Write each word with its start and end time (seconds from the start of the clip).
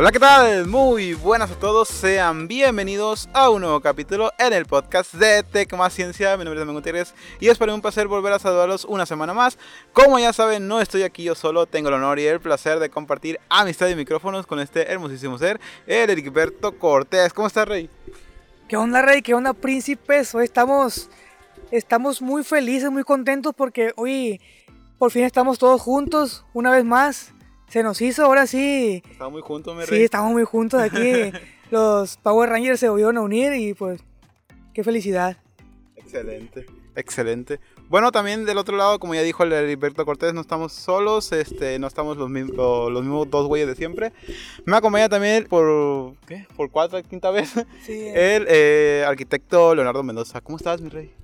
Hola, 0.00 0.12
¿qué 0.12 0.20
tal? 0.20 0.68
Muy 0.68 1.14
buenas 1.14 1.50
a 1.50 1.58
todos, 1.58 1.88
sean 1.88 2.46
bienvenidos 2.46 3.28
a 3.32 3.50
un 3.50 3.62
nuevo 3.62 3.80
capítulo 3.80 4.30
en 4.38 4.52
el 4.52 4.64
podcast 4.64 5.12
de 5.14 5.42
Tech 5.42 5.74
Ciencia. 5.90 6.36
Mi 6.36 6.44
nombre 6.44 6.60
es 6.60 6.60
Domingo 6.60 6.78
Gutiérrez 6.78 7.14
y 7.40 7.48
es 7.48 7.58
para 7.58 7.72
mí 7.72 7.74
un 7.74 7.82
placer 7.82 8.06
volver 8.06 8.32
a 8.32 8.38
saludarlos 8.38 8.84
una 8.84 9.06
semana 9.06 9.34
más. 9.34 9.58
Como 9.92 10.20
ya 10.20 10.32
saben, 10.32 10.68
no 10.68 10.80
estoy 10.80 11.02
aquí 11.02 11.24
yo 11.24 11.34
solo, 11.34 11.66
tengo 11.66 11.88
el 11.88 11.96
honor 11.96 12.20
y 12.20 12.26
el 12.26 12.38
placer 12.38 12.78
de 12.78 12.90
compartir 12.90 13.40
amistad 13.48 13.88
y 13.88 13.96
micrófonos 13.96 14.46
con 14.46 14.60
este 14.60 14.88
hermosísimo 14.88 15.36
ser, 15.36 15.58
el 15.88 16.10
Ericberto 16.10 16.78
Cortés. 16.78 17.32
¿Cómo 17.32 17.48
estás, 17.48 17.66
Rey? 17.66 17.90
¿Qué 18.68 18.76
onda, 18.76 19.02
Rey? 19.02 19.20
¿Qué 19.20 19.34
onda, 19.34 19.52
príncipes? 19.52 20.32
Hoy 20.32 20.44
estamos, 20.44 21.10
estamos 21.72 22.22
muy 22.22 22.44
felices, 22.44 22.88
muy 22.92 23.02
contentos 23.02 23.52
porque 23.52 23.94
hoy 23.96 24.40
por 24.96 25.10
fin 25.10 25.24
estamos 25.24 25.58
todos 25.58 25.80
juntos 25.82 26.44
una 26.54 26.70
vez 26.70 26.84
más. 26.84 27.32
Se 27.68 27.82
nos 27.82 28.00
hizo, 28.00 28.24
ahora 28.24 28.46
sí. 28.46 29.02
Estamos 29.10 29.32
muy 29.32 29.42
juntos, 29.42 29.76
mi 29.76 29.84
Rey. 29.84 29.98
Sí, 29.98 30.04
estamos 30.04 30.32
muy 30.32 30.44
juntos 30.44 30.80
aquí. 30.80 31.32
Los 31.70 32.16
Power 32.16 32.48
Rangers 32.48 32.80
se 32.80 32.88
volvieron 32.88 33.18
a 33.18 33.20
unir 33.20 33.52
y 33.52 33.74
pues, 33.74 34.00
qué 34.72 34.82
felicidad. 34.82 35.36
Excelente, 35.96 36.64
excelente. 36.96 37.60
Bueno, 37.88 38.12
también 38.12 38.44
del 38.44 38.58
otro 38.58 38.76
lado, 38.76 38.98
como 38.98 39.14
ya 39.14 39.22
dijo 39.22 39.44
el 39.44 39.52
Heriberto 39.52 40.04
Cortés, 40.04 40.34
no 40.34 40.42
estamos 40.42 40.74
solos, 40.74 41.32
este, 41.32 41.78
no 41.78 41.86
estamos 41.86 42.18
los 42.18 42.28
mismos, 42.28 42.92
los 42.92 43.02
mismos 43.02 43.30
dos 43.30 43.46
güeyes 43.46 43.66
de 43.66 43.74
siempre. 43.74 44.12
Me 44.66 44.76
acompaña 44.76 45.08
también 45.08 45.46
por, 45.46 46.14
¿qué? 46.26 46.46
Por 46.54 46.70
cuarta, 46.70 47.02
quinta 47.02 47.30
vez, 47.30 47.54
Sí, 47.86 48.08
el 48.14 48.46
eh, 48.48 49.04
arquitecto 49.06 49.74
Leonardo 49.74 50.02
Mendoza. 50.02 50.42
¿Cómo 50.42 50.58
estás, 50.58 50.82
mi 50.82 50.90
rey? 50.90 51.14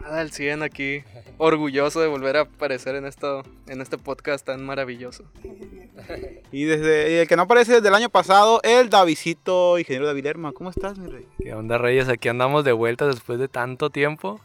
Nada, 0.00 0.20
al 0.20 0.32
100 0.32 0.64
aquí. 0.64 1.04
Orgulloso 1.38 2.00
de 2.00 2.08
volver 2.08 2.36
a 2.38 2.40
aparecer 2.40 2.96
en, 2.96 3.06
esto, 3.06 3.44
en 3.68 3.80
este 3.80 3.96
podcast 3.96 4.44
tan 4.44 4.64
maravilloso. 4.64 5.24
Y 6.52 6.64
desde 6.64 7.12
y 7.12 7.14
el 7.16 7.28
que 7.28 7.36
no 7.36 7.42
aparece 7.42 7.74
desde 7.74 7.86
el 7.86 7.94
año 7.94 8.08
pasado, 8.08 8.60
el 8.64 8.90
Davidito, 8.90 9.78
ingeniero 9.78 10.06
David 10.06 10.24
Lerma. 10.24 10.52
¿Cómo 10.52 10.70
estás, 10.70 10.98
mi 10.98 11.08
rey? 11.08 11.24
¿Qué 11.38 11.54
onda, 11.54 11.78
Reyes? 11.78 12.08
Aquí 12.08 12.28
andamos 12.28 12.64
de 12.64 12.72
vuelta 12.72 13.06
después 13.06 13.38
de 13.38 13.46
tanto 13.46 13.90
tiempo. 13.90 14.40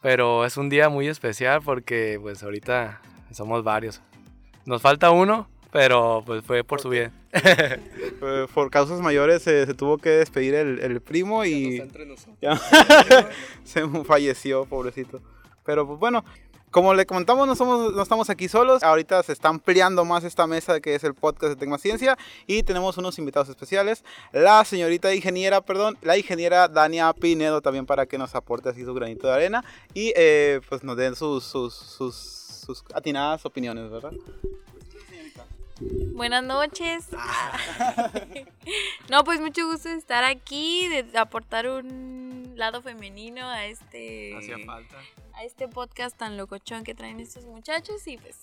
Pero 0.00 0.44
es 0.44 0.56
un 0.56 0.68
día 0.68 0.88
muy 0.88 1.08
especial 1.08 1.60
porque, 1.62 2.18
pues, 2.20 2.42
ahorita 2.42 3.00
somos 3.32 3.62
varios. 3.62 4.00
Nos 4.64 4.82
falta 4.82 5.10
uno, 5.10 5.48
pero 5.72 6.22
pues 6.24 6.44
fue 6.44 6.64
por 6.64 6.80
su 6.80 6.88
bien. 6.88 7.12
Eh, 8.22 8.46
por 8.52 8.70
causas 8.70 9.00
mayores 9.00 9.46
eh, 9.46 9.64
se 9.64 9.72
tuvo 9.72 9.96
que 9.96 10.10
despedir 10.10 10.54
el, 10.54 10.78
el 10.80 11.00
primo 11.00 11.42
y 11.46 11.78
entre 11.78 12.04
nosotros. 12.06 12.36
ya 12.42 12.54
se 13.64 13.88
falleció, 14.04 14.66
pobrecito. 14.66 15.22
Pero 15.64 15.86
pues 15.86 15.98
bueno, 15.98 16.22
como 16.70 16.94
le 16.94 17.06
comentamos, 17.06 17.46
no, 17.46 17.56
somos, 17.56 17.92
no 17.92 18.02
estamos 18.02 18.30
aquí 18.30 18.48
solos. 18.48 18.82
Ahorita 18.82 19.22
se 19.22 19.32
está 19.32 19.48
ampliando 19.48 20.04
más 20.04 20.24
esta 20.24 20.46
mesa 20.46 20.80
que 20.80 20.94
es 20.94 21.04
el 21.04 21.14
podcast 21.14 21.52
de 21.52 21.56
Tecnociencia 21.56 22.16
y 22.46 22.62
tenemos 22.62 22.96
unos 22.96 23.18
invitados 23.18 23.48
especiales. 23.48 24.04
La 24.32 24.64
señorita 24.64 25.14
ingeniera, 25.14 25.60
perdón, 25.60 25.98
la 26.02 26.16
ingeniera 26.16 26.68
Dania 26.68 27.12
Pinedo 27.12 27.60
también 27.60 27.86
para 27.86 28.06
que 28.06 28.18
nos 28.18 28.34
aporte 28.34 28.68
así 28.68 28.84
su 28.84 28.94
granito 28.94 29.26
de 29.26 29.34
arena 29.34 29.64
y 29.94 30.12
eh, 30.16 30.60
pues 30.68 30.84
nos 30.84 30.96
den 30.96 31.16
sus, 31.16 31.44
sus, 31.44 31.74
sus, 31.74 32.14
sus 32.14 32.84
atinadas 32.94 33.44
opiniones, 33.44 33.90
¿verdad? 33.90 34.12
Buenas 35.80 36.44
noches. 36.44 37.08
no, 39.10 39.24
pues 39.24 39.40
mucho 39.40 39.66
gusto 39.66 39.88
estar 39.88 40.24
aquí, 40.24 40.88
de 40.88 41.18
aportar 41.18 41.68
un 41.68 42.19
lado 42.60 42.82
femenino 42.82 43.48
a 43.48 43.64
este 43.66 44.36
falta. 44.66 44.96
a 45.32 45.44
este 45.44 45.66
podcast 45.66 46.16
tan 46.16 46.36
locochón 46.36 46.84
que 46.84 46.94
traen 46.94 47.18
estos 47.18 47.46
muchachos 47.46 48.06
y 48.06 48.18
pues 48.18 48.36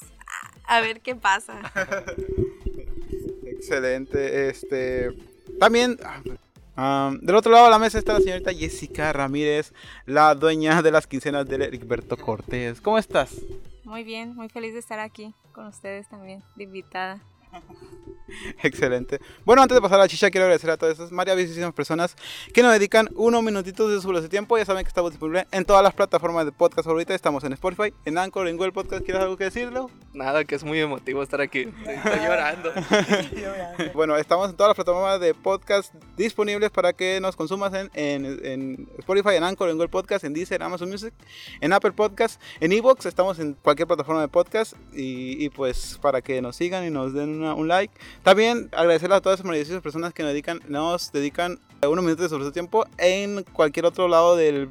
a, 0.66 0.78
a 0.78 0.82
ver 0.82 1.00
qué 1.02 1.16
pasa. 1.16 1.62
Excelente. 3.46 4.50
Este. 4.50 5.16
También. 5.60 5.98
ah, 6.76 7.14
del 7.22 7.36
otro 7.36 7.52
lado 7.52 7.66
de 7.66 7.72
la 7.72 7.80
mesa 7.80 8.00
está 8.00 8.14
la 8.14 8.20
señorita 8.20 8.52
Jessica 8.54 9.14
Ramírez, 9.14 9.74
la 10.06 10.36
dueña 10.36 10.82
de 10.82 10.92
las 10.92 11.08
quincenas 11.08 11.48
de 11.48 11.56
Heriberto 11.64 12.18
Cortés. 12.18 12.82
¿Cómo 12.82 12.98
estás? 12.98 13.40
Muy 13.84 14.04
bien, 14.04 14.36
muy 14.36 14.50
feliz 14.50 14.74
de 14.74 14.80
estar 14.80 15.00
aquí 15.00 15.34
con 15.54 15.68
ustedes 15.68 16.10
también, 16.10 16.44
de 16.56 16.64
invitada. 16.64 17.22
Excelente. 18.62 19.20
Bueno, 19.46 19.62
antes 19.62 19.76
de 19.76 19.82
pasar 19.82 20.00
a 20.00 20.04
la 20.04 20.08
chicha, 20.10 20.30
quiero 20.30 20.46
agradecer 20.46 20.70
a 20.70 20.76
todas 20.78 20.96
esas 20.96 21.12
maravillosísimas 21.14 21.74
personas 21.74 22.16
que 22.54 22.62
nos 22.62 22.74
dedican 22.74 23.08
unos 23.16 23.42
minutitos 23.42 23.90
de 23.90 24.02
su 24.02 24.08
valioso 24.08 24.28
tiempo. 24.28 24.58
Ya 24.58 24.66
saben 24.66 24.84
que 24.84 24.90
estamos 24.90 25.12
disponibles 25.12 25.46
en 25.52 25.64
todas 25.64 25.82
las 25.82 25.94
plataformas 25.94 26.46
de 26.46 26.52
podcast 26.52 26.86
favoritas. 26.86 27.16
Estamos 27.16 27.46
en 27.46 27.54
Spotify, 27.54 27.94
en 28.04 28.18
Anchor, 28.18 28.48
en 28.50 28.58
Google 28.58 28.74
Podcast. 28.74 29.06
¿Quieres 29.06 29.24
algo 29.24 29.38
que 29.38 29.46
decirlo? 29.46 29.90
Nada, 30.14 30.44
que 30.44 30.56
es 30.56 30.64
muy 30.66 30.78
emotivo 30.80 31.24
estar 31.24 31.40
aquí. 31.40 31.70
Estoy 31.86 32.20
llorando. 32.20 32.72
Bueno, 33.94 34.16
estamos 34.18 34.50
en 34.50 34.56
todas 34.58 34.70
las 34.72 34.76
plataformas 34.76 35.20
de 35.20 35.34
podcast 35.34 35.94
disponibles 36.18 36.70
para 36.72 36.94
que 36.94 37.20
nos 37.22 37.36
consumas 37.36 37.74
en, 37.74 37.90
en, 37.94 38.46
en 38.46 38.90
Spotify, 39.00 39.36
en 39.36 39.44
Anchor, 39.44 39.70
en 39.70 39.76
Google 39.78 39.90
Podcast, 39.90 40.24
en 40.26 40.34
Deezer, 40.34 40.58
en 40.62 40.64
Amazon 40.64 40.90
Music, 40.90 41.14
en 41.62 41.74
Apple 41.74 41.92
Podcast, 41.94 42.42
en 42.60 42.72
Evox. 42.74 43.06
Estamos 43.06 43.40
en 43.40 43.54
cualquier 43.54 43.88
plataforma 43.88 44.22
de 44.22 44.28
podcast 44.28 44.74
y, 44.94 45.44
y 45.44 45.50
pues 45.50 45.98
para 46.02 46.22
que 46.22 46.42
nos 46.42 46.56
sigan 46.58 46.86
y 46.86 46.90
nos 46.90 47.14
den 47.14 47.42
una- 47.42 47.47
un 47.56 47.68
like. 47.68 47.94
También 48.24 48.70
agradecerle 48.72 49.16
a 49.16 49.22
todas 49.22 49.38
esas 49.40 49.46
maravillosas 49.46 49.82
personas 49.82 50.14
que 50.14 50.24
nos 50.24 50.32
dedican, 50.32 50.60
nos 50.68 51.12
dedican 51.12 51.60
unos 51.84 52.04
minutos 52.04 52.30
de 52.32 52.38
su 52.44 52.52
tiempo 52.52 52.86
en 52.98 53.44
cualquier 53.54 53.86
otro 53.86 54.08
lado 54.08 54.36
del 54.36 54.70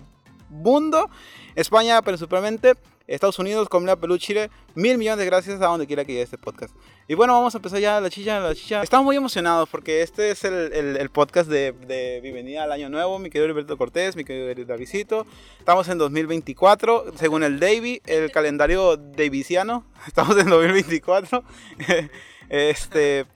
mundo. 0.50 1.08
España, 1.54 2.00
principalmente. 2.02 2.74
Estados 3.08 3.38
Unidos, 3.38 3.68
Colombia, 3.68 3.94
Perú, 3.94 4.18
Chile. 4.18 4.50
Mil 4.74 4.98
millones 4.98 5.20
de 5.20 5.26
gracias 5.26 5.60
a 5.62 5.66
donde 5.66 5.86
quiera 5.86 6.04
que 6.04 6.10
llegue 6.10 6.24
este 6.24 6.38
podcast. 6.38 6.74
Y 7.06 7.14
bueno, 7.14 7.34
vamos 7.34 7.54
a 7.54 7.58
empezar 7.58 7.78
ya 7.78 8.00
la 8.00 8.10
chicha, 8.10 8.40
la 8.40 8.52
chicha. 8.52 8.82
Estamos 8.82 9.04
muy 9.04 9.14
emocionados 9.14 9.68
porque 9.68 10.02
este 10.02 10.32
es 10.32 10.42
el, 10.42 10.72
el- 10.72 10.96
el 10.96 11.10
podcast 11.10 11.48
de, 11.48 11.70
de 11.86 12.20
bienvenida 12.20 12.64
al 12.64 12.72
año 12.72 12.88
nuevo. 12.88 13.20
Mi 13.20 13.30
querido 13.30 13.48
Alberto 13.48 13.76
Cortés, 13.78 14.16
mi 14.16 14.24
querido 14.24 14.64
Davidito. 14.64 15.24
Estamos 15.60 15.88
en 15.88 15.98
2024, 15.98 17.12
según 17.16 17.44
el 17.44 17.60
Davy, 17.60 18.02
el 18.06 18.32
calendario 18.32 18.96
davisiano. 18.96 19.84
Estamos 20.08 20.36
en 20.36 20.50
2024. 20.50 21.44
este. 22.48 23.26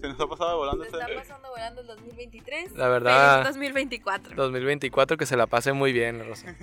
Se 0.00 0.08
nos 0.08 0.20
ha 0.20 0.26
pasado 0.26 0.58
volando 0.58 0.84
Se 0.84 0.90
está 0.90 1.06
pasando 1.14 1.48
volando 1.50 1.80
el 1.80 1.86
2023. 1.86 2.72
La 2.72 2.88
verdad- 2.88 3.42
feliz 3.42 3.54
2024. 3.54 4.34
2024 4.36 5.16
que 5.16 5.26
se 5.26 5.36
la 5.36 5.46
pase 5.46 5.72
muy 5.72 5.92
bien, 5.92 6.26
Rosa. 6.26 6.54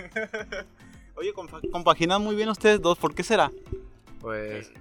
Oye, 1.16 1.34
compa- 1.34 1.62
compaginan 1.72 2.22
muy 2.22 2.36
bien 2.36 2.50
ustedes 2.50 2.82
dos. 2.82 2.98
¿Por 2.98 3.16
qué 3.16 3.24
será? 3.24 3.52
Pues 4.20 4.72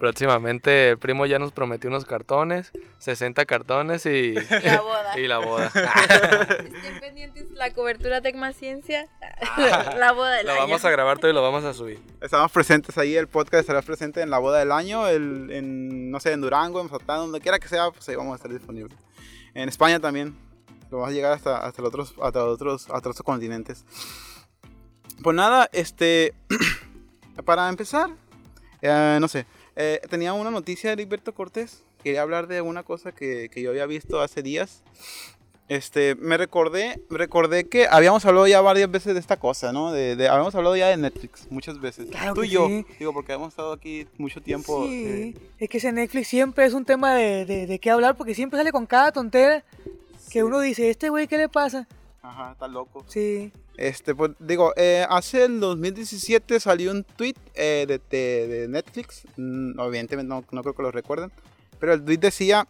próximamente 0.00 0.88
el 0.88 0.98
primo 0.98 1.26
ya 1.26 1.38
nos 1.38 1.52
prometió 1.52 1.88
unos 1.90 2.04
cartones, 2.06 2.72
60 2.98 3.44
cartones 3.44 4.04
y, 4.06 4.32
La 4.64 4.80
boda. 4.80 5.18
y 5.20 5.26
la 5.28 5.38
boda. 5.38 5.66
Estén 5.74 7.00
pendientes 7.00 7.50
la 7.52 7.72
cobertura 7.72 8.20
Tecma 8.20 8.52
Ciencia. 8.52 9.06
la 9.96 10.12
boda 10.12 10.36
del 10.36 10.46
Lo 10.46 10.52
año. 10.52 10.62
vamos 10.62 10.84
a 10.84 10.90
grabar 10.90 11.18
todo 11.18 11.30
y 11.30 11.34
lo 11.34 11.42
vamos 11.42 11.62
a 11.64 11.72
subir. 11.74 12.00
Estamos 12.20 12.50
presentes 12.50 12.98
ahí, 12.98 13.14
el 13.14 13.28
podcast 13.28 13.60
estará 13.60 13.82
presente 13.82 14.22
en 14.22 14.30
la 14.30 14.38
boda 14.38 14.58
del 14.58 14.72
año, 14.72 15.06
el- 15.06 15.50
en, 15.52 16.10
no 16.10 16.18
sé, 16.18 16.32
en 16.32 16.40
Durango, 16.40 16.80
en 16.80 16.86
Mazatlán, 16.86 17.18
donde 17.18 17.40
quiera 17.40 17.58
que 17.60 17.68
sea, 17.68 17.90
pues 17.90 18.08
ahí 18.08 18.16
vamos 18.16 18.32
a 18.32 18.36
estar 18.36 18.50
disponibles. 18.50 18.98
En 19.54 19.68
España 19.68 20.00
también, 20.00 20.34
lo 20.90 20.96
vamos 20.98 21.10
a 21.10 21.12
llegar 21.14 21.32
hasta, 21.32 21.58
hasta, 21.58 21.82
otros, 21.82 22.14
hasta, 22.22 22.44
otros, 22.44 22.82
hasta 22.90 22.96
otros 23.10 23.22
continentes. 23.22 23.84
Pues 25.22 25.36
nada, 25.36 25.68
este, 25.72 26.32
para 27.44 27.68
empezar, 27.68 28.08
eh, 28.80 29.18
no 29.20 29.28
sé, 29.28 29.44
eh, 29.76 30.00
tenía 30.10 30.32
una 30.32 30.50
noticia 30.50 30.90
de 30.90 30.94
Heriberto 30.94 31.32
Cortés, 31.34 31.82
quería 32.02 32.22
hablar 32.22 32.46
de 32.46 32.60
una 32.60 32.82
cosa 32.82 33.12
que, 33.12 33.48
que 33.52 33.62
yo 33.62 33.70
había 33.70 33.86
visto 33.86 34.20
hace 34.20 34.42
días. 34.42 34.82
Este, 35.68 36.16
me 36.16 36.36
recordé, 36.36 37.00
recordé 37.10 37.68
que 37.68 37.86
habíamos 37.88 38.24
hablado 38.24 38.48
ya 38.48 38.60
varias 38.60 38.90
veces 38.90 39.14
de 39.14 39.20
esta 39.20 39.36
cosa, 39.38 39.72
¿no? 39.72 39.92
De, 39.92 40.16
de- 40.16 40.26
habíamos 40.28 40.52
hablado 40.56 40.76
ya 40.76 40.88
de 40.88 40.96
Netflix 40.96 41.46
muchas 41.48 41.80
veces. 41.80 42.10
Claro 42.10 42.34
Tú 42.34 42.40
que 42.40 42.48
y 42.48 42.50
yo, 42.50 42.66
sí. 42.66 42.84
digo, 42.98 43.12
porque 43.12 43.34
hemos 43.34 43.50
estado 43.50 43.72
aquí 43.72 44.08
mucho 44.18 44.42
tiempo. 44.42 44.84
Sí, 44.88 45.04
eh, 45.06 45.34
es 45.60 45.68
que 45.68 45.78
ese 45.78 45.92
Netflix 45.92 46.26
siempre 46.26 46.64
es 46.66 46.74
un 46.74 46.84
tema 46.84 47.14
de, 47.14 47.44
de, 47.46 47.68
de 47.68 47.78
qué 47.78 47.88
hablar 47.90 48.16
porque 48.16 48.34
siempre 48.34 48.58
sale 48.58 48.72
con 48.72 48.84
cada 48.86 49.12
tontera 49.12 49.62
que 50.32 50.42
uno 50.42 50.58
dice, 50.58 50.90
este 50.90 51.08
güey, 51.08 51.28
¿qué 51.28 51.38
le 51.38 51.48
pasa? 51.48 51.86
Ajá, 52.22 52.52
está 52.52 52.68
loco. 52.68 53.04
Sí, 53.08 53.52
Este, 53.76 54.14
pues 54.14 54.32
digo, 54.38 54.72
eh, 54.76 55.06
hace 55.08 55.44
el 55.44 55.58
2017 55.60 56.60
salió 56.60 56.90
un 56.90 57.04
tweet 57.04 57.34
eh, 57.54 57.86
de, 57.88 57.98
de- 58.10 58.46
de 58.48 58.68
Netflix. 58.68 59.22
Mm, 59.36 59.78
Obviamente 59.78 60.16
no, 60.22 60.44
no 60.50 60.62
creo 60.62 60.74
que 60.74 60.82
lo 60.82 60.90
recuerden. 60.90 61.32
Pero 61.78 61.94
el 61.94 62.04
tweet 62.04 62.18
decía 62.18 62.68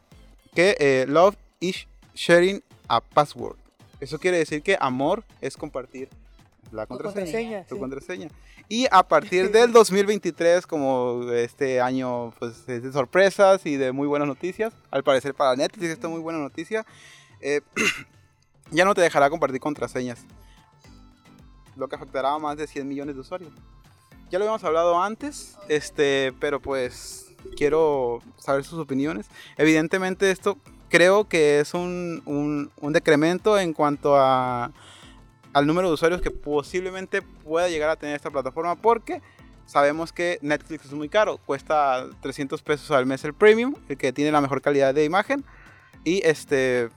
que 0.55 0.77
eh, 0.79 1.07
love 1.09 1.37
is 1.61 1.87
sharing 2.15 2.63
a 2.89 3.01
password. 3.01 3.57
Eso 4.01 4.19
quiere 4.19 4.39
decir 4.39 4.63
que 4.63 4.77
amor 4.81 5.25
es 5.41 5.57
compartir 5.57 6.09
la 6.73 6.87
tu 6.87 6.95
contraseña. 6.95 7.25
contraseña. 7.25 7.65
tu 7.67 7.75
sí. 7.75 7.81
contraseña. 7.81 8.29
Y 8.69 8.87
a 8.93 9.03
partir 9.03 9.51
del 9.51 9.73
2023, 9.73 10.65
como 10.67 11.25
este 11.33 11.81
año 11.81 12.31
pues, 12.39 12.69
es 12.69 12.83
de 12.85 12.93
sorpresas 12.93 13.67
y 13.67 13.77
de 13.77 13.91
muy 13.91 14.07
buenas 14.07 14.29
noticias, 14.29 14.73
al 14.93 15.03
parecer 15.03 15.35
para 15.35 15.57
Netflix 15.57 15.91
esta 15.91 16.07
es 16.07 16.13
muy 16.13 16.21
buena 16.21 16.39
noticia, 16.39 16.87
eh, 17.41 17.63
ya 18.71 18.85
no 18.85 18.95
te 18.95 19.01
dejará 19.01 19.31
compartir 19.31 19.61
contraseñas, 19.61 20.25
lo 21.77 21.89
que 21.89 21.97
afectará 21.97 22.35
a 22.35 22.39
más 22.39 22.57
de 22.57 22.67
100 22.67 22.87
millones 22.87 23.15
de 23.15 23.21
usuarios. 23.21 23.53
Ya 24.31 24.39
lo 24.39 24.45
habíamos 24.45 24.63
hablado 24.65 25.03
antes, 25.03 25.59
este, 25.69 26.33
pero 26.39 26.61
pues 26.61 27.35
quiero 27.57 28.21
saber 28.37 28.65
sus 28.65 28.79
opiniones. 28.79 29.27
Evidentemente 29.57 30.31
esto 30.31 30.59
creo 30.89 31.27
que 31.29 31.61
es 31.61 31.75
un, 31.75 32.23
un, 32.27 32.71
un 32.81 32.93
decremento 32.93 33.59
en 33.59 33.73
cuanto 33.73 34.17
a, 34.17 34.73
al 35.53 35.67
número 35.67 35.89
de 35.89 35.95
usuarios 35.95 36.21
que 36.21 36.31
posiblemente 36.31 37.23
pueda 37.23 37.69
llegar 37.69 37.91
a 37.91 37.97
tener 37.97 38.17
esta 38.17 38.31
plataforma 38.31 38.77
porque 38.77 39.23
sabemos 39.67 40.13
que 40.13 40.39
Netflix 40.43 40.87
es 40.87 40.93
muy 40.93 41.09
caro, 41.09 41.39
cuesta 41.39 42.07
300 42.21 42.61
pesos 42.63 42.91
al 42.91 43.07
mes 43.07 43.25
el 43.25 43.35
premium, 43.35 43.75
el 43.89 43.97
que 43.97 44.13
tiene 44.13 44.33
la 44.33 44.41
mejor 44.41 44.61
calidad 44.63 44.95
de 44.95 45.05
imagen 45.05 45.45
y 46.05 46.27
este 46.27 46.91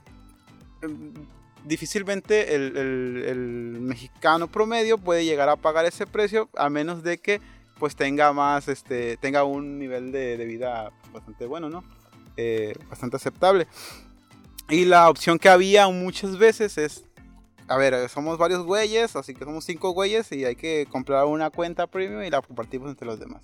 difícilmente 1.64 2.54
el, 2.54 2.76
el- 2.76 3.24
el 3.26 3.38
mexicano 3.80 4.48
promedio 4.48 4.98
puede 4.98 5.24
llegar 5.24 5.48
a 5.48 5.56
pagar 5.56 5.86
ese 5.86 6.06
precio 6.06 6.48
a 6.56 6.68
menos 6.70 7.02
de 7.02 7.18
que 7.18 7.40
pues 7.78 7.96
tenga 7.96 8.32
más 8.32 8.68
este 8.68 9.16
tenga 9.16 9.44
un 9.44 9.78
nivel 9.78 10.12
de, 10.12 10.36
de 10.36 10.44
vida 10.44 10.92
bastante 11.12 11.46
bueno 11.46 11.68
no 11.70 11.82
Eh, 12.36 12.74
bastante 12.90 13.16
aceptable 13.16 13.66
y 14.68 14.84
la 14.86 15.08
opción 15.08 15.38
que 15.38 15.48
había 15.48 15.88
muchas 15.88 16.36
veces 16.38 16.78
es 16.78 17.04
a 17.66 17.78
ver, 17.78 18.08
somos 18.10 18.36
varios 18.36 18.62
güeyes, 18.64 19.16
así 19.16 19.32
que 19.34 19.44
somos 19.44 19.64
cinco 19.64 19.92
güeyes 19.92 20.30
y 20.32 20.44
hay 20.44 20.54
que 20.54 20.86
comprar 20.90 21.24
una 21.24 21.48
cuenta 21.48 21.86
premium 21.86 22.22
y 22.22 22.28
la 22.28 22.42
compartimos 22.42 22.90
entre 22.90 23.06
los 23.06 23.18
demás. 23.18 23.40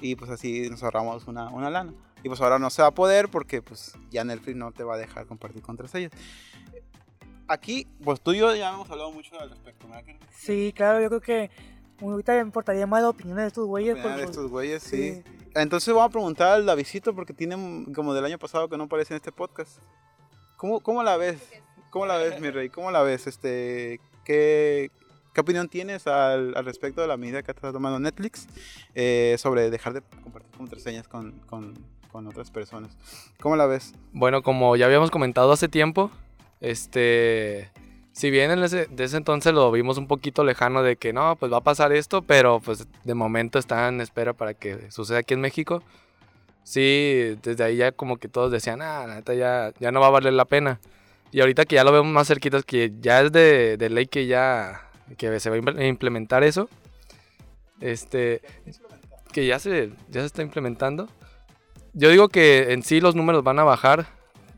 Y 0.00 0.14
pues 0.14 0.30
así 0.30 0.70
nos 0.70 0.84
ahorramos 0.84 1.26
una, 1.26 1.48
una 1.50 1.68
lana. 1.68 1.92
Y 2.22 2.28
pues 2.28 2.40
ahora 2.40 2.60
no 2.60 2.70
se 2.70 2.82
va 2.82 2.88
a 2.88 2.94
poder 2.94 3.28
porque 3.28 3.60
pues 3.60 3.94
ya 4.08 4.22
Netflix 4.22 4.56
no 4.56 4.70
te 4.70 4.84
va 4.84 4.94
a 4.94 4.98
dejar 4.98 5.26
compartir 5.26 5.62
contraseñas. 5.62 6.12
Aquí, 7.52 7.88
pues 8.04 8.20
tú 8.20 8.32
y 8.32 8.38
yo 8.38 8.54
ya 8.54 8.72
hemos 8.72 8.88
hablado 8.88 9.10
mucho 9.10 9.38
al 9.40 9.50
respecto. 9.50 9.88
¿verdad? 9.88 10.04
que- 10.04 10.16
Sí, 10.32 10.72
claro, 10.74 11.00
yo 11.00 11.08
creo 11.08 11.20
que 11.20 11.50
ahorita 12.00 12.32
me 12.34 12.40
importaría 12.42 12.86
más 12.86 13.02
la 13.02 13.08
opinión 13.08 13.36
de 13.38 13.46
estos 13.48 13.66
güeyes. 13.66 13.96
de 13.96 14.02
porque, 14.02 14.22
estos 14.22 14.48
güeyes, 14.48 14.82
sí. 14.84 15.14
sí. 15.14 15.22
Entonces 15.56 15.92
vamos 15.92 16.08
a 16.08 16.12
preguntar 16.12 16.52
al 16.52 16.64
Davidito 16.64 17.12
porque 17.12 17.32
tiene 17.32 17.56
como 17.92 18.14
del 18.14 18.24
año 18.24 18.38
pasado 18.38 18.68
que 18.68 18.76
no 18.76 18.84
aparece 18.84 19.14
en 19.14 19.16
este 19.16 19.32
podcast. 19.32 19.78
¿Cómo, 20.56 20.78
cómo 20.78 21.02
la 21.02 21.16
ves? 21.16 21.40
¿Cómo 21.90 22.06
la 22.06 22.18
ves, 22.18 22.40
mi 22.40 22.50
rey? 22.50 22.68
¿Cómo 22.68 22.92
la 22.92 23.02
ves? 23.02 23.26
Este, 23.26 24.00
¿qué, 24.24 24.92
qué 25.34 25.40
opinión 25.40 25.68
tienes 25.68 26.06
al, 26.06 26.56
al 26.56 26.64
respecto 26.64 27.00
de 27.00 27.08
la 27.08 27.16
medida 27.16 27.42
que 27.42 27.50
está 27.50 27.72
tomando 27.72 27.98
Netflix 27.98 28.46
eh, 28.94 29.34
sobre 29.40 29.70
dejar 29.70 29.94
de 29.94 30.02
compartir 30.22 30.52
contraseñas 30.56 31.08
con, 31.08 31.32
con, 31.48 31.74
con 32.12 32.28
otras 32.28 32.52
personas? 32.52 32.96
¿Cómo 33.40 33.56
la 33.56 33.66
ves? 33.66 33.92
Bueno, 34.12 34.42
como 34.44 34.76
ya 34.76 34.86
habíamos 34.86 35.10
comentado 35.10 35.50
hace 35.50 35.66
tiempo, 35.68 36.12
este, 36.60 37.70
si 38.12 38.30
bien 38.30 38.50
en 38.50 38.62
ese, 38.62 38.86
de 38.86 39.04
ese 39.04 39.16
entonces 39.16 39.52
lo 39.52 39.70
vimos 39.72 39.98
un 39.98 40.06
poquito 40.06 40.44
lejano 40.44 40.82
de 40.82 40.96
que 40.96 41.12
no, 41.12 41.36
pues 41.36 41.52
va 41.52 41.58
a 41.58 41.62
pasar 41.62 41.92
esto, 41.92 42.22
pero 42.22 42.60
pues 42.60 42.86
de 43.04 43.14
momento 43.14 43.58
está 43.58 43.88
en 43.88 44.00
espera 44.00 44.32
para 44.32 44.54
que 44.54 44.90
suceda 44.90 45.18
aquí 45.18 45.34
en 45.34 45.40
México. 45.40 45.82
Sí, 46.62 47.38
desde 47.42 47.64
ahí 47.64 47.76
ya 47.76 47.92
como 47.92 48.18
que 48.18 48.28
todos 48.28 48.52
decían, 48.52 48.82
ah, 48.82 49.06
la 49.06 49.14
neta 49.16 49.34
ya, 49.34 49.72
ya 49.80 49.90
no 49.90 50.00
va 50.00 50.08
a 50.08 50.10
valer 50.10 50.34
la 50.34 50.44
pena. 50.44 50.78
Y 51.32 51.40
ahorita 51.40 51.64
que 51.64 51.76
ya 51.76 51.84
lo 51.84 51.92
vemos 51.92 52.12
más 52.12 52.28
cerquita, 52.28 52.60
que 52.62 52.92
ya 53.00 53.22
es 53.22 53.32
de, 53.32 53.76
de 53.76 53.88
ley 53.88 54.06
que 54.06 54.26
ya 54.26 54.86
que 55.16 55.40
se 55.40 55.50
va 55.50 55.56
a 55.56 55.58
imple- 55.58 55.88
implementar 55.88 56.44
eso, 56.44 56.68
este, 57.80 58.42
que 59.32 59.46
ya 59.46 59.58
se, 59.58 59.90
ya 60.08 60.20
se 60.20 60.26
está 60.26 60.42
implementando. 60.42 61.08
Yo 61.94 62.10
digo 62.10 62.28
que 62.28 62.72
en 62.72 62.82
sí 62.82 63.00
los 63.00 63.16
números 63.16 63.42
van 63.42 63.58
a 63.58 63.64
bajar, 63.64 64.06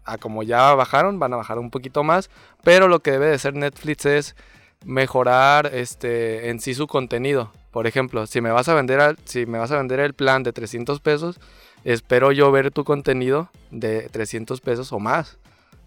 a 0.05 0.19
como 0.19 0.43
ya 0.43 0.75
bajaron, 0.75 1.19
van 1.19 1.33
a 1.33 1.37
bajar 1.37 1.59
un 1.59 1.71
poquito 1.71 2.03
más, 2.05 2.31
pero 2.65 2.89
lo 2.89 3.01
que 3.01 3.13
debe 3.13 3.27
de 3.27 3.35
hacer 3.35 3.55
Netflix 3.55 4.05
es 4.07 4.37
mejorar 4.85 5.71
este 5.75 6.51
en 6.51 6.61
sí 6.61 6.75
su 6.75 6.87
contenido. 6.87 7.53
Por 7.71 7.87
ejemplo, 7.87 8.27
si 8.27 8.41
me 8.41 8.51
vas 8.51 8.69
a 8.69 8.75
vender 8.75 9.01
al- 9.01 9.19
si 9.25 9.47
me 9.47 9.59
vas 9.59 9.71
a 9.71 9.79
vender 9.79 10.01
el 10.01 10.13
plan 10.15 10.43
de 10.43 10.53
300 10.53 11.01
pesos, 11.01 11.41
espero 11.85 12.33
yo 12.33 12.51
ver 12.53 12.71
tu 12.71 12.85
contenido 12.85 13.49
de 13.71 14.09
300 14.11 14.61
pesos 14.61 14.93
o 14.93 14.99
más. 14.99 15.39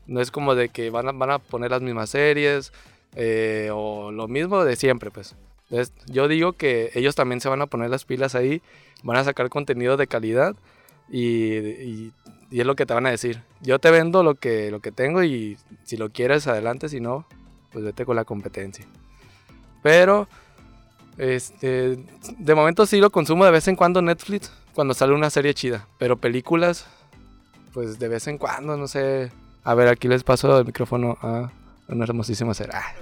No 0.07 0.21
es 0.21 0.31
como 0.31 0.55
de 0.55 0.69
que 0.69 0.89
van 0.89 1.07
a, 1.09 1.11
van 1.11 1.31
a 1.31 1.39
poner 1.39 1.71
las 1.71 1.81
mismas 1.81 2.09
series 2.09 2.71
eh, 3.15 3.69
o 3.73 4.11
lo 4.11 4.27
mismo 4.27 4.63
de 4.63 4.75
siempre, 4.75 5.11
pues. 5.11 5.35
Yo 6.07 6.27
digo 6.27 6.53
que 6.53 6.91
ellos 6.93 7.15
también 7.15 7.41
se 7.41 7.49
van 7.49 7.61
a 7.61 7.65
poner 7.67 7.89
las 7.89 8.05
pilas 8.05 8.35
ahí, 8.35 8.61
van 9.03 9.17
a 9.17 9.23
sacar 9.23 9.49
contenido 9.49 9.97
de 9.97 10.07
calidad 10.07 10.55
y- 11.09 12.11
y 12.51 12.59
es 12.59 12.65
lo 12.65 12.75
que 12.75 12.85
te 12.85 12.93
van 12.93 13.05
a 13.05 13.11
decir. 13.11 13.41
Yo 13.61 13.79
te 13.79 13.91
vendo 13.91 14.23
lo 14.23 14.35
que, 14.35 14.71
lo 14.71 14.79
que 14.79 14.91
tengo 14.91 15.23
y 15.23 15.57
si 15.83 15.97
lo 15.97 16.09
quieres 16.09 16.47
adelante, 16.47 16.89
si 16.89 16.99
no, 16.99 17.25
pues 17.71 17.83
vete 17.83 18.05
con 18.05 18.15
la 18.15 18.25
competencia. 18.25 18.85
Pero, 19.81 20.27
este, 21.17 21.97
de 22.37 22.55
momento 22.55 22.85
sí 22.85 22.99
lo 22.99 23.09
consumo 23.09 23.45
de 23.45 23.51
vez 23.51 23.67
en 23.67 23.75
cuando 23.75 24.01
Netflix, 24.01 24.51
cuando 24.73 24.93
sale 24.93 25.13
una 25.13 25.29
serie 25.29 25.53
chida. 25.53 25.87
Pero 25.97 26.17
películas, 26.17 26.87
pues 27.73 27.99
de 27.99 28.07
vez 28.07 28.27
en 28.27 28.37
cuando, 28.37 28.77
no 28.77 28.87
sé. 28.87 29.31
A 29.63 29.73
ver, 29.73 29.87
aquí 29.87 30.07
les 30.07 30.23
paso 30.23 30.59
el 30.59 30.65
micrófono 30.65 31.17
a 31.21 31.51
una 31.87 32.03
hermosísima 32.05 32.53
serie. 32.53 32.73
Ah, 32.75 32.93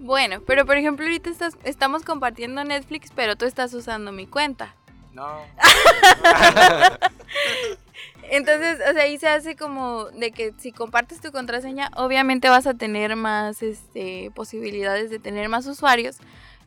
Bueno, 0.00 0.42
pero 0.46 0.66
por 0.66 0.76
ejemplo 0.76 1.04
ahorita 1.04 1.30
estás, 1.30 1.56
estamos 1.64 2.04
compartiendo 2.04 2.62
Netflix, 2.64 3.10
pero 3.14 3.36
tú 3.36 3.44
estás 3.46 3.72
usando 3.74 4.12
mi 4.12 4.26
cuenta. 4.26 4.74
no. 5.12 5.40
Entonces, 8.32 8.78
o 8.88 8.92
sea, 8.92 9.02
ahí 9.02 9.18
se 9.18 9.26
hace 9.26 9.56
como 9.56 10.04
de 10.10 10.30
que 10.30 10.54
si 10.56 10.70
compartes 10.70 11.20
tu 11.20 11.32
contraseña, 11.32 11.90
obviamente 11.96 12.48
vas 12.48 12.68
a 12.68 12.74
tener 12.74 13.16
más 13.16 13.60
este, 13.60 14.30
posibilidades 14.36 15.10
de 15.10 15.18
tener 15.18 15.48
más 15.48 15.66
usuarios. 15.66 16.18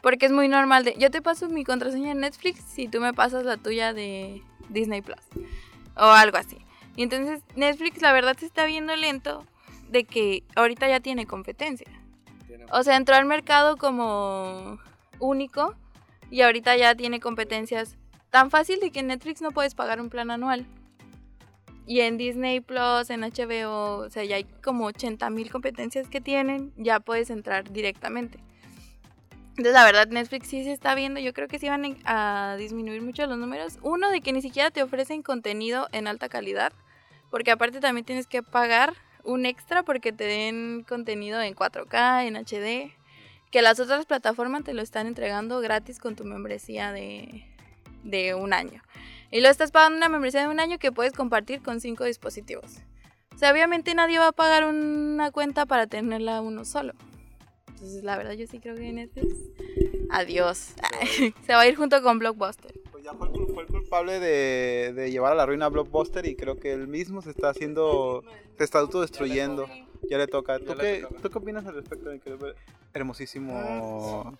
Porque 0.02 0.26
es 0.26 0.34
muy 0.34 0.50
normal 0.50 0.84
de, 0.84 0.96
yo 1.00 1.10
te 1.10 1.22
paso 1.22 1.48
mi 1.48 1.64
contraseña 1.64 2.12
en 2.12 2.20
Netflix 2.20 2.60
si 2.60 2.90
tú 2.90 3.00
me 3.00 3.14
pasas 3.14 3.46
la 3.46 3.56
tuya 3.56 3.94
de 3.94 4.44
Disney 4.68 5.02
Plus. 5.02 5.22
O 5.96 6.04
algo 6.04 6.36
así. 6.36 6.58
Y 6.98 7.04
entonces 7.04 7.42
Netflix 7.56 8.02
la 8.02 8.12
verdad 8.12 8.36
se 8.38 8.46
está 8.46 8.66
viendo 8.66 8.94
lento 8.98 9.46
de 9.88 10.04
que 10.04 10.44
ahorita 10.58 10.90
ya 10.90 11.00
tiene 11.00 11.26
competencia. 11.26 11.88
O 12.72 12.84
sea, 12.84 12.98
entró 12.98 13.16
al 13.16 13.26
mercado 13.26 13.78
como 13.78 14.80
único 15.20 15.76
y 16.30 16.42
ahorita 16.42 16.76
ya 16.76 16.94
tiene 16.96 17.22
competencias 17.22 17.96
tan 18.32 18.52
fácil 18.52 18.82
de 18.82 18.92
que 18.92 19.00
en 19.00 19.08
Netflix 19.08 19.42
no 19.42 19.52
puedes 19.52 19.76
pagar 19.76 20.02
un 20.02 20.10
plan 20.10 20.30
anual. 20.30 20.66
Y 21.86 22.02
en 22.02 22.18
Disney 22.18 22.62
Plus, 22.62 23.10
en 23.10 23.22
HBO, 23.22 23.98
o 23.98 24.10
sea, 24.10 24.24
ya 24.24 24.38
hay 24.38 24.46
como 24.64 24.86
80 24.86 25.30
mil 25.30 25.52
competencias 25.52 26.08
que 26.08 26.22
tienen, 26.22 26.72
ya 26.78 27.00
puedes 27.00 27.30
entrar 27.30 27.72
directamente. 27.72 28.40
Entonces, 29.50 29.74
la 29.74 29.84
verdad, 29.84 30.08
Netflix 30.08 30.48
sí 30.48 30.64
se 30.64 30.72
está 30.72 30.96
viendo, 30.96 31.20
yo 31.20 31.34
creo 31.34 31.48
que 31.48 31.60
sí 31.60 31.70
van 31.70 31.98
a 32.06 32.56
disminuir 32.58 33.02
mucho 33.02 33.28
los 33.28 33.38
números. 33.38 33.78
Uno, 33.84 34.10
de 34.10 34.22
que 34.22 34.34
ni 34.34 34.42
siquiera 34.42 34.72
te 34.72 34.82
ofrecen 34.82 35.22
contenido 35.22 35.88
en 35.92 36.08
alta 36.08 36.28
calidad, 36.30 36.74
porque 37.30 37.52
aparte 37.52 37.80
también 37.80 38.06
tienes 38.06 38.26
que 38.26 38.42
pagar 38.42 38.94
un 39.24 39.46
extra 39.46 39.84
porque 39.84 40.12
te 40.12 40.24
den 40.24 40.84
contenido 40.88 41.40
en 41.42 41.56
4K, 41.56 42.26
en 42.26 42.36
HD, 42.36 42.94
que 43.52 43.62
las 43.62 43.80
otras 43.80 44.06
plataformas 44.06 44.64
te 44.64 44.74
lo 44.74 44.82
están 44.82 45.06
entregando 45.06 45.60
gratis 45.60 46.00
con 46.00 46.16
tu 46.16 46.24
membresía 46.24 46.92
de, 46.92 47.46
de 48.04 48.34
un 48.34 48.54
año. 48.54 48.82
Y 49.34 49.42
lo 49.42 49.50
estás 49.50 49.72
pagando 49.72 49.98
una 49.98 50.10
membresía 50.10 50.42
de 50.42 50.48
un 50.48 50.60
año 50.60 50.78
que 50.78 50.92
puedes 50.92 51.12
compartir 51.14 51.64
con 51.64 51.82
cinco 51.82 52.04
dispositivos. 52.04 52.66
O 53.34 53.38
sea, 53.40 53.52
obviamente 53.52 53.96
nadie 53.96 54.20
va 54.20 54.28
a 54.28 54.32
pagar 54.32 54.64
una 54.64 55.32
cuenta 55.32 55.66
para 55.66 55.88
tenerla 55.88 56.40
uno 56.42 56.66
solo. 56.66 56.94
Entonces, 57.68 58.04
la 58.04 58.16
verdad, 58.16 58.34
yo 58.34 58.46
sí 58.46 58.60
creo 58.60 58.76
que 58.76 58.94
Netflix. 58.94 59.36
Adiós. 60.12 60.76
Se 61.48 61.54
va 61.54 61.62
a 61.62 61.68
ir 61.68 61.76
junto 61.76 62.02
con 62.04 62.20
Blockbuster. 62.20 62.72
Pues 62.92 63.04
ya 63.04 63.14
fue 63.16 63.28
el, 63.28 63.34
cul- 63.34 63.54
fue 63.56 63.64
el 63.64 63.70
culpable 63.70 64.20
de, 64.20 64.94
de 64.94 65.10
llevar 65.12 65.32
a 65.32 65.36
la 65.36 65.48
ruina 65.48 65.66
a 65.66 65.70
Blockbuster 65.70 66.28
y 66.28 66.36
creo 66.36 66.60
que 66.60 66.72
él 66.72 66.88
mismo 66.88 67.24
se 67.24 67.32
está 67.32 67.50
haciendo, 67.50 68.24
se 68.60 68.64
está 68.64 68.80
autodestruyendo. 68.80 69.68
Ya 70.12 70.20
le 70.20 70.28
toca. 70.28 70.60
¿Tú, 70.60 70.76
qué. 70.80 71.08
¿Tú 71.24 71.30
qué 71.32 71.38
opinas 71.40 71.66
al 71.66 71.74
respecto 71.74 72.10
de 72.10 72.20
que 72.20 72.38
hermosísimo 72.94 74.38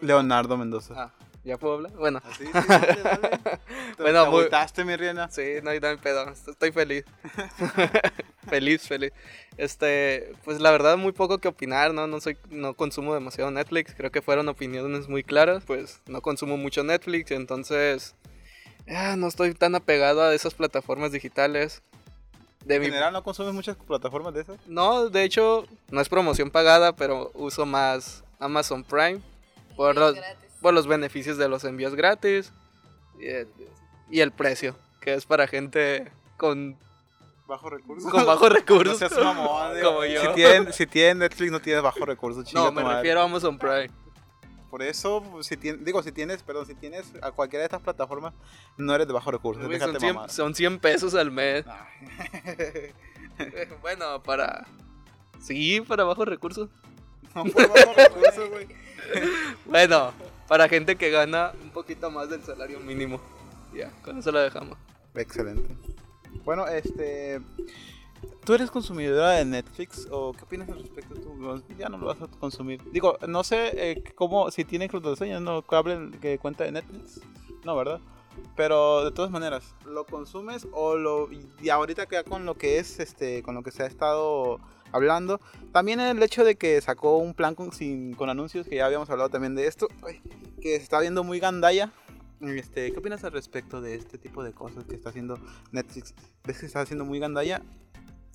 Leonardo 0.00 0.56
Mendoza? 0.56 0.94
Ah, 0.96 1.14
¿ya 1.44 1.56
puedo 1.58 1.74
hablar? 1.74 1.92
Bueno, 1.92 2.20
Así, 2.24 2.44
sí, 2.46 2.50
dale, 2.52 3.02
dale. 3.02 3.28
Te- 3.96 4.02
Bueno, 4.02 4.24
te 4.24 4.30
muy- 4.30 4.84
mi 4.84 4.96
reina. 4.96 5.28
sí, 5.30 5.42
no 5.62 5.70
hay 5.70 5.80
nada 5.80 5.96
pedo. 5.96 6.28
Estoy 6.30 6.72
feliz. 6.72 7.04
feliz, 8.48 8.86
feliz. 8.86 9.12
Este, 9.56 10.32
pues 10.44 10.60
la 10.60 10.70
verdad 10.70 10.96
muy 10.96 11.12
poco 11.12 11.38
que 11.38 11.48
opinar, 11.48 11.92
¿no? 11.92 12.06
No 12.06 12.20
soy 12.20 12.36
no 12.50 12.74
consumo 12.74 13.14
demasiado 13.14 13.50
Netflix, 13.50 13.94
creo 13.94 14.10
que 14.10 14.22
fueron 14.22 14.48
opiniones 14.48 15.08
muy 15.08 15.22
claras, 15.22 15.64
pues 15.66 16.00
no 16.06 16.20
consumo 16.22 16.56
mucho 16.56 16.82
Netflix, 16.84 17.30
entonces 17.30 18.14
ah, 18.88 19.16
no 19.16 19.26
estoy 19.28 19.54
tan 19.54 19.74
apegado 19.74 20.22
a 20.22 20.34
esas 20.34 20.54
plataformas 20.54 21.12
digitales. 21.12 21.82
De 22.64 22.74
En 22.76 22.80
mi- 22.82 22.86
general 22.88 23.12
no 23.12 23.22
consumes 23.22 23.54
muchas 23.54 23.76
plataformas 23.76 24.34
de 24.34 24.42
esas. 24.42 24.58
No, 24.66 25.08
de 25.08 25.24
hecho, 25.24 25.66
no 25.90 26.00
es 26.00 26.08
promoción 26.08 26.50
pagada, 26.50 26.94
pero 26.94 27.30
uso 27.34 27.64
más 27.66 28.22
Amazon 28.38 28.84
Prime 28.84 29.20
por 29.76 29.96
los, 29.96 30.14
por 30.60 30.74
los 30.74 30.86
beneficios 30.86 31.38
de 31.38 31.48
los 31.48 31.64
envíos 31.64 31.94
gratis 31.94 32.52
y 33.18 33.26
el, 33.26 33.48
y 34.10 34.20
el 34.20 34.32
precio, 34.32 34.76
que 35.00 35.14
es 35.14 35.26
para 35.26 35.46
gente 35.46 36.10
con, 36.36 36.76
Bajo 37.46 37.68
recursos. 37.68 38.10
con 38.10 38.24
bajos 38.24 38.48
No 38.48 38.54
recursos. 38.54 38.98
seas 38.98 39.12
mamón, 39.18 39.74
digo, 39.74 39.88
como 39.88 40.04
yo. 40.04 40.20
Si 40.20 40.28
tienen, 40.34 40.72
si 40.72 40.86
tienen 40.86 41.18
Netflix 41.18 41.50
no 41.50 41.60
tienes 41.60 41.82
bajo 41.82 42.04
recursos, 42.04 42.44
chinga 42.44 42.62
No, 42.64 42.72
me 42.72 42.82
refiero 42.84 43.20
a 43.20 43.24
Amazon 43.24 43.58
Prime. 43.58 43.90
Por 44.70 44.82
eso, 44.82 45.20
pues, 45.32 45.46
si 45.48 45.56
tienes, 45.56 45.84
digo, 45.84 46.00
si 46.00 46.12
tienes, 46.12 46.44
perdón, 46.44 46.64
si 46.64 46.76
tienes 46.76 47.12
a 47.22 47.32
cualquiera 47.32 47.62
de 47.62 47.66
estas 47.66 47.82
plataformas, 47.82 48.32
no 48.76 48.94
eres 48.94 49.08
de 49.08 49.12
bajo 49.12 49.32
recursos. 49.32 49.64
Son, 49.64 49.98
100, 49.98 50.14
mamar. 50.14 50.30
son 50.30 50.54
100 50.54 50.78
pesos 50.78 51.14
al 51.14 51.30
mes. 51.30 51.64
Bueno, 53.80 54.22
para... 54.22 54.66
Sí, 55.40 55.80
para 55.80 56.04
bajos 56.04 56.28
recursos. 56.28 56.68
no 57.34 57.44
por 57.44 57.68
bajo 57.68 57.94
recursos, 57.96 58.50
güey. 58.50 58.68
Bueno, 59.64 60.12
para 60.50 60.68
gente 60.68 60.96
que 60.96 61.10
gana 61.10 61.52
un 61.62 61.70
poquito 61.70 62.10
más 62.10 62.28
del 62.28 62.42
salario 62.42 62.80
mínimo. 62.80 63.20
Ya, 63.72 63.92
con 64.02 64.18
eso 64.18 64.32
lo 64.32 64.40
dejamos. 64.40 64.76
Excelente. 65.14 65.76
Bueno, 66.44 66.66
este. 66.66 67.40
¿Tú 68.44 68.54
eres 68.54 68.68
consumidora 68.68 69.30
de 69.30 69.44
Netflix 69.44 70.08
o 70.10 70.32
qué 70.32 70.42
opinas 70.42 70.68
al 70.68 70.80
respecto? 70.80 71.14
¿Tú 71.14 71.62
ya 71.78 71.88
no 71.88 71.98
lo 71.98 72.06
vas 72.06 72.20
a 72.20 72.26
consumir? 72.26 72.82
Digo, 72.90 73.16
no 73.28 73.44
sé 73.44 73.70
eh, 73.74 74.02
cómo, 74.16 74.50
si 74.50 74.64
tienen 74.64 74.88
contraseña, 74.88 75.38
no 75.38 75.64
hablen 75.68 76.10
que 76.20 76.36
cuenta 76.38 76.64
de 76.64 76.72
Netflix. 76.72 77.20
No, 77.64 77.76
¿verdad? 77.76 78.00
Pero 78.56 79.04
de 79.04 79.12
todas 79.12 79.30
maneras, 79.30 79.76
¿lo 79.86 80.04
consumes 80.04 80.66
o 80.72 80.96
lo 80.96 81.28
y 81.62 81.68
ahorita 81.68 82.06
que 82.06 82.16
ya 82.16 82.24
con 82.24 82.44
lo 82.44 82.56
que 82.56 82.78
es 82.78 82.98
este 82.98 83.44
con 83.44 83.54
lo 83.54 83.62
que 83.62 83.70
se 83.70 83.84
ha 83.84 83.86
estado 83.86 84.58
hablando, 84.92 85.40
también 85.72 86.00
el 86.00 86.22
hecho 86.22 86.44
de 86.44 86.56
que 86.56 86.80
sacó 86.80 87.18
un 87.18 87.34
plan 87.34 87.54
con 87.54 87.72
sin 87.72 88.14
con 88.14 88.30
anuncios 88.30 88.66
que 88.66 88.76
ya 88.76 88.86
habíamos 88.86 89.10
hablado 89.10 89.30
también 89.30 89.54
de 89.54 89.66
esto, 89.66 89.88
que 90.60 90.76
se 90.76 90.82
está 90.82 91.00
viendo 91.00 91.24
muy 91.24 91.40
gandalla. 91.40 91.92
Este, 92.40 92.90
¿qué 92.90 92.98
opinas 92.98 93.22
al 93.24 93.32
respecto 93.32 93.82
de 93.82 93.94
este 93.94 94.16
tipo 94.16 94.42
de 94.42 94.52
cosas 94.52 94.84
que 94.84 94.94
está 94.94 95.10
haciendo 95.10 95.38
Netflix? 95.72 96.14
¿Ves 96.44 96.58
que 96.58 96.66
está 96.66 96.80
haciendo 96.80 97.04
muy 97.04 97.18
gandalla? 97.18 97.60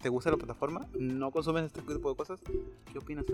¿Te 0.01 0.09
gusta 0.09 0.29
la 0.29 0.37
plataforma? 0.37 0.85
¿No 0.99 1.31
consumes 1.31 1.63
este 1.63 1.81
tipo 1.81 2.09
de 2.09 2.15
cosas? 2.15 2.39
¿Qué 2.91 2.99
opinas? 2.99 3.25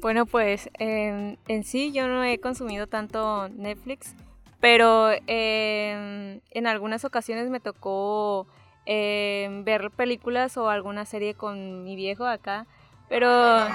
Bueno, 0.00 0.26
pues 0.26 0.68
en 0.74 1.64
sí 1.64 1.92
yo 1.92 2.08
no 2.08 2.24
he 2.24 2.40
consumido 2.40 2.88
tanto 2.88 3.48
Netflix, 3.50 4.16
pero 4.58 5.12
em, 5.28 6.40
en 6.50 6.66
algunas 6.66 7.04
ocasiones 7.04 7.48
me 7.48 7.60
tocó 7.60 8.48
em, 8.90 9.64
ver 9.64 9.90
películas 9.90 10.56
o 10.56 10.70
alguna 10.70 11.04
serie 11.04 11.34
con 11.34 11.84
mi 11.84 11.94
viejo 11.94 12.24
acá, 12.24 12.66
pero, 13.06 13.66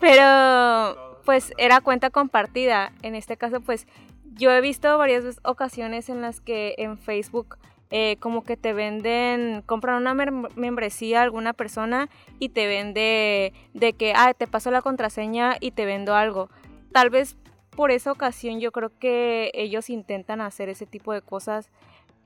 pero 0.00 1.18
pues 1.24 1.54
era 1.56 1.80
cuenta 1.80 2.10
compartida. 2.10 2.92
En 3.02 3.14
este 3.14 3.38
caso, 3.38 3.62
pues 3.62 3.86
yo 4.34 4.52
he 4.52 4.60
visto 4.60 4.98
varias 4.98 5.40
ocasiones 5.44 6.10
en 6.10 6.20
las 6.20 6.42
que 6.42 6.74
en 6.76 6.98
Facebook 6.98 7.56
eh, 7.90 8.18
como 8.20 8.44
que 8.44 8.58
te 8.58 8.74
venden, 8.74 9.62
compran 9.64 9.96
una 9.96 10.14
membresía 10.14 11.20
a 11.20 11.22
alguna 11.22 11.54
persona 11.54 12.10
y 12.38 12.50
te 12.50 12.66
vende 12.66 13.54
de 13.72 13.94
que, 13.94 14.12
ah, 14.14 14.34
te 14.34 14.46
paso 14.46 14.70
la 14.70 14.82
contraseña 14.82 15.56
y 15.58 15.70
te 15.70 15.86
vendo 15.86 16.14
algo. 16.14 16.50
Tal 16.92 17.08
vez 17.08 17.38
por 17.70 17.90
esa 17.90 18.12
ocasión 18.12 18.60
yo 18.60 18.72
creo 18.72 18.90
que 18.98 19.50
ellos 19.54 19.88
intentan 19.88 20.42
hacer 20.42 20.68
ese 20.68 20.84
tipo 20.84 21.14
de 21.14 21.22
cosas, 21.22 21.70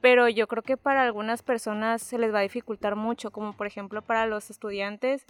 pero 0.05 0.29
yo 0.29 0.49
creo 0.49 0.63
que 0.63 0.77
para 0.77 1.03
algunas 1.03 1.43
personas 1.43 2.03
se 2.03 2.19
les 2.19 2.31
va 2.31 2.41
a 2.41 2.43
dificultar 2.43 2.95
mucho, 2.95 3.31
como 3.31 3.55
por 3.55 3.67
ejemplo 3.67 4.03
para 4.03 4.27
los 4.27 4.51
estudiantes 4.51 5.25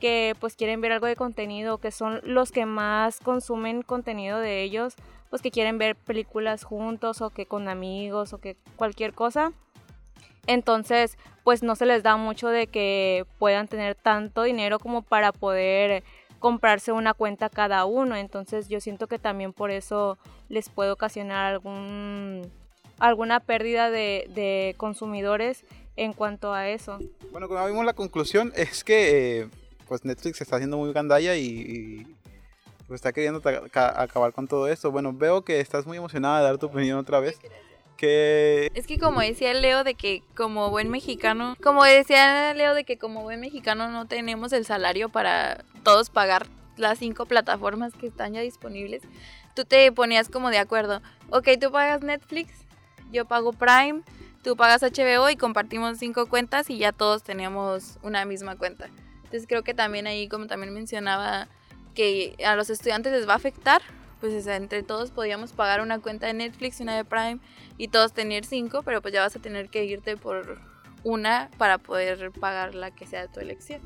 que 0.00 0.36
pues 0.38 0.54
quieren 0.54 0.82
ver 0.82 0.92
algo 0.92 1.06
de 1.06 1.16
contenido, 1.16 1.78
que 1.78 1.90
son 1.90 2.20
los 2.24 2.52
que 2.52 2.66
más 2.66 3.20
consumen 3.20 3.80
contenido 3.80 4.38
de 4.38 4.62
ellos, 4.62 4.96
pues 5.30 5.40
que 5.40 5.50
quieren 5.50 5.78
ver 5.78 5.96
películas 5.96 6.62
juntos 6.62 7.22
o 7.22 7.30
que 7.30 7.46
con 7.46 7.70
amigos 7.70 8.34
o 8.34 8.38
que 8.38 8.58
cualquier 8.76 9.14
cosa. 9.14 9.54
Entonces, 10.46 11.16
pues 11.42 11.62
no 11.62 11.74
se 11.74 11.86
les 11.86 12.02
da 12.02 12.18
mucho 12.18 12.48
de 12.48 12.66
que 12.66 13.24
puedan 13.38 13.66
tener 13.66 13.94
tanto 13.94 14.42
dinero 14.42 14.78
como 14.78 15.00
para 15.00 15.32
poder 15.32 16.04
comprarse 16.38 16.92
una 16.92 17.14
cuenta 17.14 17.48
cada 17.48 17.86
uno. 17.86 18.14
Entonces, 18.14 18.68
yo 18.68 18.82
siento 18.82 19.06
que 19.06 19.18
también 19.18 19.54
por 19.54 19.70
eso 19.70 20.18
les 20.50 20.68
puede 20.68 20.90
ocasionar 20.90 21.46
algún 21.46 22.42
alguna 22.98 23.40
pérdida 23.40 23.90
de, 23.90 24.26
de 24.34 24.74
consumidores 24.76 25.64
en 25.98 26.12
cuanto 26.12 26.54
a 26.54 26.68
eso. 26.68 26.98
Bueno, 27.32 27.48
como 27.48 27.66
vimos 27.66 27.84
la 27.84 27.92
conclusión 27.92 28.52
es 28.56 28.84
que 28.84 29.40
eh, 29.40 29.48
pues 29.86 30.04
Netflix 30.04 30.40
está 30.40 30.56
haciendo 30.56 30.78
muy 30.78 30.92
gandalla 30.92 31.36
y, 31.36 31.46
y, 31.46 32.16
pues 32.86 32.98
está 32.98 33.12
queriendo 33.12 33.42
acabar 33.74 34.32
con 34.32 34.48
todo 34.48 34.66
esto. 34.68 34.90
Bueno, 34.90 35.12
veo 35.12 35.44
que 35.44 35.60
estás 35.60 35.86
muy 35.86 35.98
emocionada 35.98 36.38
de 36.38 36.44
dar 36.44 36.58
tu 36.58 36.66
opinión 36.66 36.98
otra 36.98 37.20
vez. 37.20 37.38
Que 37.98 38.70
Es 38.74 38.86
que 38.86 38.98
como 38.98 39.20
decía 39.20 39.52
Leo 39.52 39.82
de 39.84 39.94
que 39.94 40.22
como 40.36 40.70
buen 40.70 40.88
mexicano, 40.88 41.56
como 41.62 41.84
decía 41.84 42.54
Leo 42.54 42.72
de 42.74 42.84
que 42.84 42.96
como 42.96 43.22
buen 43.22 43.40
mexicano 43.40 43.90
no 43.90 44.06
tenemos 44.06 44.52
el 44.52 44.64
salario 44.64 45.08
para 45.08 45.64
todos 45.82 46.08
pagar 46.08 46.46
las 46.76 47.00
cinco 47.00 47.26
plataformas 47.26 47.92
que 47.92 48.06
están 48.06 48.34
ya 48.34 48.40
disponibles, 48.40 49.02
tú 49.54 49.64
te 49.64 49.90
ponías 49.90 50.28
como 50.28 50.48
de 50.48 50.58
acuerdo, 50.58 51.02
ok, 51.30 51.48
tú 51.60 51.72
pagas 51.72 52.02
Netflix, 52.02 52.52
yo 53.12 53.24
pago 53.24 53.52
Prime, 53.52 54.02
tú 54.42 54.56
pagas 54.56 54.82
HBO 54.82 55.30
y 55.30 55.36
compartimos 55.36 55.98
cinco 55.98 56.26
cuentas 56.26 56.70
y 56.70 56.78
ya 56.78 56.92
todos 56.92 57.22
tenemos 57.22 57.98
una 58.02 58.24
misma 58.24 58.56
cuenta. 58.56 58.88
Entonces 59.16 59.46
creo 59.46 59.62
que 59.62 59.74
también 59.74 60.06
ahí, 60.06 60.28
como 60.28 60.46
también 60.46 60.72
mencionaba, 60.72 61.48
que 61.94 62.36
a 62.46 62.56
los 62.56 62.70
estudiantes 62.70 63.12
les 63.12 63.28
va 63.28 63.34
a 63.34 63.36
afectar, 63.36 63.82
pues 64.20 64.34
o 64.34 64.40
sea, 64.40 64.56
entre 64.56 64.82
todos 64.82 65.10
podíamos 65.10 65.52
pagar 65.52 65.80
una 65.80 66.00
cuenta 66.00 66.26
de 66.26 66.34
Netflix 66.34 66.80
y 66.80 66.84
una 66.84 66.96
de 66.96 67.04
Prime 67.04 67.38
y 67.76 67.88
todos 67.88 68.12
tener 68.12 68.44
cinco, 68.44 68.82
pero 68.82 69.02
pues 69.02 69.12
ya 69.12 69.20
vas 69.20 69.36
a 69.36 69.38
tener 69.38 69.68
que 69.68 69.84
irte 69.84 70.16
por 70.16 70.58
una 71.04 71.50
para 71.58 71.78
poder 71.78 72.32
pagar 72.32 72.74
la 72.74 72.90
que 72.90 73.06
sea 73.06 73.22
de 73.22 73.28
tu 73.28 73.40
elección. 73.40 73.80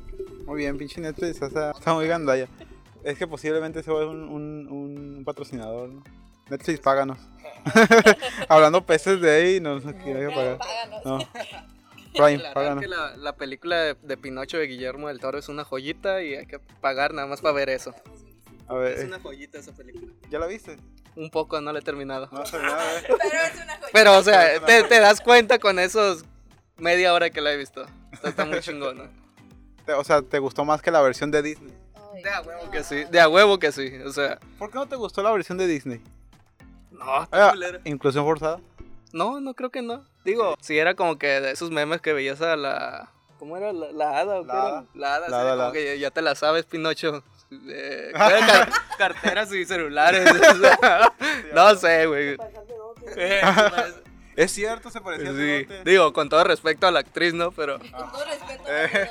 muy 0.45 0.57
bien, 0.57 0.77
pinche 0.77 1.01
Netflix 1.01 1.41
está, 1.41 1.73
muy 1.93 2.07
gandalla. 2.07 2.47
Es 3.03 3.17
que 3.17 3.27
posiblemente 3.27 3.83
se 3.83 3.91
va 3.91 4.07
un, 4.07 4.29
un, 4.29 4.67
un 4.69 5.23
patrocinador. 5.25 5.89
¿no? 5.89 6.03
Netflix, 6.49 6.79
páganos. 6.79 7.17
Hablando 8.49 8.85
peces 8.85 9.21
de 9.21 9.31
ahí, 9.31 9.59
no 9.59 9.79
nos 9.79 9.93
quiere 9.95 10.27
pagar. 10.29 10.59
No. 11.05 11.19
Prime, 12.13 12.35
Aclarar 12.35 12.53
páganos. 12.53 12.81
que 12.83 12.87
la, 12.87 13.17
la 13.17 13.35
película 13.35 13.75
de, 13.77 13.95
de 13.95 14.17
Pinocho 14.17 14.57
de 14.57 14.67
Guillermo 14.67 15.07
del 15.07 15.19
Toro 15.19 15.39
es 15.39 15.49
una 15.49 15.63
joyita 15.63 16.21
y 16.21 16.35
hay 16.35 16.45
que 16.45 16.59
pagar 16.59 17.13
nada 17.13 17.27
más 17.27 17.41
para 17.41 17.53
ver 17.55 17.69
eso. 17.69 17.95
A 18.67 18.75
ver, 18.75 18.93
Es 18.93 19.01
eh, 19.01 19.05
una 19.07 19.19
joyita 19.19 19.57
esa 19.57 19.71
película. 19.71 20.11
¿ya 20.29 20.37
la 20.37 20.45
viste? 20.45 20.77
Un 21.15 21.29
poco, 21.31 21.59
no 21.61 21.71
la 21.73 21.79
he 21.79 21.81
terminado. 21.81 22.29
No 22.31 22.43
nada, 22.43 22.99
eh. 22.99 23.03
Pero 23.07 23.41
es 23.43 23.55
una 23.63 23.79
Pero, 23.91 24.17
o 24.17 24.23
sea, 24.23 24.63
te, 24.63 24.83
te 24.83 24.99
das 24.99 25.21
cuenta 25.21 25.57
con 25.59 25.79
esos 25.79 26.23
media 26.77 27.13
hora 27.13 27.29
que 27.31 27.41
la 27.41 27.51
he 27.53 27.57
visto. 27.57 27.85
Está, 28.11 28.29
está 28.29 28.45
muy 28.45 28.59
chingona. 28.59 29.09
Te- 29.85 29.93
O 29.93 30.03
sea, 30.03 30.21
¿te 30.21 30.37
gustó 30.39 30.65
más 30.65 30.81
que 30.83 30.91
la 30.91 31.01
versión 31.01 31.31
de 31.31 31.41
Disney? 31.41 31.73
De 32.23 32.29
a 32.29 32.41
huevo 32.41 32.69
que 32.71 32.83
sí, 32.83 33.03
de 33.09 33.19
a 33.19 33.27
huevo 33.27 33.57
que 33.59 33.71
sí. 33.71 33.91
O 34.05 34.11
sea, 34.11 34.39
¿Por 34.59 34.69
qué 34.69 34.75
no 34.75 34.87
te 34.87 34.95
gustó 34.95 35.23
la 35.23 35.31
versión 35.31 35.57
de 35.57 35.65
Disney? 35.67 35.99
No, 36.93 37.23
está 37.23 37.47
Ah, 37.47 37.51
culera. 37.51 37.79
Inclusión 37.85 38.25
forzada. 38.25 38.59
No, 39.11 39.39
no 39.41 39.53
creo 39.53 39.69
que 39.69 39.81
no. 39.81 40.05
Digo, 40.25 40.55
si 40.61 40.77
era 40.79 40.95
como 40.95 41.17
que 41.17 41.27
de 41.27 41.51
esos 41.51 41.69
memes 41.71 42.01
que 42.01 42.13
veías 42.13 42.41
a 42.41 42.55
la. 42.55 43.09
¿Cómo 43.39 43.57
era? 43.57 43.73
¿La, 43.73 43.91
la 43.91 44.17
hada 44.19 44.39
o 44.39 44.43
qué 44.43 44.47
La 44.47 44.53
era? 44.53 44.63
hada. 44.67 44.85
La 44.95 45.15
hada, 45.15 45.19
La 45.19 45.27
sí, 45.27 45.33
hada, 45.41 45.51
como 45.51 45.63
la- 45.67 45.71
que 45.73 45.85
ya, 45.85 45.95
ya 45.95 46.11
te 46.11 46.21
la 46.21 46.35
sabes, 46.35 46.65
Pinocho. 46.65 47.23
Eh, 47.67 48.11
car- 48.15 48.69
carteras 48.97 49.53
y 49.53 49.65
celulares. 49.65 50.27
no 51.53 51.75
sé, 51.75 52.05
güey. 52.07 52.37
Eh, 53.17 53.41
Es 54.37 54.51
cierto, 54.53 54.89
se 54.89 55.01
parecía 55.01 55.29
a 55.29 55.33
sí. 55.33 55.37
Cerote. 55.67 55.83
Digo, 55.91 56.13
con 56.13 56.29
todo 56.29 56.43
respeto 56.45 56.87
a 56.87 56.91
la 56.91 57.01
actriz, 57.01 57.33
¿no? 57.33 57.51
Pero 57.51 57.77
Con 57.79 57.91
todo 58.11 58.25
respeto 58.25 58.63
Eh. 58.67 59.09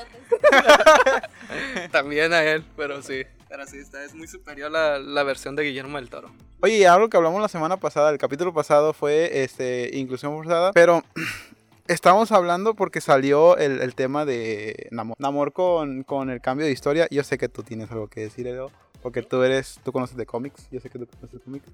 también 1.90 2.32
a 2.32 2.42
él, 2.42 2.64
pero 2.76 3.02
sí. 3.02 3.22
Pero 3.52 3.66
sí, 3.66 3.76
esta 3.76 4.02
es 4.02 4.14
muy 4.14 4.26
superior 4.26 4.70
la, 4.70 4.98
la 4.98 5.24
versión 5.24 5.54
de 5.54 5.62
Guillermo 5.62 5.98
del 5.98 6.08
Toro. 6.08 6.30
Oye, 6.62 6.78
y 6.78 6.84
algo 6.84 7.10
que 7.10 7.18
hablamos 7.18 7.38
la 7.42 7.48
semana 7.48 7.76
pasada, 7.76 8.08
el 8.08 8.16
capítulo 8.16 8.54
pasado 8.54 8.94
fue 8.94 9.42
este 9.42 9.90
inclusión 9.92 10.34
forzada, 10.34 10.72
pero 10.72 11.02
estamos 11.86 12.32
hablando 12.32 12.72
porque 12.72 13.02
salió 13.02 13.58
el, 13.58 13.82
el 13.82 13.94
tema 13.94 14.24
de 14.24 14.88
Namor, 14.90 15.16
Namor 15.18 15.52
con, 15.52 16.02
con 16.02 16.30
el 16.30 16.40
cambio 16.40 16.64
de 16.64 16.72
historia. 16.72 17.06
Yo 17.10 17.22
sé 17.24 17.36
que 17.36 17.50
tú 17.50 17.62
tienes 17.62 17.90
algo 17.90 18.08
que 18.08 18.22
decir, 18.22 18.46
Edo, 18.46 18.72
porque 19.02 19.20
tú 19.20 19.42
eres, 19.42 19.78
tú 19.84 19.92
conoces 19.92 20.16
de 20.16 20.24
cómics, 20.24 20.68
yo 20.70 20.80
sé 20.80 20.88
que 20.88 20.98
tú 20.98 21.06
conoces 21.06 21.32
de 21.32 21.44
cómics. 21.44 21.66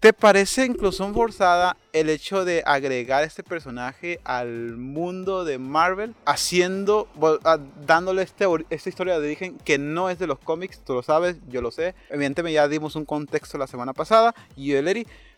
¿Te 0.00 0.12
parece 0.12 0.64
inclusión 0.64 1.12
forzada 1.12 1.76
el 1.92 2.08
hecho 2.08 2.44
de 2.44 2.62
agregar 2.64 3.24
este 3.24 3.42
personaje 3.42 4.20
al 4.22 4.76
mundo 4.76 5.44
de 5.44 5.58
Marvel, 5.58 6.14
haciendo, 6.24 7.08
dándole 7.84 8.22
este, 8.22 8.46
esta 8.70 8.88
historia 8.88 9.18
de 9.18 9.26
origen 9.26 9.58
que 9.58 9.76
no 9.78 10.08
es 10.08 10.20
de 10.20 10.28
los 10.28 10.38
cómics, 10.38 10.78
tú 10.84 10.94
lo 10.94 11.02
sabes, 11.02 11.36
yo 11.48 11.62
lo 11.62 11.72
sé. 11.72 11.96
Evidentemente 12.10 12.52
ya 12.54 12.68
dimos 12.68 12.94
un 12.94 13.04
contexto 13.04 13.58
la 13.58 13.66
semana 13.66 13.92
pasada, 13.92 14.36
y 14.54 14.66
yo 14.68 14.78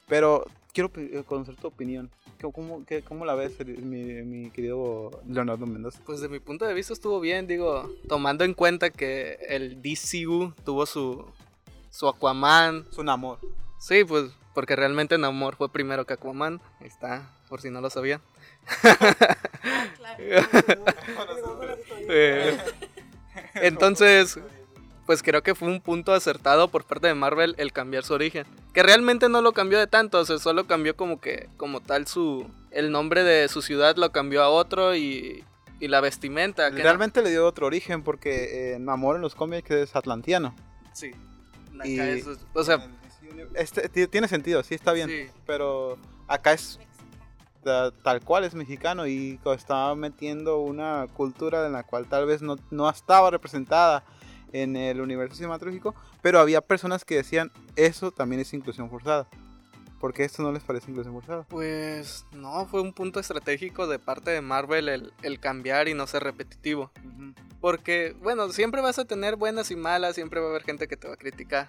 pero 0.06 0.44
quiero 0.74 0.90
eh, 0.96 1.22
conocer 1.26 1.56
tu 1.56 1.68
opinión. 1.68 2.10
¿Cómo, 2.52 2.84
qué- 2.84 3.02
cómo 3.02 3.24
la 3.24 3.34
ves, 3.34 3.52
mi, 3.66 4.22
mi 4.22 4.50
querido 4.50 5.10
Leonardo 5.26 5.66
Mendoza? 5.66 6.00
Pues 6.04 6.20
de 6.20 6.28
mi 6.28 6.38
punto 6.38 6.66
de 6.66 6.74
vista 6.74 6.92
estuvo 6.92 7.18
bien, 7.20 7.46
digo, 7.46 7.90
tomando 8.08 8.44
en 8.44 8.52
cuenta 8.52 8.90
que 8.90 9.38
el 9.48 9.80
DCU 9.80 10.52
tuvo 10.64 10.84
su, 10.84 11.24
su 11.90 12.08
Aquaman. 12.08 12.86
Es 12.90 12.98
un 12.98 13.08
amor. 13.08 13.38
Sí, 13.80 14.04
pues 14.04 14.30
porque 14.54 14.76
realmente 14.76 15.16
Namor 15.18 15.56
fue 15.56 15.72
primero 15.72 16.04
que 16.06 16.12
Aquaman. 16.14 16.60
Ahí 16.80 16.86
está, 16.86 17.30
por 17.48 17.60
si 17.62 17.70
no 17.70 17.80
lo 17.80 17.88
sabían. 17.90 18.20
Eh, 22.08 22.58
Entonces, 23.54 24.38
pues 25.06 25.22
creo 25.22 25.42
que 25.42 25.54
fue 25.54 25.68
un 25.68 25.80
punto 25.80 26.12
acertado 26.12 26.68
por 26.68 26.84
parte 26.84 27.06
de 27.06 27.14
Marvel 27.14 27.54
el 27.58 27.72
cambiar 27.72 28.04
su 28.04 28.14
origen. 28.14 28.46
que 28.74 28.82
realmente 28.82 29.28
no 29.28 29.42
lo 29.42 29.52
cambió 29.52 29.78
de 29.78 29.86
tanto, 29.86 30.18
o 30.18 30.24
sea, 30.24 30.38
solo 30.38 30.66
cambió 30.66 30.96
como 30.96 31.20
que, 31.20 31.48
como 31.56 31.80
tal, 31.80 32.06
su, 32.06 32.48
el 32.70 32.90
nombre 32.90 33.22
de 33.24 33.48
su 33.48 33.62
ciudad 33.62 33.96
lo 33.96 34.12
cambió 34.12 34.42
a 34.42 34.48
otro 34.48 34.94
y, 34.96 35.44
y 35.78 35.88
la 35.88 36.00
vestimenta. 36.00 36.70
que 36.70 36.82
Realmente 36.82 37.22
le 37.22 37.30
dio 37.30 37.46
otro 37.46 37.66
origen 37.66 38.02
porque 38.02 38.74
eh, 38.74 38.78
Namor 38.78 39.16
en 39.16 39.22
los 39.22 39.34
cómics 39.34 39.70
es 39.70 39.96
atlantiano. 39.96 40.54
no- 40.56 40.90
sí. 40.94 41.12
Acá 41.78 41.86
Y- 41.88 41.98
es- 42.00 42.26
o 42.52 42.64
sea, 42.64 42.86
Este, 43.54 43.88
ti- 43.88 44.06
tiene 44.06 44.28
sentido, 44.28 44.62
sí 44.62 44.74
está 44.74 44.92
bien. 44.92 45.08
sí. 45.08 45.26
Pero 45.46 45.96
acá 46.28 46.52
es 46.52 46.78
ta- 47.64 47.90
tal 47.90 48.20
cual 48.22 48.44
es 48.44 48.54
mexicano 48.54 49.06
y 49.06 49.38
estaba 49.54 49.94
metiendo 49.94 50.58
una 50.60 51.06
cultura 51.14 51.66
en 51.66 51.72
la 51.72 51.82
cual 51.82 52.06
tal 52.06 52.26
vez 52.26 52.42
no, 52.42 52.56
no 52.70 52.88
estaba 52.88 53.30
representada 53.30 54.04
en 54.52 54.76
el 54.76 55.00
universo 55.00 55.36
cinematográfico, 55.36 55.94
pero 56.22 56.40
había 56.40 56.60
personas 56.60 57.04
que 57.04 57.14
decían 57.16 57.52
eso 57.76 58.10
también 58.10 58.40
es 58.40 58.52
inclusión 58.52 58.90
forzada. 58.90 59.28
Porque 60.00 60.24
esto 60.24 60.42
no 60.42 60.50
les 60.50 60.62
parece 60.64 60.90
inclusión 60.90 61.12
forzada. 61.14 61.42
Pues 61.50 62.24
no, 62.32 62.66
fue 62.66 62.80
un 62.80 62.94
punto 62.94 63.20
estratégico 63.20 63.86
de 63.86 63.98
parte 63.98 64.30
de 64.30 64.40
Marvel 64.40 64.88
el, 64.88 65.12
el 65.22 65.38
cambiar 65.38 65.88
y 65.88 65.94
no 65.94 66.06
ser 66.06 66.22
repetitivo. 66.24 66.90
Porque, 67.60 68.16
bueno, 68.22 68.48
siempre 68.50 68.80
vas 68.80 68.98
a 68.98 69.04
tener 69.04 69.36
buenas 69.36 69.70
y 69.70 69.76
malas, 69.76 70.14
siempre 70.14 70.40
va 70.40 70.46
a 70.46 70.50
haber 70.50 70.62
gente 70.62 70.88
que 70.88 70.96
te 70.96 71.06
va 71.06 71.12
a 71.12 71.16
criticar. 71.18 71.68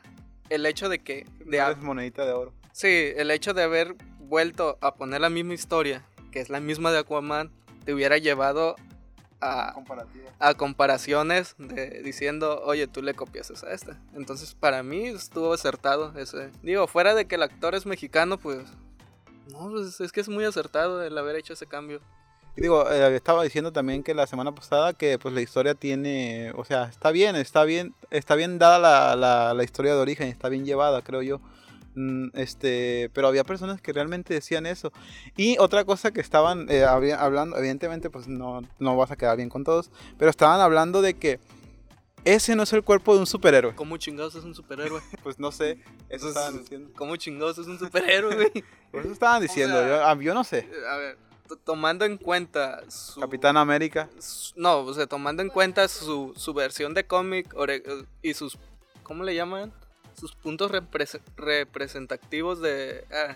El 0.52 0.66
hecho 0.66 0.90
de 0.90 1.00
que... 1.00 1.26
De, 1.46 1.60
No 1.60 1.76
monedita 1.78 2.26
de 2.26 2.34
oro. 2.34 2.54
sí, 2.74 3.12
el 3.16 3.32
hecho 3.32 3.54
de 3.54 3.64
haber 3.64 3.96
vuelto 4.20 4.78
a 4.82 4.96
poner 4.96 5.22
la 5.22 5.30
misma 5.30 5.54
historia, 5.54 6.06
que 6.32 6.42
es 6.42 6.50
la 6.50 6.60
misma 6.60 6.92
de 6.92 7.00
Aquaman, 7.00 7.52
te 7.86 7.94
hubiera 7.94 8.18
llevado 8.18 8.76
a, 9.40 9.74
a 10.40 10.54
comparaciones 10.56 11.56
de, 11.58 12.02
diciendo, 12.04 12.62
oye, 12.66 12.88
tú 12.88 13.02
le 13.02 13.14
copias 13.14 13.64
a 13.64 13.74
esta. 13.74 13.98
Entonces, 14.14 14.54
para 14.54 14.84
mí 14.84 15.08
estuvo 15.08 15.54
acertado 15.54 16.18
ese. 16.20 16.52
Digo, 16.62 16.86
fuera 16.88 17.16
de 17.16 17.26
que 17.26 17.36
el 17.36 17.44
actor 17.44 17.74
es 17.74 17.86
mexicano, 17.86 18.38
pues... 18.38 18.68
No, 19.48 19.70
pues 19.70 20.00
es 20.02 20.12
que 20.12 20.20
es 20.20 20.30
muy 20.30 20.44
acertado 20.44 21.02
el 21.04 21.18
haber 21.18 21.38
hecho 21.38 21.54
ese 21.54 21.66
cambio. 21.66 22.02
Digo, 22.56 22.90
eh, 22.92 23.16
estaba 23.16 23.44
diciendo 23.44 23.72
también 23.72 24.04
que 24.04 24.14
la 24.14 24.28
semana 24.28 24.54
pasada 24.54 24.94
que 24.94 25.18
pues 25.18 25.34
la 25.34 25.42
historia 25.42 25.74
tiene, 25.74 26.52
o 26.56 26.66
sea, 26.66 26.84
está 26.86 27.12
bien, 27.12 27.36
está 27.36 27.64
bien, 27.64 27.96
está 28.10 28.36
bien 28.36 28.60
dada 28.60 28.78
la, 28.78 29.16
la, 29.16 29.54
la 29.54 29.64
historia 29.64 29.94
de 29.96 30.02
origen, 30.02 30.28
está 30.28 30.50
bien 30.50 30.66
llevada, 30.66 31.02
creo 31.02 31.22
yo. 31.22 31.40
Mm, 31.96 32.30
Este, 32.34 33.10
pero 33.14 33.28
había 33.28 33.44
personas 33.44 33.82
que 33.82 33.94
realmente 33.94 34.34
decían 34.34 34.66
eso. 34.66 34.92
Y 35.38 35.58
otra 35.60 35.86
cosa 35.86 36.12
que 36.12 36.22
estaban 36.22 36.68
eh, 36.70 36.84
hablando, 36.84 37.58
evidentemente, 37.58 38.10
pues 38.10 38.28
no, 38.28 38.62
no 38.80 38.96
vas 38.98 39.12
a 39.12 39.16
quedar 39.16 39.38
bien 39.38 39.50
con 39.50 39.64
todos, 39.64 39.90
pero 40.18 40.30
estaban 40.30 40.60
hablando 40.62 41.02
de 41.02 41.14
que 41.16 41.40
ese 42.24 42.56
no 42.56 42.64
es 42.64 42.74
el 42.74 42.84
cuerpo 42.84 43.14
de 43.16 43.22
un 43.22 43.28
superhéroe. 43.28 43.74
¿Cómo 43.76 43.98
chingados 43.98 44.36
es 44.36 44.44
un 44.44 44.54
superhéroe? 44.54 45.02
Pues 45.24 45.40
no 45.40 45.52
sé, 45.52 45.80
eso 46.10 46.26
Pues, 46.26 46.26
estaban 46.26 46.60
diciendo. 46.60 46.92
¿Cómo 46.96 47.16
chingados 47.16 47.58
es 47.58 47.68
un 47.68 47.80
superhéroe, 47.80 48.36
güey? 48.36 48.64
Eso 48.94 49.12
estaban 49.14 49.42
diciendo, 49.42 49.78
sea, 49.78 49.88
yo, 49.88 50.06
ah, 50.06 50.18
yo 50.22 50.34
no 50.34 50.44
sé. 50.44 50.70
A 50.90 50.98
ver, 50.98 51.18
tomando 51.64 52.06
en 52.06 52.18
cuenta 52.18 52.82
su... 52.90 53.20
Capitán 53.20 53.58
América. 53.58 54.10
su- 54.20 54.54
No, 54.56 54.80
o 54.80 54.94
sea, 54.94 55.08
tomando 55.08 55.42
en 55.42 55.50
cuenta 55.50 55.88
su, 55.88 56.34
su 56.36 56.54
versión 56.54 56.94
de 56.94 57.06
cómic 57.06 57.54
eh, 57.68 57.84
y 58.22 58.34
sus... 58.34 58.58
¿Cómo 59.04 59.24
le 59.24 59.36
llaman? 59.36 59.74
Sus 60.20 60.34
puntos 60.36 60.72
repres- 60.72 61.22
representativos 61.38 62.62
de... 62.62 63.06
ah, 63.12 63.36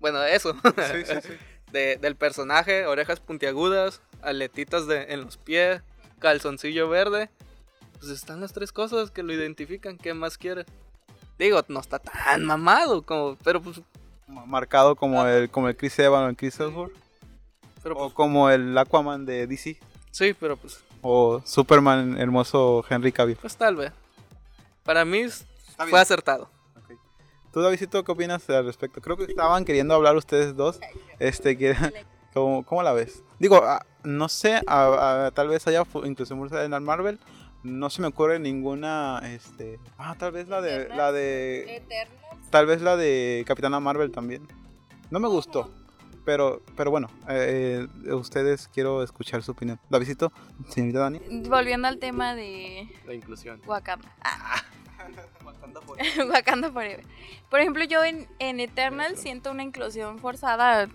bueno, 0.00 0.22
eso. 0.24 0.54
Sí, 0.54 1.04
sí, 1.04 1.14
sí. 1.22 1.32
de- 1.72 1.96
del 1.96 2.16
personaje, 2.16 2.86
orejas 2.86 3.20
puntiagudas, 3.20 4.00
aletitas 4.22 4.86
de, 4.86 5.12
en 5.12 5.22
los 5.22 5.36
pies, 5.36 5.82
calzoncillo 6.18 6.88
verde. 6.88 7.30
Pues 7.98 8.12
están 8.12 8.40
las 8.40 8.52
tres 8.52 8.70
cosas 8.72 9.10
que 9.10 9.22
lo 9.24 9.32
identifican. 9.32 9.98
¿Qué 9.98 10.14
más 10.14 10.38
quiere? 10.38 10.64
Digo, 11.38 11.60
no 11.68 11.80
está 11.80 11.98
tan 11.98 12.44
mamado 12.44 13.02
como... 13.02 13.36
Pero 13.44 13.60
pues... 13.60 13.80
Marcado 14.28 14.94
como 14.94 15.26
el, 15.26 15.48
como 15.50 15.68
el 15.68 15.76
Chris 15.76 15.98
Evans 15.98 16.26
o 16.26 16.28
el 16.28 16.36
Chris 16.36 16.60
Hemsworth. 16.60 16.92
Pero, 17.88 18.00
O 18.00 18.02
pues 18.04 18.14
como 18.14 18.50
el 18.50 18.76
Aquaman 18.76 19.24
de 19.24 19.46
DC. 19.46 19.78
sí, 20.10 20.34
pero 20.38 20.56
pues... 20.56 20.82
O 21.00 21.40
Superman 21.44 22.18
hermoso 22.18 22.84
Henry 22.88 23.12
Cavill. 23.12 23.36
Pues 23.36 23.56
tal 23.56 23.76
vez. 23.76 23.92
Para 24.82 25.04
mí 25.04 25.24
fue 25.88 26.00
acertado. 26.00 26.50
¿Tú, 27.52 27.62
Davidito, 27.62 28.04
qué 28.04 28.12
opinas 28.12 28.48
al 28.50 28.66
respecto? 28.66 29.00
Creo 29.00 29.16
que 29.16 29.24
estaban 29.24 29.64
queriendo 29.64 29.94
hablar 29.94 30.16
ustedes 30.16 30.54
dos. 30.54 30.80
Este, 31.18 31.56
que, 31.56 31.74
¿cómo, 32.34 32.64
cómo 32.64 32.82
la 32.82 32.92
ves? 32.92 33.22
Digo, 33.38 33.62
ah, 33.64 33.86
no 34.02 34.28
sé, 34.28 34.60
ah, 34.66 35.30
tal 35.34 35.48
vez 35.48 35.66
haya 35.66 35.84
inclusión 36.04 36.38
forzada 36.38 36.64
en 36.64 36.74
el 36.74 36.80
Marvel. 36.80 37.18
No 37.62 37.90
se 37.90 38.02
me 38.02 38.08
ocurre 38.08 38.38
ninguna, 38.38 39.20
este... 39.24 39.80
Ah, 39.96 40.14
tal 40.18 40.32
vez 40.32 40.48
la 40.48 40.60
de... 40.60 40.88
La 40.88 41.10
de 41.12 41.82
tal 42.50 42.66
vez 42.66 42.82
la 42.82 42.96
de 42.96 43.44
Capitana 43.46 43.80
Marvel 43.80 44.10
también. 44.10 44.46
No 45.10 45.20
me 45.20 45.28
gustó. 45.28 45.70
Pero, 46.28 46.60
pero 46.76 46.90
bueno, 46.90 47.08
eh, 47.30 47.86
ustedes 48.12 48.68
quiero 48.68 49.02
escuchar 49.02 49.42
su 49.42 49.52
opinión. 49.52 49.80
Davidito, 49.88 50.30
señorita 50.68 50.98
Dani. 50.98 51.20
Volviendo 51.48 51.88
al 51.88 51.96
tema 51.98 52.34
de 52.34 52.86
La 53.06 53.14
inclusión. 53.14 53.62
Wakanda. 53.66 54.14
Ah. 54.20 54.60
Wakanda 56.30 56.70
Forever. 56.70 57.02
Por 57.48 57.60
ejemplo, 57.60 57.82
yo 57.84 58.04
en, 58.04 58.28
en 58.40 58.60
Eternal 58.60 59.16
siento 59.16 59.50
una 59.50 59.62
inclusión 59.62 60.18
forzada 60.18 60.90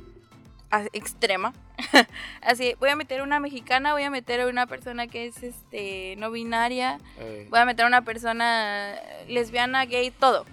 a- 0.69 0.85
extrema. 0.93 1.51
Así, 2.43 2.75
voy 2.79 2.89
a 2.91 2.95
meter 2.95 3.23
una 3.23 3.39
mexicana, 3.39 3.93
voy 3.93 4.03
a 4.03 4.11
meter 4.11 4.39
a 4.41 4.45
una 4.47 4.67
persona 4.67 5.07
que 5.07 5.25
es 5.25 5.41
este 5.41 6.13
no 6.19 6.29
binaria, 6.29 6.99
Eh, 7.17 7.47
voy 7.49 7.57
a 7.59 7.65
meter 7.65 7.85
a 7.85 7.87
una 7.87 8.03
persona 8.03 8.93
lesbiana, 9.27 9.85
gay, 9.85 10.11
todo 10.11 10.45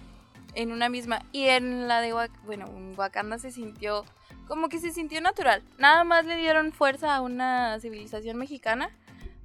en 0.54 0.72
una 0.72 0.88
misma. 0.88 1.22
Y 1.32 1.48
en 1.48 1.86
la 1.86 2.00
de 2.00 2.14
Wak- 2.14 2.40
bueno, 2.46 2.64
en 2.74 2.94
Wakanda 2.98 3.38
se 3.38 3.52
sintió 3.52 4.06
como 4.50 4.68
que 4.68 4.80
se 4.80 4.90
sintió 4.90 5.20
natural. 5.20 5.62
Nada 5.78 6.02
más 6.02 6.24
le 6.26 6.34
dieron 6.36 6.72
fuerza 6.72 7.14
a 7.14 7.20
una 7.20 7.78
civilización 7.78 8.36
mexicana. 8.36 8.90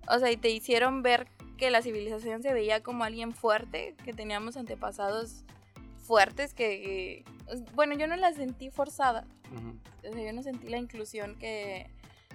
O 0.09 0.17
sea, 0.17 0.31
y 0.31 0.37
te 0.37 0.49
hicieron 0.49 1.03
ver 1.03 1.27
que 1.57 1.69
la 1.69 1.83
civilización 1.83 2.41
se 2.41 2.51
veía 2.53 2.81
como 2.81 3.03
alguien 3.03 3.31
fuerte, 3.31 3.93
que 4.03 4.13
teníamos 4.13 4.57
antepasados 4.57 5.43
fuertes 6.03 6.55
que, 6.55 7.23
que- 7.45 7.63
bueno, 7.75 7.93
yo 7.95 8.07
no 8.07 8.15
la 8.15 8.33
sentí 8.33 8.71
forzada. 8.71 9.27
ujú, 9.55 9.77
O 10.09 10.11
sea, 10.13 10.23
yo 10.25 10.33
no 10.33 10.41
sentí 10.41 10.69
la 10.69 10.77
inclusión 10.79 11.35
que, 11.35 11.87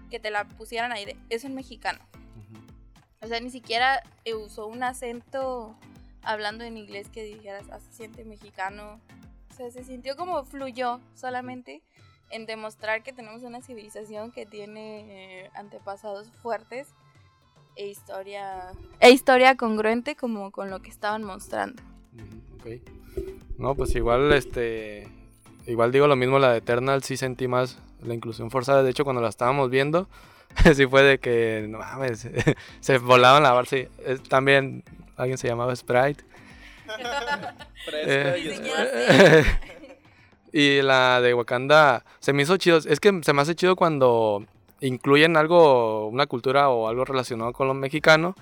que 0.08 0.20
te 0.20 0.30
la 0.30 0.46
pusieran 0.46 0.92
ahí 0.92 1.04
de, 1.04 1.16
es 1.28 1.42
un 1.42 1.54
mexicano. 1.56 1.98
ujú. 2.36 2.60
O 3.22 3.26
sea, 3.26 3.40
ni 3.40 3.50
siquiera 3.50 4.00
eh, 4.24 4.34
usó 4.34 4.66
un 4.68 4.82
acento 4.84 5.76
hablando 6.22 6.62
en 6.64 6.76
inglés 6.76 7.08
que 7.08 7.24
dijeras, 7.24 7.64
ah, 7.72 7.80
se 7.80 7.92
siente 7.92 8.24
mexicano. 8.24 9.00
O 9.50 9.54
sea, 9.54 9.70
se 9.72 9.82
sintió 9.82 10.14
como 10.16 10.44
fluyó 10.44 11.00
solamente 11.16 11.82
en 12.30 12.46
demostrar 12.46 13.02
que 13.02 13.12
tenemos 13.12 13.42
una 13.42 13.60
civilización 13.62 14.32
que 14.32 14.46
tiene 14.46 15.42
eh, 15.44 15.50
antepasados 15.54 16.30
fuertes 16.42 16.88
e 17.76 17.86
historia, 17.88 18.72
e 19.00 19.10
historia 19.10 19.56
congruente 19.56 20.16
como 20.16 20.50
con 20.50 20.70
lo 20.70 20.80
que 20.80 20.90
estaban 20.90 21.22
mostrando. 21.24 21.82
Ujú, 22.14 22.60
ok. 22.60 22.80
No, 23.58 23.74
pues 23.74 23.94
igual, 23.94 24.32
este. 24.32 25.08
Igual 25.66 25.92
digo 25.92 26.06
lo 26.06 26.16
mismo, 26.16 26.38
la 26.38 26.52
de 26.52 26.58
Eternal 26.58 27.02
sí 27.02 27.16
sentí 27.16 27.46
más 27.46 27.78
la 28.02 28.14
inclusión 28.14 28.50
forzada. 28.50 28.82
De 28.82 28.90
hecho, 28.90 29.04
cuando 29.04 29.20
la 29.22 29.28
estábamos 29.28 29.70
viendo, 29.70 30.08
sí 30.74 30.86
fue 30.86 31.02
de 31.02 31.18
que, 31.20 31.66
no 31.68 31.78
mames, 31.78 32.28
se 32.80 32.98
volaban 32.98 33.42
la 33.42 33.52
barra. 33.52 33.68
Sí, 33.68 33.86
es- 34.04 34.22
también 34.22 34.82
alguien 35.16 35.36
se 35.38 35.48
llamaba 35.48 35.74
Sprite. 35.76 36.24
Eh, 37.92 39.44
y 40.52 40.82
la 40.82 41.20
de 41.20 41.34
Wakanda 41.34 42.04
se 42.20 42.32
me 42.32 42.42
hizo 42.42 42.56
chido. 42.56 42.78
Es 42.78 43.00
que 43.00 43.20
se 43.22 43.32
me 43.32 43.42
hace 43.42 43.54
chido 43.54 43.76
cuando 43.76 44.44
incluyen 44.80 45.36
algo, 45.36 46.08
una 46.08 46.26
cultura 46.26 46.68
o 46.70 46.88
algo 46.88 47.04
relacionado 47.04 47.52
con 47.52 47.68
lo 47.68 47.74
mexicano, 47.74 48.34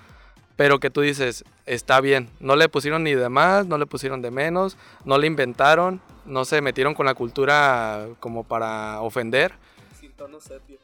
pero 0.55 0.79
que 0.79 0.89
tú 0.89 1.01
dices, 1.01 1.43
está 1.65 2.01
bien. 2.01 2.29
No 2.39 2.55
le 2.55 2.69
pusieron 2.69 3.03
ni 3.03 3.13
de 3.13 3.29
más, 3.29 3.65
no 3.67 3.77
le 3.77 3.85
pusieron 3.85 4.21
de 4.21 4.31
menos, 4.31 4.77
no 5.05 5.17
le 5.17 5.27
inventaron, 5.27 6.01
no 6.25 6.45
se 6.45 6.61
metieron 6.61 6.93
con 6.93 7.05
la 7.05 7.13
cultura 7.13 8.07
como 8.19 8.43
para 8.43 9.01
ofender. 9.01 9.53
Sin 9.99 10.11
tono 10.13 10.39
sepia. 10.39 10.77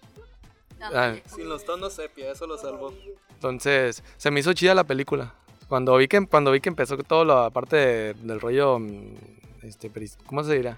Ah, 0.94 1.16
Sin 1.26 1.50
los 1.50 1.66
tonos 1.66 1.94
sepia, 1.94 2.32
eso 2.32 2.46
lo 2.48 2.58
salvó. 2.58 2.94
Entonces, 3.34 4.04
se 4.18 4.32
me 4.32 4.40
hizo 4.42 4.54
chida 4.54 4.76
la 4.76 4.84
película. 4.84 5.34
Cuando 5.68 5.96
vi 5.98 6.08
que, 6.08 6.26
cuando 6.28 6.52
vi 6.52 6.60
que 6.62 6.70
empezó 6.70 6.96
todo 6.98 7.26
la 7.26 7.50
parte 7.50 7.76
de- 7.76 8.14
del 8.14 8.40
rollo, 8.40 8.78
mm, 8.80 9.16
este, 9.64 9.92
¿cómo 10.28 10.44
se 10.44 10.56
dirá? 10.58 10.78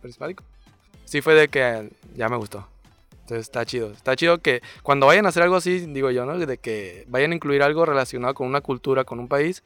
Prismático. 0.00 0.44
Sí 1.04 1.20
fue 1.20 1.34
de 1.34 1.48
que 1.48 1.90
ya 2.14 2.28
me 2.28 2.36
gustó. 2.36 2.66
Entonces 3.22 3.46
está 3.46 3.64
chido. 3.66 3.90
Está 3.90 4.16
chido 4.16 4.38
que 4.38 4.62
cuando 4.82 5.06
vayan 5.06 5.26
a 5.26 5.28
hacer 5.28 5.42
algo 5.42 5.56
así, 5.56 5.80
digo 5.80 6.10
yo, 6.10 6.24
¿no? 6.24 6.38
De 6.38 6.58
que 6.58 7.04
vayan 7.08 7.32
a 7.32 7.34
incluir 7.34 7.62
algo 7.62 7.84
relacionado 7.84 8.34
con 8.34 8.46
una 8.46 8.60
cultura, 8.62 9.04
con 9.04 9.20
un 9.20 9.28
país, 9.28 9.62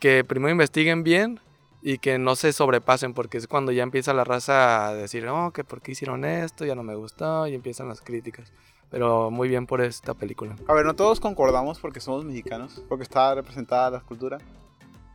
que 0.00 0.24
primero 0.24 0.50
investiguen 0.50 1.04
bien 1.04 1.40
y 1.82 1.98
que 1.98 2.18
no 2.18 2.34
se 2.34 2.52
sobrepasen, 2.52 3.14
porque 3.14 3.38
es 3.38 3.46
cuando 3.46 3.70
ya 3.70 3.82
empieza 3.82 4.14
la 4.14 4.24
raza 4.24 4.88
a 4.88 4.94
decir, 4.94 5.24
no, 5.24 5.52
que 5.52 5.64
por 5.64 5.82
qué 5.82 5.92
hicieron 5.92 6.24
esto, 6.24 6.64
ya 6.64 6.74
no 6.74 6.82
me 6.82 6.94
gustó, 6.94 7.46
y 7.46 7.54
empiezan 7.54 7.88
las 7.88 8.00
críticas. 8.00 8.52
Pero 8.90 9.30
muy 9.30 9.48
bien 9.48 9.66
por 9.66 9.80
esta 9.80 10.14
película. 10.14 10.56
A 10.66 10.72
ver, 10.72 10.86
no 10.86 10.94
todos 10.94 11.20
concordamos 11.20 11.78
porque 11.78 12.00
somos 12.00 12.24
mexicanos, 12.24 12.82
porque 12.88 13.02
está 13.02 13.34
representada 13.34 13.90
la 13.90 14.00
cultura. 14.00 14.38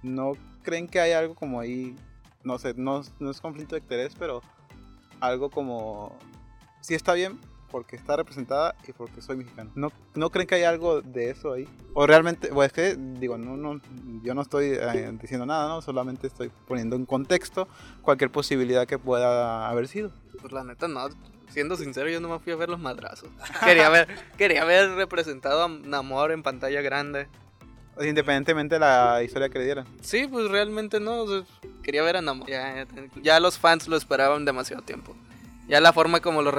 ¿No 0.04 0.34
creen 0.62 0.88
que 0.88 1.00
hay 1.00 1.12
algo 1.12 1.34
como 1.34 1.60
ahí? 1.60 1.96
No 2.50 2.58
sé, 2.58 2.74
no, 2.76 3.02
no 3.20 3.32
es 3.32 3.40
conflicto 3.40 3.76
de 3.76 3.82
interés, 3.82 4.14
pero 4.18 4.42
algo 5.20 5.50
como, 5.50 6.18
sí 6.82 6.96
está 6.96 7.14
bien 7.14 7.40
porque 7.70 7.96
está 7.96 8.16
representada 8.16 8.76
y 8.88 8.94
porque 8.94 9.22
soy 9.22 9.38
mexicano. 9.38 9.72
¿No, 9.76 9.92
no 10.16 10.32
creen 10.32 10.48
que 10.48 10.56
hay 10.56 10.64
algo 10.64 11.02
de 11.02 11.30
eso 11.30 11.54
ahí? 11.54 11.68
O 11.94 12.08
realmente, 12.08 12.48
pues 12.48 12.68
es 12.68 12.74
que, 12.74 12.96
digo, 12.96 13.38
no, 13.38 13.58
no, 13.58 13.80
yo 14.24 14.34
no 14.34 14.42
estoy 14.42 14.72
eh, 14.72 15.12
diciendo 15.22 15.46
nada, 15.46 15.68
¿no? 15.68 15.82
Solamente 15.82 16.26
estoy 16.26 16.52
poniendo 16.68 16.96
en 16.96 17.06
contexto 17.06 17.68
cualquier 18.02 18.32
posibilidad 18.32 18.88
que 18.88 18.98
pueda 18.98 19.70
haber 19.70 19.88
sido. 19.88 20.12
Pues 20.42 20.52
la 20.52 20.64
neta 20.64 20.88
no, 20.88 21.10
siendo 21.50 21.76
sincero 21.76 22.10
yo 22.10 22.20
no 22.20 22.30
me 22.30 22.40
fui 22.40 22.54
a 22.54 22.56
ver 22.56 22.70
los 22.70 22.80
madrazos. 22.80 23.30
Quería 23.64 23.90
ver, 23.90 24.08
quería 24.38 24.66
ver 24.66 24.92
representado 24.92 25.64
a 25.64 25.68
Namor 25.68 26.32
en 26.32 26.44
pantalla 26.44 26.82
grande. 26.82 27.28
O 28.00 28.02
sea, 28.02 28.10
Independientemente 28.10 28.76
de 28.76 28.80
la 28.80 29.22
historia 29.22 29.50
que 29.50 29.60
le 29.60 29.66
dieran. 29.66 29.86
Sí, 30.00 30.26
pues 30.26 30.50
realmente 30.50 31.02
no, 31.02 31.24
o 31.24 31.28
sea, 31.28 31.44
quería 31.84 32.02
ver 32.02 32.16
a 32.16 32.22
Namor. 32.22 32.48
Ya, 32.48 32.88
ya, 33.22 33.42
los 33.42 33.60
fans 33.60 33.90
lo 33.90 33.98
esperaban 33.98 34.46
demasiado 34.46 34.82
tiempo. 34.84 35.18
Ya 35.68 35.82
la 35.82 35.92
forma 35.92 36.22
como 36.22 36.42
lo, 36.42 36.54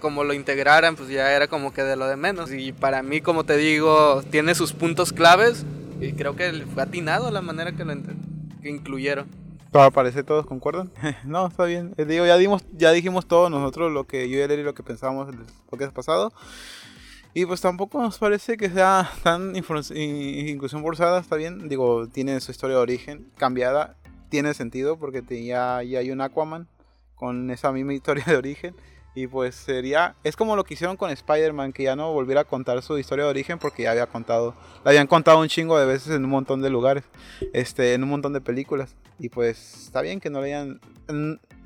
como 0.00 0.24
lo 0.24 0.32
integraran, 0.32 0.96
pues 0.96 1.10
ya 1.10 1.30
era 1.32 1.48
como 1.48 1.74
que 1.74 1.82
de 1.82 1.96
lo 1.96 2.06
de 2.06 2.16
menos. 2.16 2.50
Y 2.50 2.72
para 2.72 3.02
mí, 3.02 3.20
como 3.20 3.44
te 3.44 3.58
digo, 3.58 4.22
tiene 4.30 4.54
sus 4.54 4.72
puntos 4.72 5.12
claves. 5.12 5.66
Y 6.00 6.14
creo 6.14 6.34
que 6.34 6.64
fue 6.72 6.82
atinado 6.82 7.30
la 7.30 7.42
manera 7.42 7.72
que 7.72 7.84
lo 7.84 7.94
que 8.62 8.70
incluyeron. 8.70 9.26
Al 9.74 9.92
parecer 9.92 10.24
todos 10.24 10.46
concuerdan. 10.46 10.90
no, 11.24 11.46
está 11.46 11.66
bien. 11.66 11.92
Eh, 11.98 12.06
digo, 12.06 12.24
ya 12.24 12.38
dimos, 12.38 12.64
ya 12.72 12.90
dijimos 12.92 13.26
todos 13.26 13.50
nosotros 13.50 13.92
lo 13.92 14.04
que 14.04 14.30
yo 14.30 14.38
y 14.38 14.40
Eleri 14.40 14.62
lo 14.62 14.72
que 14.72 14.82
pensábamos 14.82 15.28
el 15.28 15.40
podcast 15.68 15.92
pasado. 15.92 16.32
Y 17.38 17.44
pues 17.44 17.60
tampoco 17.60 18.00
nos 18.00 18.16
parece 18.16 18.56
que 18.56 18.70
sea 18.70 19.10
tan 19.22 19.54
inclusión 19.54 20.80
forzada, 20.80 21.20
está 21.20 21.36
bien. 21.36 21.68
Digo, 21.68 22.08
tiene 22.08 22.40
su 22.40 22.50
historia 22.50 22.76
de 22.76 22.82
origen 22.82 23.30
cambiada. 23.36 23.94
Tiene 24.30 24.54
sentido 24.54 24.98
porque 24.98 25.20
te- 25.20 25.44
ya, 25.44 25.76
hay 25.76 26.10
un 26.10 26.22
Aquaman 26.22 26.66
con 27.14 27.50
esa 27.50 27.72
misma 27.72 27.92
historia 27.92 28.24
de 28.26 28.36
origen. 28.36 28.74
Y 29.14 29.26
pues 29.26 29.54
sería, 29.54 30.14
es 30.24 30.34
como 30.34 30.56
lo 30.56 30.64
que 30.64 30.72
hicieron 30.72 30.96
con 30.96 31.10
Spider-Man, 31.10 31.74
que 31.74 31.82
ya 31.82 31.94
no 31.94 32.10
volviera 32.10 32.40
a 32.40 32.44
contar 32.44 32.80
su 32.82 32.96
historia 32.96 33.26
de 33.26 33.30
origen 33.32 33.58
porque 33.58 33.82
ya 33.82 33.90
había 33.90 34.06
contado, 34.06 34.54
la 34.82 34.92
habían 34.92 35.06
contado 35.06 35.38
un 35.40 35.48
chingo 35.48 35.78
de 35.78 35.84
veces 35.84 36.14
en 36.14 36.24
un 36.24 36.30
montón 36.30 36.62
de 36.62 36.70
lugares, 36.70 37.04
este, 37.52 37.92
en 37.92 38.02
un 38.02 38.08
montón 38.08 38.32
de 38.32 38.40
películas. 38.40 38.96
Y 39.18 39.28
pues 39.28 39.84
está 39.84 40.00
bien 40.00 40.20
que 40.20 40.30
no 40.30 40.40
le 40.40 40.54
hayan, 40.54 40.80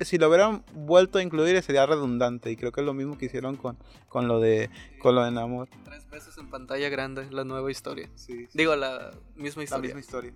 si 0.05 0.17
lo 0.17 0.27
hubieran 0.29 0.63
vuelto 0.73 1.17
a 1.19 1.21
incluir 1.21 1.61
sería 1.61 1.85
redundante 1.85 2.51
y 2.51 2.55
creo 2.55 2.71
que 2.71 2.81
es 2.81 2.85
lo 2.85 2.93
mismo 2.93 3.17
que 3.17 3.25
hicieron 3.25 3.55
con, 3.57 3.77
con 4.09 4.27
lo 4.27 4.39
de, 4.39 4.69
con 4.99 5.15
lo 5.15 5.23
de 5.23 5.31
Namor. 5.31 5.69
Tres 5.83 6.09
veces 6.09 6.37
en 6.37 6.49
pantalla 6.49 6.89
grande 6.89 7.27
la 7.31 7.43
nueva 7.43 7.69
historia. 7.71 8.09
Sí, 8.15 8.47
Digo, 8.53 8.75
la 8.75 9.11
misma 9.35 9.61
la 9.61 9.63
historia. 9.65 9.87
misma 9.87 9.99
historia. 9.99 10.33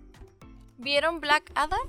¿Vieron 0.78 1.20
Black 1.20 1.50
Adam? 1.54 1.80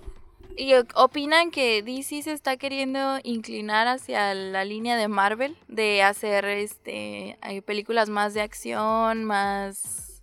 ¿Y 0.56 0.74
opinan 0.96 1.52
que 1.52 1.84
DC 1.84 2.24
se 2.24 2.32
está 2.32 2.58
queriendo 2.58 3.20
inclinar 3.24 3.88
hacia 3.88 4.34
la 4.34 4.66
línea 4.66 4.96
de 4.98 5.08
Marvel? 5.08 5.56
De 5.68 6.02
hacer 6.02 6.46
este 6.46 7.38
películas 7.66 8.10
más 8.10 8.34
de 8.34 8.42
acción, 8.42 9.24
más 9.24 10.22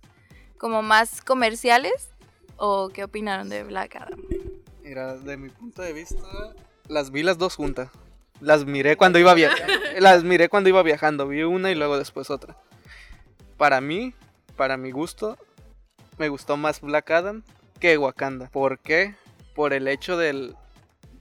como 0.57 0.81
más 0.81 1.21
comerciales. 1.21 2.09
¿O 2.57 2.89
qué 2.89 3.03
opinaron 3.03 3.49
de 3.49 3.63
Black 3.63 3.95
Adam? 3.95 4.19
Mira, 4.83 5.15
de 5.15 5.37
mi 5.37 5.49
punto 5.49 5.81
de 5.81 5.93
vista, 5.93 6.53
las 6.87 7.11
vi 7.11 7.23
las 7.23 7.37
dos 7.37 7.55
juntas. 7.55 7.89
Las 8.41 8.65
miré 8.65 8.97
cuando 8.97 9.19
iba 9.19 9.33
viajando. 9.33 9.73
las 9.99 10.23
miré 10.23 10.49
cuando 10.49 10.69
iba 10.69 10.83
viajando. 10.83 11.27
Vi 11.27 11.43
una 11.43 11.71
y 11.71 11.75
luego 11.75 11.97
después 11.97 12.29
otra. 12.29 12.55
Para 13.57 13.81
mí, 13.81 14.13
para 14.55 14.77
mi 14.77 14.91
gusto, 14.91 15.37
me 16.17 16.29
gustó 16.29 16.57
más 16.57 16.81
Black 16.81 17.11
Adam 17.11 17.43
que 17.79 17.97
Wakanda. 17.97 18.49
¿Por 18.49 18.79
qué? 18.79 19.15
Por 19.53 19.73
el 19.73 19.87
hecho 19.87 20.17
del. 20.17 20.55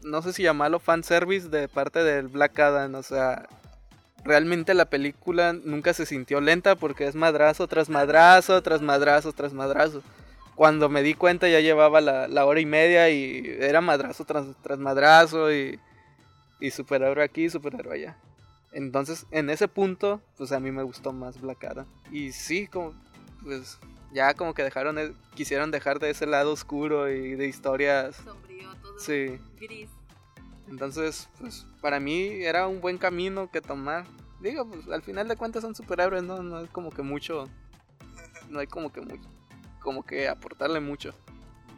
No 0.03 0.23
sé 0.23 0.33
si 0.33 0.43
llamarlo 0.43 0.81
fanservice 0.81 1.49
de 1.49 1.69
parte 1.69 2.03
del 2.03 2.29
Black 2.29 2.59
Adam. 2.59 2.95
O 2.97 3.03
sea, 3.03 3.47
realmente 4.25 4.75
la 4.75 4.87
película 4.87 5.53
nunca 5.53 5.95
se 5.95 6.07
sintió 6.07 6.41
lenta 6.41 6.75
porque 6.77 7.07
es 7.07 7.15
madrazo 7.15 7.69
tras 7.69 7.89
madrazo, 7.89 8.63
tras 8.63 8.83
madrazo, 8.83 9.33
tras 9.33 9.53
madrazo. 9.53 10.03
Cuando 10.55 10.89
me 10.89 11.03
di 11.03 11.15
cuenta 11.15 11.49
ya 11.49 11.61
llevaba 11.61 12.01
la, 12.01 12.29
la 12.29 12.47
hora 12.47 12.61
y 12.61 12.67
media 12.67 13.11
y 13.11 13.45
era 13.61 13.81
madrazo 13.81 14.25
tras, 14.25 14.47
tras 14.63 14.79
madrazo 14.79 15.53
y, 15.53 15.81
y 16.61 16.71
superhéroe 16.71 17.25
aquí, 17.25 17.51
superhéroe 17.51 17.95
allá. 17.95 18.17
Entonces, 18.73 19.27
en 19.31 19.51
ese 19.51 19.69
punto, 19.69 20.21
pues 20.37 20.53
a 20.53 20.61
mí 20.61 20.71
me 20.71 20.83
gustó 20.83 21.13
más 21.13 21.41
Black 21.41 21.65
Adam. 21.65 21.87
Y 22.13 22.33
sí, 22.33 22.67
como, 22.67 22.93
pues 23.43 23.79
ya 24.13 24.35
como 24.35 24.55
que 24.55 24.63
dejaron, 24.63 24.99
e- 24.99 25.13
quisieron 25.35 25.71
dejar 25.71 25.99
de 25.99 26.11
ese 26.11 26.27
lado 26.27 26.53
oscuro 26.53 27.11
y 27.11 27.35
de 27.35 27.47
historias. 27.49 28.17
Sombrío, 28.25 28.73
todo 28.83 28.99
Sí. 28.99 29.39
gris. 29.61 29.89
Entonces, 30.69 31.29
pues 31.41 31.67
para 31.81 32.01
mí 32.01 32.27
era 32.43 32.67
un 32.69 32.81
buen 32.81 32.99
camino 32.99 33.51
que 33.51 33.61
tomar. 33.61 34.07
Digo, 34.41 34.67
pues 34.69 34.89
al 34.89 35.03
final 35.03 35.29
de 35.29 35.37
cuentas 35.37 35.63
son 35.63 35.75
superhéroes, 35.75 36.23
¿no? 36.23 36.43
No 36.43 36.61
es 36.61 36.71
como 36.71 36.91
que 36.91 37.03
mucho. 37.03 37.49
No 38.51 38.61
hay 38.61 38.67
como 38.67 38.93
que 38.93 39.01
mucho. 39.01 39.29
Como 39.85 40.03
que 40.03 40.27
aportarle 40.29 40.81
mucho. 40.81 41.15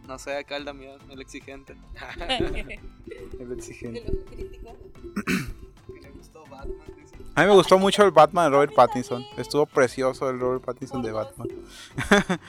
No 0.07 0.17
sé, 0.19 0.37
acá 0.39 0.57
el 0.57 0.65
Damián, 0.65 0.99
el 1.11 1.21
exigente. 1.21 1.77
El 3.41 3.53
exigente. 3.53 4.05
Que 4.05 6.01
le 6.01 6.11
gustó 6.13 6.45
Batman, 6.45 6.77
dice. 6.97 7.17
A 7.35 7.41
mí 7.43 7.49
me 7.49 7.55
gustó 7.55 7.79
mucho 7.79 8.05
el 8.05 8.13
Batman 8.13 8.45
de 8.45 8.51
Robert 8.51 8.73
Pattinson. 8.75 9.25
Estuvo 9.37 9.67
precioso 9.67 10.31
el 10.31 10.39
Robert 10.39 10.65
Pattinson 10.65 11.03
de 11.03 11.11
Batman. 11.13 11.49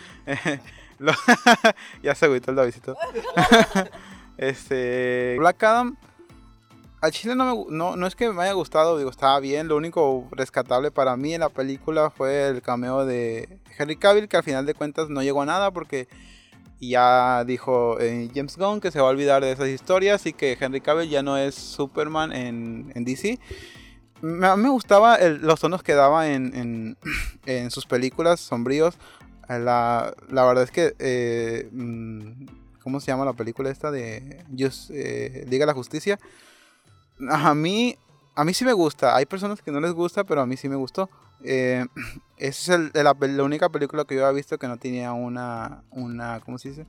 Ya 2.04 2.16
se 2.16 2.26
agüitó 2.26 2.52
el 2.52 2.58
Davidito. 2.58 2.96
este. 4.38 5.36
Black 5.40 5.64
Adam. 5.64 5.98
Al 7.00 7.12
chile 7.12 7.36
no, 7.36 7.46
me 7.46 7.66
no, 7.78 7.96
no 7.96 8.08
es 8.08 8.16
que 8.16 8.32
me 8.32 8.42
haya 8.44 8.54
gustado, 8.54 8.98
digo, 8.98 9.10
estaba 9.12 9.40
bien. 9.40 9.68
Lo 9.68 9.78
único 9.78 10.28
rescatable 10.32 10.90
para 10.92 11.16
mí 11.16 11.34
en 11.34 11.42
la 11.42 11.50
película 11.50 12.10
fue 12.10 12.48
el 12.48 12.62
cameo 12.62 13.06
de 13.06 13.60
Henry 13.78 13.98
Cavill, 13.98 14.28
que 14.28 14.38
al 14.38 14.44
final 14.44 14.66
de 14.66 14.74
cuentas 14.74 15.10
no 15.10 15.22
llegó 15.22 15.44
a 15.44 15.46
nada 15.46 15.72
porque 15.72 16.08
ya 16.80 17.44
dijo 17.46 18.00
eh, 18.00 18.30
James 18.34 18.58
Gunn 18.58 18.82
que 18.82 18.92
se 18.92 19.00
va 19.00 19.08
a 19.08 19.12
olvidar 19.12 19.44
de 19.44 19.52
esas 19.52 19.68
historias 19.70 20.26
y 20.26 20.34
que 20.34 20.58
Henry 20.60 20.82
Cavill 20.82 21.10
ya 21.10 21.22
no 21.24 21.38
es 21.38 21.56
Superman 21.56 22.32
en, 22.34 22.92
en 22.96 23.06
DC. 23.06 23.40
Me, 24.22 24.56
me 24.58 24.70
gustaba 24.70 25.20
los 25.20 25.60
tonos 25.60 25.84
que 25.84 25.94
daba 25.94 26.28
en, 26.30 26.56
en, 26.56 26.98
en 27.46 27.70
sus 27.72 27.86
películas 27.86 28.40
sombríos. 28.40 28.96
Eh, 29.50 29.60
La, 29.60 30.14
la 30.30 30.46
verdad 30.46 30.64
es 30.64 30.72
que... 30.72 30.96
eh, 31.00 31.70
mm, 31.72 32.46
¿Cómo 32.84 33.02
se 33.02 33.08
llama 33.08 33.26
la 33.26 33.34
película 33.34 33.70
esta 33.70 33.92
de 33.92 34.46
Just, 34.58 34.92
eh, 34.94 35.46
Liga 35.50 35.64
de 35.64 35.68
la 35.68 35.74
Justicia? 35.74 36.18
A 37.30 37.54
mí, 37.56 37.98
a 38.36 38.44
mí 38.44 38.54
sí 38.54 38.66
me 38.66 38.74
gusta. 38.74 39.16
Hay 39.16 39.26
personas 39.26 39.62
que 39.62 39.72
no 39.72 39.80
les 39.80 39.94
gusta, 39.94 40.24
pero 40.24 40.42
a 40.42 40.46
mí 40.46 40.58
sí 40.58 40.70
me 40.70 40.76
gustó. 40.76 41.10
Eh, 41.44 41.86
es 42.38 42.70
el- 42.70 42.92
de 42.92 43.04
la, 43.04 43.14
única 43.44 43.70
película 43.70 44.06
que 44.06 44.16
yo 44.16 44.26
había 44.26 44.36
visto 44.36 44.58
que 44.58 44.68
no 44.68 44.78
tenía 44.78 45.14
una, 45.14 45.84
una 45.92 46.40
¿cómo 46.42 46.58
se 46.58 46.70
dice? 46.70 46.86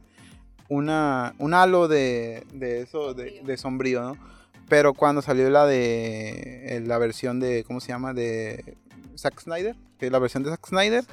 Una, 0.68 1.34
un 1.38 1.54
halo 1.54 1.88
de, 1.88 2.46
de 2.52 2.82
eso, 2.82 3.14
de, 3.14 3.40
de 3.42 3.56
sombrío, 3.56 4.02
¿no? 4.02 4.16
Pero 4.68 4.92
cuando 4.92 5.22
salió 5.22 5.48
la 5.48 5.64
de 5.66 6.76
eh, 6.76 6.80
la 6.80 6.98
versión 6.98 7.40
de, 7.40 7.64
¿cómo 7.64 7.80
se 7.80 7.88
llama? 7.88 8.12
De 8.12 8.76
Zack 9.16 9.40
Snyder, 9.40 9.76
que 9.98 10.10
la 10.10 10.18
versión 10.18 10.42
de 10.42 10.50
Zack 10.50 10.66
Snyder, 10.66 11.04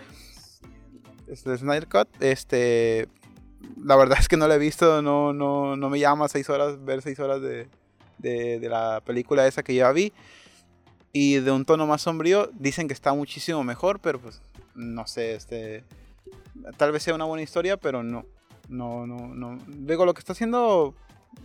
es 1.28 1.46
el 1.46 1.58
Snyder 1.58 1.88
Cut, 1.88 2.10
este, 2.22 3.08
la 3.82 3.96
verdad 3.96 4.18
es 4.20 4.28
que 4.28 4.36
no 4.36 4.48
la 4.50 4.56
he 4.56 4.60
visto, 4.60 5.02
no, 5.02 5.32
no, 5.32 5.78
no 5.78 5.90
me 5.90 6.00
llama 6.00 6.28
seis 6.28 6.50
horas, 6.50 6.84
ver 6.84 7.02
seis 7.02 7.18
horas 7.20 7.42
de, 7.42 7.70
de, 8.18 8.60
de 8.60 8.70
la 8.70 9.02
película 9.06 9.48
esa 9.48 9.64
que 9.64 9.76
ya 9.76 9.92
vi. 9.92 10.14
Y 11.14 11.36
de 11.36 11.52
un 11.52 11.64
tono 11.64 11.88
más 11.88 12.02
sombrío, 12.02 12.50
dicen 12.54 12.88
que 12.88 12.94
está 12.94 13.14
muchísimo 13.14 13.64
mejor, 13.64 14.00
pero 14.00 14.20
pues 14.20 14.42
no 14.76 15.08
sé, 15.08 15.36
este, 15.36 15.84
tal 16.78 16.92
vez 16.92 17.04
sea 17.04 17.16
una 17.16 17.26
buena 17.26 17.44
historia, 17.44 17.78
pero 17.78 18.04
no, 18.04 18.26
no, 18.70 19.08
no, 19.08 19.34
no. 19.34 19.58
Digo, 19.68 20.06
lo 20.06 20.14
que 20.14 20.20
está 20.20 20.34
haciendo 20.34 20.94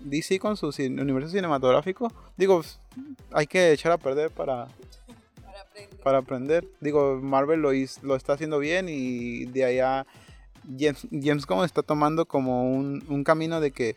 DC 0.02 0.38
con 0.38 0.56
su 0.56 0.72
universo 0.78 1.30
cinematográfico, 1.30 2.12
digo, 2.36 2.56
pues, 2.56 2.80
hay 3.32 3.46
que 3.46 3.72
echar 3.72 3.92
a 3.92 3.98
perder 3.98 4.30
para, 4.30 4.66
para 6.02 6.18
aprender. 6.18 6.66
Digo, 6.80 7.20
Marvel 7.22 7.60
lo, 7.60 7.70
lo 8.02 8.16
está 8.16 8.32
haciendo 8.32 8.58
bien 8.58 8.88
y 8.88 9.46
de 9.46 9.64
allá 9.64 10.06
James, 10.78 11.06
James 11.10 11.46
Gunn 11.46 11.64
está 11.64 11.82
tomando 11.82 12.26
como 12.26 12.70
un, 12.70 13.04
un 13.08 13.24
camino 13.24 13.60
de 13.60 13.70
que 13.70 13.96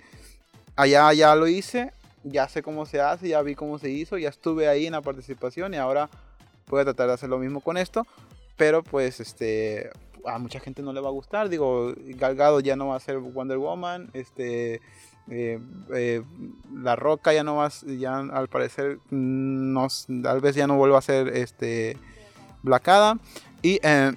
allá 0.76 1.12
ya 1.14 1.36
lo 1.36 1.48
hice, 1.48 1.94
ya 2.24 2.48
sé 2.48 2.64
cómo 2.64 2.86
se 2.86 3.02
hace, 3.02 3.30
ya 3.30 3.42
vi 3.42 3.56
cómo 3.56 3.80
se 3.80 3.90
hizo, 3.90 4.18
ya 4.18 4.30
estuve 4.30 4.68
ahí 4.68 4.86
en 4.86 4.94
la 4.94 5.02
participación 5.02 5.74
y 5.74 5.78
ahora 5.78 6.10
voy 6.68 6.82
a 6.82 6.86
tratar 6.86 7.08
de 7.08 7.14
hacer 7.14 7.30
lo 7.30 7.40
mismo 7.40 7.62
con 7.62 7.78
esto. 7.78 8.06
Pero 8.56 8.84
pues 8.84 9.20
este 9.20 9.90
a 10.26 10.38
mucha 10.40 10.60
gente 10.60 10.82
no 10.82 10.94
le 10.94 11.02
va 11.02 11.10
a 11.10 11.12
gustar. 11.12 11.50
Digo, 11.50 11.94
Galgado 11.98 12.60
ya 12.60 12.76
no 12.76 12.88
va 12.88 12.96
a 12.96 13.00
ser 13.00 13.18
Wonder 13.18 13.58
Woman. 13.58 14.10
Este 14.14 14.82
eh, 15.30 15.60
eh, 15.94 16.22
La 16.74 16.96
Roca 16.96 17.34
ya 17.34 17.44
no 17.44 17.56
va 17.56 17.68
a 17.68 17.72
ya 17.86 18.20
al 18.20 18.48
parecer 18.48 19.00
no, 19.10 19.88
tal 20.22 20.42
vez 20.42 20.56
ya 20.56 20.68
no 20.68 20.78
vuelva 20.78 21.00
a 21.00 21.02
ser 21.02 21.30
este 21.30 21.98
Black 22.62 22.88
Adam. 22.88 23.20
Y 23.62 23.80
eh, 23.84 24.14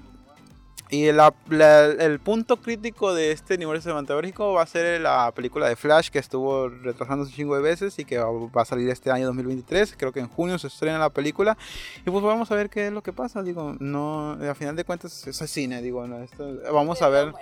Y 0.88 1.10
la- 1.10 1.34
la- 1.48 1.86
el 1.86 2.20
punto 2.20 2.58
crítico 2.58 3.12
de 3.12 3.32
este 3.32 3.54
universo 3.56 3.82
cinematográfico 3.88 4.52
va 4.52 4.62
a 4.62 4.66
ser 4.66 5.00
la 5.00 5.32
película 5.34 5.68
de 5.68 5.74
Flash 5.74 6.10
que 6.10 6.20
estuvo 6.20 6.68
retrasándose 6.68 7.30
un 7.32 7.36
chingo 7.36 7.56
de 7.56 7.62
veces 7.62 7.98
y 7.98 8.04
que 8.04 8.18
va, 8.18 8.26
va 8.30 8.62
a 8.62 8.64
salir 8.64 8.88
este 8.90 9.10
año 9.10 9.26
2023. 9.26 9.96
Creo 9.98 10.12
que 10.12 10.20
en 10.20 10.28
junio 10.28 10.58
se 10.58 10.68
estrena 10.68 10.98
la 10.98 11.10
película. 11.10 11.58
Y 12.06 12.10
pues 12.10 12.22
vamos 12.22 12.50
a 12.52 12.54
ver 12.54 12.70
qué 12.70 12.86
es 12.86 12.92
lo 12.92 13.02
que 13.02 13.12
pasa. 13.12 13.42
Digo, 13.42 13.74
no, 13.80 14.32
a 14.32 14.54
final 14.54 14.76
de 14.76 14.84
cuentas 14.84 15.26
eso 15.26 15.44
es 15.44 15.50
cine. 15.50 15.82
Digo, 15.82 16.06
no, 16.06 16.22
esto- 16.22 16.48
vamos 16.72 17.02
a 17.02 17.08
ver. 17.08 17.32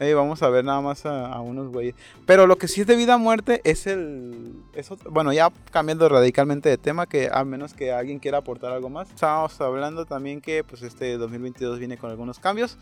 Eh, 0.00 0.14
vamos 0.14 0.42
a 0.42 0.48
ver 0.48 0.64
nada 0.64 0.80
más 0.80 1.06
a, 1.06 1.26
a 1.32 1.40
unos 1.40 1.68
güeyes. 1.68 1.94
Pero 2.26 2.46
lo 2.48 2.58
que 2.58 2.66
sí 2.66 2.80
es 2.80 2.86
de 2.88 2.96
vida 2.96 3.14
a 3.14 3.18
muerte 3.18 3.60
es 3.64 3.86
el. 3.86 4.54
es 4.72 4.90
otro- 4.90 5.10
bueno, 5.10 5.32
ya 5.32 5.50
cambiando 5.70 6.08
radicalmente 6.08 6.68
de 6.68 6.78
tema, 6.78 7.06
que 7.06 7.28
a 7.32 7.44
menos 7.44 7.74
que 7.74 7.92
alguien 7.92 8.18
quiera 8.18 8.38
aportar 8.38 8.72
algo 8.72 8.88
más. 8.90 9.08
Estábamos 9.10 9.60
hablando 9.60 10.06
también 10.06 10.40
que 10.40 10.64
pues 10.64 10.82
este 10.82 11.16
2022 11.18 11.78
viene 11.78 11.96
con 11.98 12.10
algunos 12.10 12.38
cambios. 12.38 12.78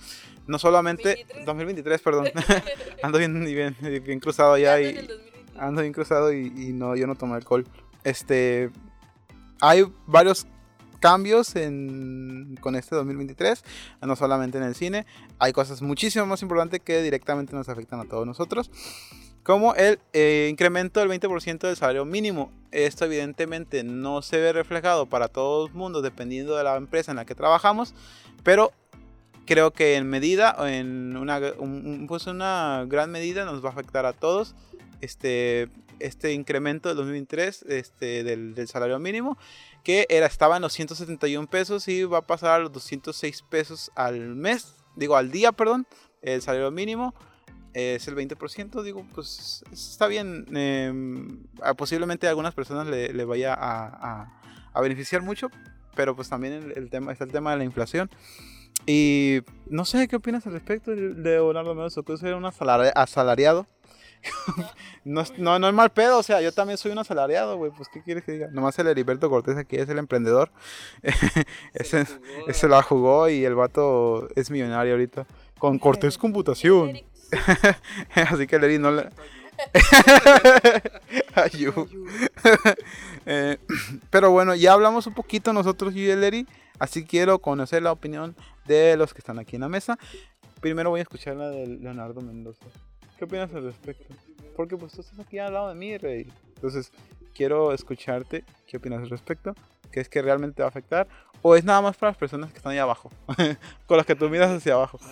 No 0.47 0.59
solamente. 0.59 1.15
23. 1.15 1.45
2023, 1.47 2.01
perdón. 2.01 2.29
Ando 3.03 3.19
bien, 3.19 3.45
bien, 3.45 3.77
bien 4.05 4.21
cruzado 4.21 4.57
ya 4.57 4.81
y. 4.81 5.07
Ando 5.59 5.81
bien 5.83 5.93
cruzado 5.93 6.33
y, 6.33 6.47
y 6.57 6.73
no, 6.73 6.95
yo 6.97 7.07
no 7.07 7.15
tomo 7.17 7.35
alcohol. 7.35 7.67
Este. 8.05 8.71
Hay 9.61 9.85
varios 10.07 10.47
cambios 11.01 11.55
en, 11.57 12.57
con 12.61 12.75
este 12.77 12.95
2023, 12.97 13.65
no 14.03 14.17
solamente 14.17 14.59
en 14.59 14.65
el 14.65 14.75
cine. 14.75 15.07
Hay 15.39 15.53
cosas 15.53 15.83
muchísimo 15.83 16.27
más 16.27 16.43
importantes 16.43 16.81
que 16.81 17.03
directamente 17.03 17.55
nos 17.55 17.69
afectan 17.69 18.01
a 18.01 18.05
todos 18.05 18.27
nosotros. 18.27 18.71
Como 19.43 19.75
el 19.75 19.99
eh, 20.13 20.49
incremento 20.51 21.01
del 21.01 21.09
20% 21.09 21.59
del 21.61 21.77
salario 21.77 22.05
mínimo. 22.05 22.51
Esto 22.71 23.07
evidentemente 23.07 23.83
no 23.83 24.21
se 24.21 24.37
ve 24.39 24.53
reflejado 24.53 25.07
para 25.07 25.29
todo 25.29 25.69
el 25.69 25.73
mundo 25.73 26.03
dependiendo 26.03 26.55
de 26.57 26.65
la 26.65 26.77
empresa 26.77 27.13
en 27.13 27.17
la 27.17 27.25
que 27.25 27.35
trabajamos. 27.35 27.95
Pero 28.43 28.73
creo 29.47 29.71
que 29.71 29.95
en 29.97 30.07
medida, 30.07 30.55
en 30.69 31.17
una, 31.17 31.39
un- 31.59 31.87
un- 31.87 32.07
pues 32.07 32.27
una 32.27 32.85
gran 32.87 33.11
medida 33.11 33.47
nos 33.47 33.65
va 33.65 33.71
a 33.71 33.73
afectar 33.73 34.05
a 34.05 34.13
todos 34.13 34.55
este, 35.01 35.71
este 36.01 36.33
incremento 36.33 36.89
del 36.89 36.97
2023 36.97 37.65
este, 37.69 38.25
del, 38.25 38.55
del 38.55 38.69
salario 38.69 38.99
mínimo, 38.99 39.39
que 39.85 40.07
era, 40.09 40.27
estaba 40.27 40.57
en 40.57 40.63
los 40.63 40.73
171 40.73 41.49
pesos 41.49 41.87
y 41.89 42.05
va 42.05 42.19
a 42.19 42.27
pasar 42.27 42.51
a 42.53 42.59
los 42.59 42.73
206 42.73 43.43
pesos 43.49 43.91
al 43.95 44.35
mes, 44.37 44.75
digo 44.97 45.17
al 45.17 45.31
día, 45.31 45.53
perdón, 45.53 45.87
el 46.23 46.43
salario 46.43 46.71
mínimo. 46.71 47.15
Es 47.75 48.09
el 48.09 48.17
20%, 48.17 48.83
digo, 48.83 49.07
pues 49.15 49.63
está 49.71 50.07
bien. 50.09 50.47
eh, 50.57 50.93
posiblemente 51.77 52.27
a 52.27 52.31
algunas 52.31 52.55
personas 52.55 52.87
le, 52.89 53.13
le 53.13 53.25
vaya 53.25 53.53
a, 53.55 53.87
a- 54.23 54.41
a 54.73 54.81
beneficiar 54.81 55.23
mucho, 55.23 55.49
pero 55.95 56.17
pues 56.17 56.29
también 56.29 56.55
el, 56.55 56.73
el 56.77 56.91
tema, 56.91 57.13
está 57.13 57.25
el 57.25 57.31
tema 57.33 57.53
de 57.53 57.59
la 57.59 57.65
inflación. 57.65 58.11
Y 58.87 59.41
no 59.67 59.85
sé 59.85 60.09
qué 60.09 60.17
opinas 60.17 60.47
al 60.47 60.55
respecto, 60.55 60.93
Leonardo 60.95 61.75
Medoso, 61.75 62.03
que 62.05 62.13
eres 62.13 62.23
un 62.35 62.45
asalari- 62.45 62.93
asalariado. 62.95 63.67
no, 65.05 65.21
es- 65.21 65.39
no, 65.39 65.59
no 65.59 65.69
es 65.69 65.75
mal 65.75 65.91
pedo, 65.91 66.19
o 66.19 66.23
sea, 66.23 66.41
yo 66.41 66.53
también 66.53 66.79
soy 66.79 66.93
un 66.93 66.99
asalariado, 66.99 67.57
güey, 67.57 67.71
pues 67.71 67.89
¿qué 67.89 68.03
quieres 68.03 68.25
que 68.25 68.33
diga? 68.33 68.49
Nomás 68.53 68.79
el 68.79 68.87
Heriberto 68.89 69.29
Cortés 69.31 69.57
aquí 69.57 69.77
es 69.77 69.89
el 69.89 69.99
emprendedor. 69.99 70.51
ese, 71.75 72.07
ese 72.47 72.69
la 72.69 72.83
jugó 72.83 73.29
y 73.29 73.45
el 73.45 73.55
vato 73.55 74.29
es 74.37 74.51
millonario 74.51 74.93
ahorita. 74.93 75.27
Con 75.59 75.79
Cortés 75.79 76.17
Computación. 76.19 76.99
Así 78.15 78.47
que 78.47 78.59
Leri 78.59 78.79
no 78.79 78.91
le... 78.93 79.09
Ayú. 81.35 81.73
Eh, 83.27 83.59
pero 84.11 84.31
bueno, 84.31 84.55
ya 84.55 84.73
hablamos 84.73 85.07
un 85.07 85.15
poquito 85.15 85.53
nosotros 85.53 85.95
y 85.95 86.09
el 86.09 86.21
Leri. 86.21 86.47
Así 86.79 87.05
quiero 87.05 87.41
conocer 87.41 87.83
la 87.83 87.91
opinión 87.93 88.37
de 88.67 88.97
los 88.97 89.13
que 89.13 89.19
están 89.19 89.39
aquí 89.39 89.57
en 89.57 89.63
la 89.63 89.69
mesa. 89.69 89.99
Primero 90.61 90.91
voy 90.91 91.01
a 91.01 91.03
escuchar 91.03 91.37
la 91.37 91.51
de 91.51 91.67
Leonardo 91.67 92.21
Mendoza. 92.21 92.65
¿Qué 93.19 93.25
opinas 93.25 93.53
al 93.53 93.65
respecto? 93.65 94.15
Porque 94.57 94.77
pues 94.77 94.93
tú 94.93 95.01
estás 95.01 95.19
aquí 95.19 95.39
al 95.39 95.53
lado 95.53 95.69
de 95.69 95.75
mí, 95.75 95.99
Rey. 95.99 96.31
Entonces, 96.55 96.93
quiero 97.35 97.73
escucharte. 97.73 98.45
¿Qué 98.67 98.77
opinas 98.77 99.03
al 99.03 99.11
respecto? 99.11 99.55
¿Qué 99.91 100.01
es 100.01 100.09
que 100.09 100.23
realmente 100.23 100.57
te 100.57 100.63
va 100.63 100.67
a 100.67 100.71
afectar? 100.71 101.09
¿O 101.43 101.57
es 101.57 101.65
nada 101.65 101.81
más 101.81 101.97
para 101.97 102.11
las 102.11 102.17
personas 102.17 102.51
que 102.53 102.59
están 102.59 102.73
ahí 102.73 102.79
abajo? 102.79 103.11
Con 103.87 103.97
las 103.97 104.07
que 104.07 104.15
tú 104.15 104.29
miras 104.29 104.51
hacia 104.51 104.75
abajo. 104.75 104.99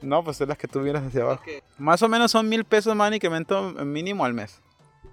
No 0.00 0.22
pues 0.22 0.40
es 0.40 0.46
las 0.46 0.56
que 0.56 0.68
tú 0.68 0.78
miras 0.78 1.02
hacia 1.02 1.22
abajo. 1.22 1.42
Más 1.76 2.00
o 2.02 2.08
menos 2.08 2.30
son 2.30 2.48
mil 2.48 2.64
pesos 2.64 2.94
más 2.94 3.10
de 3.10 3.16
incremento 3.16 3.72
mínimo 3.84 4.24
al 4.24 4.32
mes. 4.32 4.60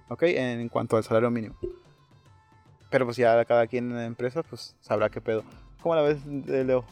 ¿Ok? 0.09 0.23
En 0.23 0.69
cuanto 0.69 0.95
al 0.95 1.03
salario 1.03 1.31
mínimo. 1.31 1.55
Pero 2.91 3.05
pues 3.05 3.17
ya 3.17 3.43
cada 3.45 3.65
quien 3.65 3.89
en 3.89 3.95
la 3.95 4.05
empresa 4.05 4.43
pues 4.43 4.75
sabrá 4.81 5.09
qué 5.09 5.21
pedo. 5.21 5.43
¿Cómo 5.81 5.95
la 5.95 6.01
ves, 6.01 6.19
eh, 6.47 6.63
Leo? 6.63 6.85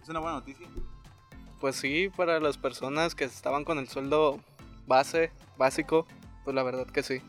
Es 0.00 0.08
una 0.08 0.20
buena 0.20 0.36
noticia. 0.36 0.68
Pues 1.64 1.76
sí, 1.76 2.10
para 2.14 2.40
las 2.40 2.58
personas 2.58 3.14
que 3.14 3.24
estaban 3.24 3.64
con 3.64 3.78
el 3.78 3.88
sueldo 3.88 4.38
base, 4.86 5.30
básico, 5.56 6.06
pues 6.44 6.54
la 6.54 6.62
verdad 6.62 6.86
que 6.86 7.02
sí. 7.02 7.22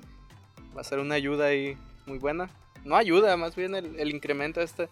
Va 0.75 0.81
a 0.81 0.83
ser 0.83 0.99
una 0.99 1.15
ayuda 1.15 1.45
ahí 1.45 1.77
muy 2.05 2.17
buena. 2.17 2.49
No 2.83 2.97
ayuda, 2.97 3.37
más 3.37 3.55
bien 3.55 3.75
el, 3.75 3.97
el 3.97 4.09
incremento 4.13 4.59
este. 4.59 4.89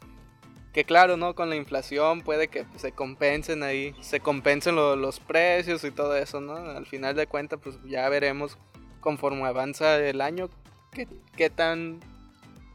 Que 0.72 0.86
claro, 0.86 1.18
¿no? 1.18 1.36
Con 1.36 1.50
la 1.50 1.58
inflación 1.58 2.22
puede 2.22 2.48
que 2.48 2.66
se 2.78 2.94
compensen 2.94 3.64
ahí, 3.64 3.94
se 4.00 4.22
compensen 4.22 4.78
lo- 4.78 4.96
los 4.96 5.20
precios 5.20 5.84
y 5.84 5.92
todo 5.92 6.16
eso, 6.16 6.40
¿no? 6.40 6.56
Al 6.56 6.86
final 6.86 7.14
de 7.14 7.28
cuentas, 7.28 7.60
pues 7.62 7.78
ya 7.84 8.08
veremos 8.08 8.58
conforme 9.02 9.44
avanza 9.46 9.98
el 10.00 10.22
año 10.22 10.50
qué, 10.94 11.06
qué 11.36 11.50
tan 11.50 12.00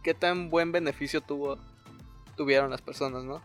qué 0.04 0.12
tan 0.12 0.50
buen 0.50 0.70
beneficio 0.70 1.22
tuvo 1.22 1.56
tuvieron 2.36 2.68
las 2.68 2.82
personas, 2.82 3.24
¿no? 3.24 3.40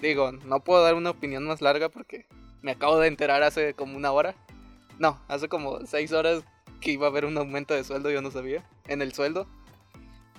Digo, 0.00 0.32
no 0.32 0.60
puedo 0.60 0.82
dar 0.82 0.94
una 0.94 1.10
opinión 1.10 1.44
más 1.44 1.60
larga 1.60 1.90
porque 1.90 2.24
me 2.64 2.72
acabo 2.72 2.98
de 2.98 3.08
enterar 3.08 3.42
hace 3.42 3.74
como 3.74 3.94
una 3.94 4.10
hora. 4.10 4.34
No, 4.98 5.20
hace 5.28 5.48
como 5.48 5.84
seis 5.84 6.12
horas 6.12 6.42
que 6.80 6.92
iba 6.92 7.06
a 7.06 7.10
haber 7.10 7.26
un 7.26 7.36
aumento 7.36 7.74
de 7.74 7.84
sueldo, 7.84 8.10
yo 8.10 8.22
no 8.22 8.30
sabía, 8.30 8.64
en 8.88 9.02
el 9.02 9.12
sueldo. 9.12 9.46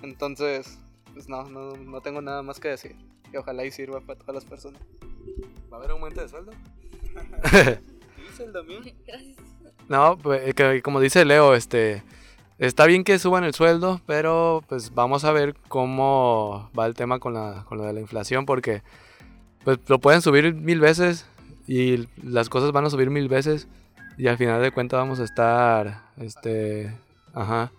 Entonces, 0.02 0.76
pues 1.14 1.28
no, 1.28 1.44
no, 1.44 1.76
no 1.76 2.00
tengo 2.00 2.20
nada 2.20 2.42
más 2.42 2.58
que 2.58 2.66
decir. 2.66 2.96
Y 3.32 3.36
ojalá 3.36 3.64
y 3.64 3.70
sirva 3.70 4.00
para 4.00 4.18
todas 4.18 4.34
las 4.34 4.44
personas. 4.44 4.82
¿Va 5.72 5.76
a 5.76 5.78
haber 5.78 5.92
aumento 5.92 6.20
de 6.20 6.28
sueldo? 6.28 6.50
¿Dice 8.16 8.44
el 8.44 8.52
Damián? 8.52 8.82
No, 9.88 10.18
pues 10.18 10.52
que 10.56 10.82
como 10.82 10.98
dice 10.98 11.24
Leo, 11.24 11.54
este 11.54 12.02
está 12.58 12.86
bien 12.86 13.04
que 13.04 13.20
suban 13.20 13.44
el 13.44 13.54
sueldo, 13.54 14.00
pero 14.04 14.64
pues 14.68 14.92
vamos 14.92 15.24
a 15.24 15.30
ver 15.30 15.54
cómo 15.68 16.72
va 16.76 16.86
el 16.86 16.94
tema 16.94 17.20
con 17.20 17.34
la 17.34 17.64
con 17.68 17.78
lo 17.78 17.84
de 17.84 17.92
la 17.92 18.00
inflación 18.00 18.46
porque 18.46 18.82
pues 19.64 19.78
lo 19.86 20.00
pueden 20.00 20.22
subir 20.22 20.54
mil 20.54 20.80
veces 20.80 21.24
y 21.66 22.08
las 22.22 22.48
cosas 22.48 22.72
van 22.72 22.84
a 22.84 22.90
subir 22.90 23.10
mil 23.10 23.28
veces 23.28 23.68
y 24.16 24.28
al 24.28 24.38
final 24.38 24.62
de 24.62 24.72
cuentas 24.72 24.98
vamos 24.98 25.20
a 25.20 25.24
estar 25.24 26.02
este 26.16 26.94
ajá. 27.34 27.72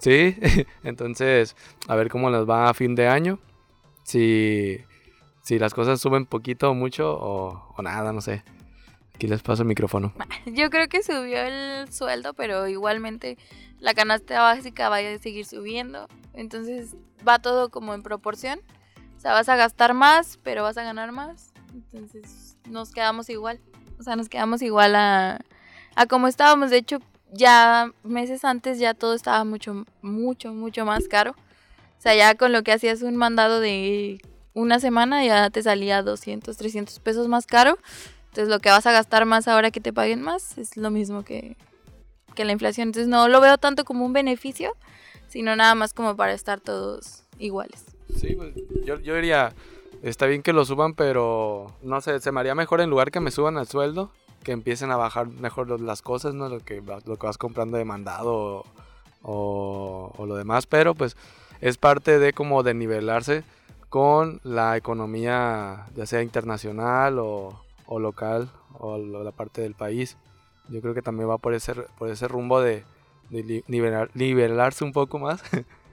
Sí, 0.00 0.36
entonces 0.84 1.56
a 1.86 1.94
ver 1.94 2.10
cómo 2.10 2.30
les 2.30 2.48
va 2.48 2.68
a 2.68 2.74
fin 2.74 2.94
de 2.94 3.08
año. 3.08 3.38
Si 4.02 4.78
si 5.42 5.58
las 5.58 5.74
cosas 5.74 6.00
suben 6.00 6.26
poquito 6.26 6.70
o 6.70 6.74
mucho 6.74 7.12
o, 7.12 7.72
o 7.76 7.82
nada, 7.82 8.12
no 8.12 8.20
sé. 8.20 8.42
Aquí 9.14 9.28
les 9.28 9.42
paso 9.42 9.62
el 9.62 9.68
micrófono. 9.68 10.12
Yo 10.46 10.68
creo 10.70 10.88
que 10.88 11.02
subió 11.02 11.40
el 11.40 11.90
sueldo, 11.92 12.34
pero 12.34 12.66
igualmente 12.66 13.38
la 13.78 13.94
canasta 13.94 14.40
básica 14.42 14.88
va 14.88 14.98
a 14.98 15.18
seguir 15.18 15.46
subiendo. 15.46 16.08
Entonces 16.34 16.96
va 17.26 17.38
todo 17.38 17.70
como 17.70 17.94
en 17.94 18.02
proporción. 18.02 18.60
O 19.16 19.20
sea, 19.20 19.32
vas 19.32 19.48
a 19.48 19.56
gastar 19.56 19.94
más, 19.94 20.38
pero 20.42 20.64
vas 20.64 20.76
a 20.76 20.82
ganar 20.82 21.12
más. 21.12 21.54
Entonces 21.76 22.56
nos 22.68 22.90
quedamos 22.90 23.28
igual. 23.28 23.60
O 23.98 24.02
sea, 24.02 24.16
nos 24.16 24.28
quedamos 24.28 24.62
igual 24.62 24.94
a, 24.96 25.40
a 25.94 26.06
como 26.06 26.26
estábamos. 26.26 26.70
De 26.70 26.78
hecho, 26.78 26.98
ya 27.32 27.92
meses 28.02 28.44
antes 28.44 28.78
ya 28.78 28.94
todo 28.94 29.14
estaba 29.14 29.44
mucho, 29.44 29.84
mucho, 30.02 30.52
mucho 30.52 30.84
más 30.84 31.06
caro. 31.08 31.32
O 31.32 32.00
sea, 32.00 32.14
ya 32.14 32.34
con 32.34 32.52
lo 32.52 32.62
que 32.62 32.72
hacías 32.72 33.02
un 33.02 33.16
mandado 33.16 33.60
de 33.60 34.20
una 34.54 34.80
semana 34.80 35.24
ya 35.24 35.50
te 35.50 35.62
salía 35.62 36.02
200, 36.02 36.56
300 36.56 36.98
pesos 37.00 37.28
más 37.28 37.46
caro. 37.46 37.78
Entonces 38.28 38.48
lo 38.48 38.60
que 38.60 38.70
vas 38.70 38.86
a 38.86 38.92
gastar 38.92 39.26
más 39.26 39.48
ahora 39.48 39.70
que 39.70 39.80
te 39.80 39.92
paguen 39.92 40.22
más 40.22 40.56
es 40.58 40.76
lo 40.76 40.90
mismo 40.90 41.24
que, 41.24 41.56
que 42.34 42.44
la 42.44 42.52
inflación. 42.52 42.88
Entonces 42.88 43.08
no 43.08 43.28
lo 43.28 43.40
veo 43.40 43.58
tanto 43.58 43.84
como 43.84 44.04
un 44.04 44.12
beneficio, 44.12 44.72
sino 45.28 45.56
nada 45.56 45.74
más 45.74 45.92
como 45.92 46.16
para 46.16 46.32
estar 46.32 46.60
todos 46.60 47.24
iguales. 47.38 47.84
Sí, 48.18 48.34
pues, 48.34 48.54
yo, 48.84 48.98
yo 49.00 49.14
diría, 49.14 49.52
está 50.10 50.26
bien 50.26 50.42
que 50.42 50.52
lo 50.52 50.64
suban, 50.64 50.94
pero 50.94 51.66
no 51.82 52.00
sé, 52.00 52.20
se 52.20 52.32
me 52.32 52.40
haría 52.40 52.54
mejor 52.54 52.80
en 52.80 52.90
lugar 52.90 53.10
que 53.10 53.20
me 53.20 53.30
suban 53.30 53.56
el 53.58 53.66
sueldo, 53.66 54.10
que 54.42 54.52
empiecen 54.52 54.90
a 54.90 54.96
bajar 54.96 55.28
mejor 55.28 55.80
las 55.80 56.02
cosas, 56.02 56.34
¿no? 56.34 56.48
Lo 56.48 56.60
que, 56.60 56.80
lo 56.82 57.16
que 57.16 57.26
vas 57.26 57.38
comprando 57.38 57.76
de 57.78 57.84
mandado 57.84 58.64
o, 59.22 60.12
o- 60.16 60.26
lo 60.26 60.36
demás, 60.36 60.66
pero 60.66 60.94
pues 60.94 61.16
es 61.60 61.78
parte 61.78 62.18
de 62.18 62.32
como 62.32 62.62
de 62.62 62.74
nivelarse 62.74 63.44
con 63.88 64.40
la 64.44 64.76
economía, 64.76 65.86
ya 65.94 66.06
sea 66.06 66.22
internacional 66.22 67.18
o, 67.18 67.58
local, 67.98 68.50
o 68.78 68.98
la 68.98 69.32
parte 69.32 69.62
del 69.62 69.74
país. 69.74 70.16
Yo 70.68 70.80
creo 70.80 70.94
que 70.94 71.02
también 71.02 71.28
va 71.30 71.38
por 71.38 71.54
ese, 71.54 71.74
por 71.98 72.08
ese 72.10 72.28
rumbo 72.28 72.60
de, 72.60 72.84
de 73.30 73.42
li- 73.42 73.64
nivelar- 73.68 74.10
nivelarse 74.14 74.84
un 74.84 74.92
poco 74.92 75.18
más 75.18 75.42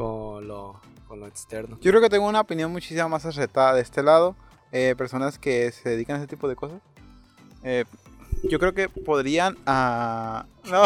con 0.00 0.48
lo, 0.48 0.80
con 1.08 1.20
lo 1.20 1.26
externo. 1.26 1.78
Yo 1.80 1.90
creo 1.90 2.00
que 2.02 2.08
tengo 2.08 2.26
una 2.26 2.40
opinión 2.40 2.70
muchísimo 2.72 3.08
más 3.08 3.26
acertada 3.26 3.74
de 3.74 3.82
este 3.82 4.02
lado. 4.02 4.34
eh, 4.72 4.94
personas 4.96 5.38
que 5.38 5.70
se 5.72 5.88
dedican 5.90 6.16
a 6.16 6.18
ese 6.20 6.28
tipo 6.28 6.48
de 6.48 6.54
cosas, 6.56 6.80
eh, 7.64 7.84
yo 8.44 8.58
creo 8.58 8.72
que 8.72 8.88
podrían... 8.88 9.58
ah, 9.66 10.46
no, 10.70 10.82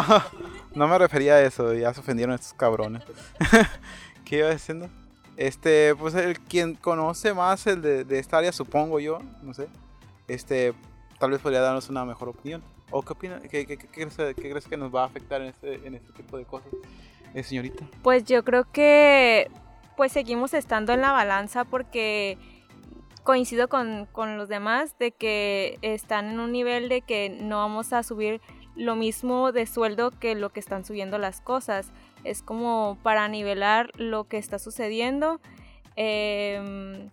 no 0.75 0.89
me 0.89 0.99
refería 0.99 1.35
a 1.35 1.43
eso, 1.43 1.73
ya 1.75 1.93
se 1.95 2.01
ofendieron 2.01 2.35
estos 2.35 2.55
cabrones. 2.55 3.03
¿Qué 4.25 4.39
iba 4.39 4.51
diciendo? 4.51 4.89
Este, 5.37 5.95
pues 5.97 6.15
el 6.15 6.39
quien 6.41 6.75
conoce 6.77 7.35
más 7.35 7.67
el 7.67 7.83
de, 7.83 8.05
de 8.05 8.19
esta 8.19 8.39
área, 8.39 8.53
supongo 8.53 9.01
yo, 9.01 9.19
no 9.43 9.53
sé, 9.53 9.69
este, 10.29 10.73
tal 11.19 11.31
vez 11.33 11.41
podría 11.41 11.61
darnos 11.61 11.89
una 11.91 12.05
mejor 12.05 12.29
opinión. 12.31 12.63
¿O 12.91 13.03
qué 13.03 13.13
opina? 13.13 13.41
¿Qué, 13.41 13.67
qué- 13.67 13.77
qué 13.77 13.89
crees, 13.89 14.15
qué 14.17 14.35
crees 14.51 14.67
que 14.67 14.77
nos 14.77 14.95
va 14.95 15.03
a 15.03 15.07
afectar 15.07 15.41
en 15.43 15.49
este, 15.49 15.87
en 15.87 15.95
este 15.95 16.13
tipo 16.13 16.37
de 16.39 16.45
cosas, 16.45 16.69
eh, 17.35 17.43
señorita? 17.43 17.85
Pues 18.03 18.25
yo 18.25 18.45
creo 18.45 18.65
que 18.71 19.51
pues 19.97 20.13
seguimos 20.13 20.55
estando 20.55 20.93
en 20.93 21.01
la 21.03 21.13
balanza 21.13 21.65
porque 21.65 22.39
coincido 23.23 23.69
con, 23.69 24.07
con 24.13 24.37
los 24.39 24.49
demás 24.49 24.97
de 24.99 25.13
que 25.13 25.79
están 25.83 26.31
en 26.31 26.41
un 26.41 26.53
nivel 26.53 26.89
de 26.89 27.01
que 27.03 27.31
no 27.31 27.59
vamos 27.59 27.93
a 27.93 28.03
subir 28.03 28.41
lo 28.77 28.97
mismo 28.97 29.53
de 29.53 29.67
sueldo 29.67 30.11
que 30.11 30.35
lo 30.35 30.51
que 30.51 30.61
están 30.61 30.85
subiendo 30.85 31.17
las 31.19 31.41
cosas. 31.41 31.93
Es 32.25 32.43
como 32.43 32.99
para 33.03 33.29
nivelar 33.29 33.91
lo 33.97 34.25
que 34.25 34.39
está 34.39 34.59
sucediendo. 34.59 35.41
em, 35.97 37.09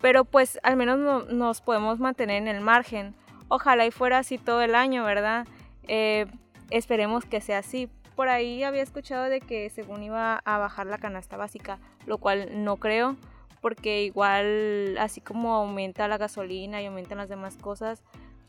pero 0.00 0.24
pues 0.24 0.58
al 0.62 0.76
menos 0.76 0.98
no- 0.98 1.24
nos 1.26 1.60
podemos 1.60 1.98
mantener 2.00 2.38
en 2.38 2.48
el 2.48 2.60
margen. 2.62 3.14
Ojalá 3.48 3.84
y 3.86 3.90
fuera 3.90 4.18
así 4.18 4.38
todo 4.38 4.62
el 4.62 4.74
año, 4.74 5.04
¿verdad? 5.04 5.46
Eh, 5.86 6.26
esperemos 6.70 7.24
que 7.26 7.40
sea 7.42 7.58
así. 7.58 7.88
Por 8.16 8.28
ahí 8.28 8.62
había 8.62 8.82
escuchado 8.82 9.24
de 9.24 9.40
que 9.40 9.70
según 9.70 10.02
iba 10.02 10.36
a 10.44 10.58
bajar 10.58 10.86
la 10.86 10.98
canasta 10.98 11.36
básica, 11.36 11.78
lo 12.06 12.18
cual 12.18 12.64
no 12.64 12.76
creo, 12.76 13.16
porque 13.60 14.02
igual 14.02 14.98
así 14.98 15.20
como 15.20 15.54
aumenta 15.54 16.08
la 16.08 16.18
gasolina 16.18 16.82
y 16.82 16.86
aumentan 16.86 17.18
las 17.18 17.28
demás 17.28 17.56
cosas, 17.56 18.02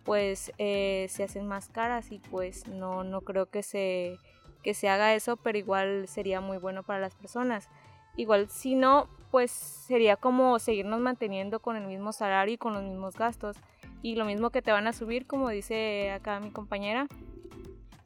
pues 0.04 0.52
eh, 0.58 1.08
se 1.10 1.24
hacen 1.24 1.48
más 1.48 1.70
caras 1.70 2.12
y 2.12 2.20
pues 2.20 2.68
no, 2.68 3.04
no 3.04 3.22
creo 3.22 3.46
que 3.46 3.64
se, 3.64 4.18
que 4.64 4.74
se 4.74 4.90
haga 4.90 5.14
eso, 5.14 5.38
pero 5.38 5.58
igual 5.58 6.08
sería 6.08 6.42
muy 6.42 6.58
bueno 6.58 6.84
para 6.84 7.00
las 7.00 7.16
personas. 7.16 7.70
Igual 8.16 8.50
si 8.50 8.76
no, 8.76 9.08
pues 9.32 9.52
sería 9.52 10.18
como 10.18 10.60
seguirnos 10.60 11.00
manteniendo 11.00 11.60
con 11.60 11.78
el 11.78 11.88
mismo 11.88 12.12
salario 12.12 12.56
y 12.56 12.58
con 12.58 12.74
los 12.74 12.84
mismos 12.84 13.16
gastos. 13.16 13.58
Y 14.02 14.16
lo 14.16 14.26
mismo 14.26 14.50
que 14.50 14.62
te 14.62 14.72
van 14.72 14.88
a 14.88 14.94
subir, 14.94 15.26
como 15.26 15.50
dice 15.50 16.12
acá 16.12 16.40
mi 16.40 16.52
compañera, 16.52 17.08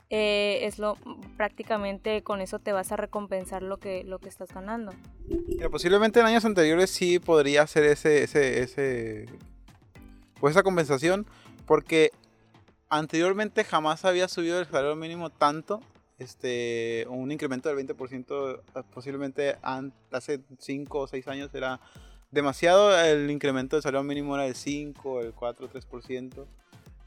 eh, 0.09 0.59
es 0.61 0.79
lo 0.79 0.97
prácticamente 1.35 2.23
con 2.23 2.39
eso 2.39 2.59
te 2.59 2.71
vas 2.71 2.91
a 2.91 2.95
recompensar 2.95 3.61
lo 3.61 3.77
que, 3.77 4.03
lo 4.05 4.19
que 4.19 4.29
estás 4.29 4.53
ganando. 4.53 4.93
Mira, 5.47 5.69
posiblemente 5.69 6.19
en 6.19 6.25
años 6.25 6.45
anteriores 6.45 6.89
sí 6.89 7.19
podría 7.19 7.63
hacer 7.63 7.83
ese, 7.83 8.23
ese, 8.23 8.61
ese, 8.63 9.25
pues 10.39 10.51
esa 10.51 10.63
compensación, 10.63 11.25
porque 11.65 12.11
anteriormente 12.89 13.65
jamás 13.65 14.05
había 14.05 14.29
subido 14.29 14.59
el 14.59 14.65
salario 14.65 14.95
mínimo 14.95 15.29
tanto, 15.29 15.81
este, 16.19 17.05
un 17.09 17.31
incremento 17.31 17.67
del 17.67 17.85
20%, 17.85 18.61
eh, 18.75 18.83
posiblemente 18.93 19.57
hace 20.11 20.39
5 20.57 20.99
o 20.99 21.07
6 21.07 21.27
años 21.27 21.53
era 21.53 21.81
demasiado, 22.31 22.97
el 22.97 23.29
incremento 23.29 23.75
del 23.75 23.83
salario 23.83 24.03
mínimo 24.03 24.35
era 24.35 24.47
el 24.47 24.55
5, 24.55 25.21
el 25.21 25.33
4, 25.33 25.69
3%, 25.69 26.45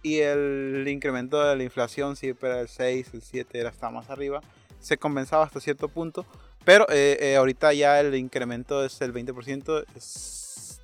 y 0.02 0.18
el 0.18 0.84
incremento 0.88 1.42
de 1.42 1.56
la 1.56 1.62
inflación 1.62 2.16
siempre 2.16 2.48
era 2.50 2.60
el 2.60 2.68
6, 2.68 3.08
el 3.12 3.22
7, 3.22 3.58
era 3.58 3.70
hasta 3.70 3.90
más 3.90 4.08
arriba, 4.10 4.40
se 4.80 4.96
compensaba 4.96 5.44
hasta 5.44 5.60
cierto 5.60 5.88
punto, 5.88 6.24
pero 6.64 6.86
eh, 6.90 7.18
eh, 7.20 7.36
ahorita 7.36 7.72
ya 7.72 8.00
el 8.00 8.14
incremento 8.14 8.84
es 8.84 9.00
el 9.00 9.12
20%. 9.12 9.84
es- 9.96 10.80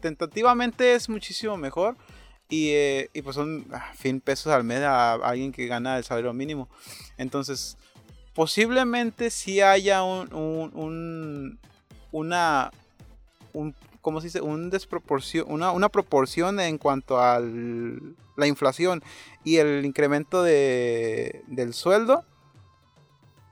tentativamente 0.00 0.94
es 0.94 1.08
muchísimo 1.08 1.56
mejor. 1.56 1.96
Y, 2.48 2.70
eh, 2.70 3.10
y 3.12 3.22
pues 3.22 3.34
son 3.34 3.66
ah, 3.72 3.92
fin 3.96 4.20
pesos 4.20 4.52
al 4.52 4.62
mes 4.62 4.80
a 4.82 5.14
alguien 5.14 5.50
que 5.52 5.66
gana 5.66 5.98
el 5.98 6.04
salario 6.04 6.32
mínimo. 6.32 6.68
Entonces, 7.18 7.76
posiblemente 8.34 9.30
sí 9.30 9.60
haya 9.60 10.02
un- 10.04 10.32
un- 10.32 11.58
una, 12.12 12.70
un, 13.52 13.74
¿cómo 14.06 14.20
se 14.20 14.28
dice? 14.28 14.40
Un 14.40 14.70
desproporción, 14.70 15.46
una, 15.48 15.72
una 15.72 15.88
proporción 15.88 16.60
en 16.60 16.78
cuanto 16.78 17.20
a 17.20 17.40
la 17.40 18.46
inflación 18.46 19.02
y 19.42 19.56
el 19.56 19.84
incremento 19.84 20.44
de, 20.44 21.42
del 21.48 21.74
sueldo. 21.74 22.24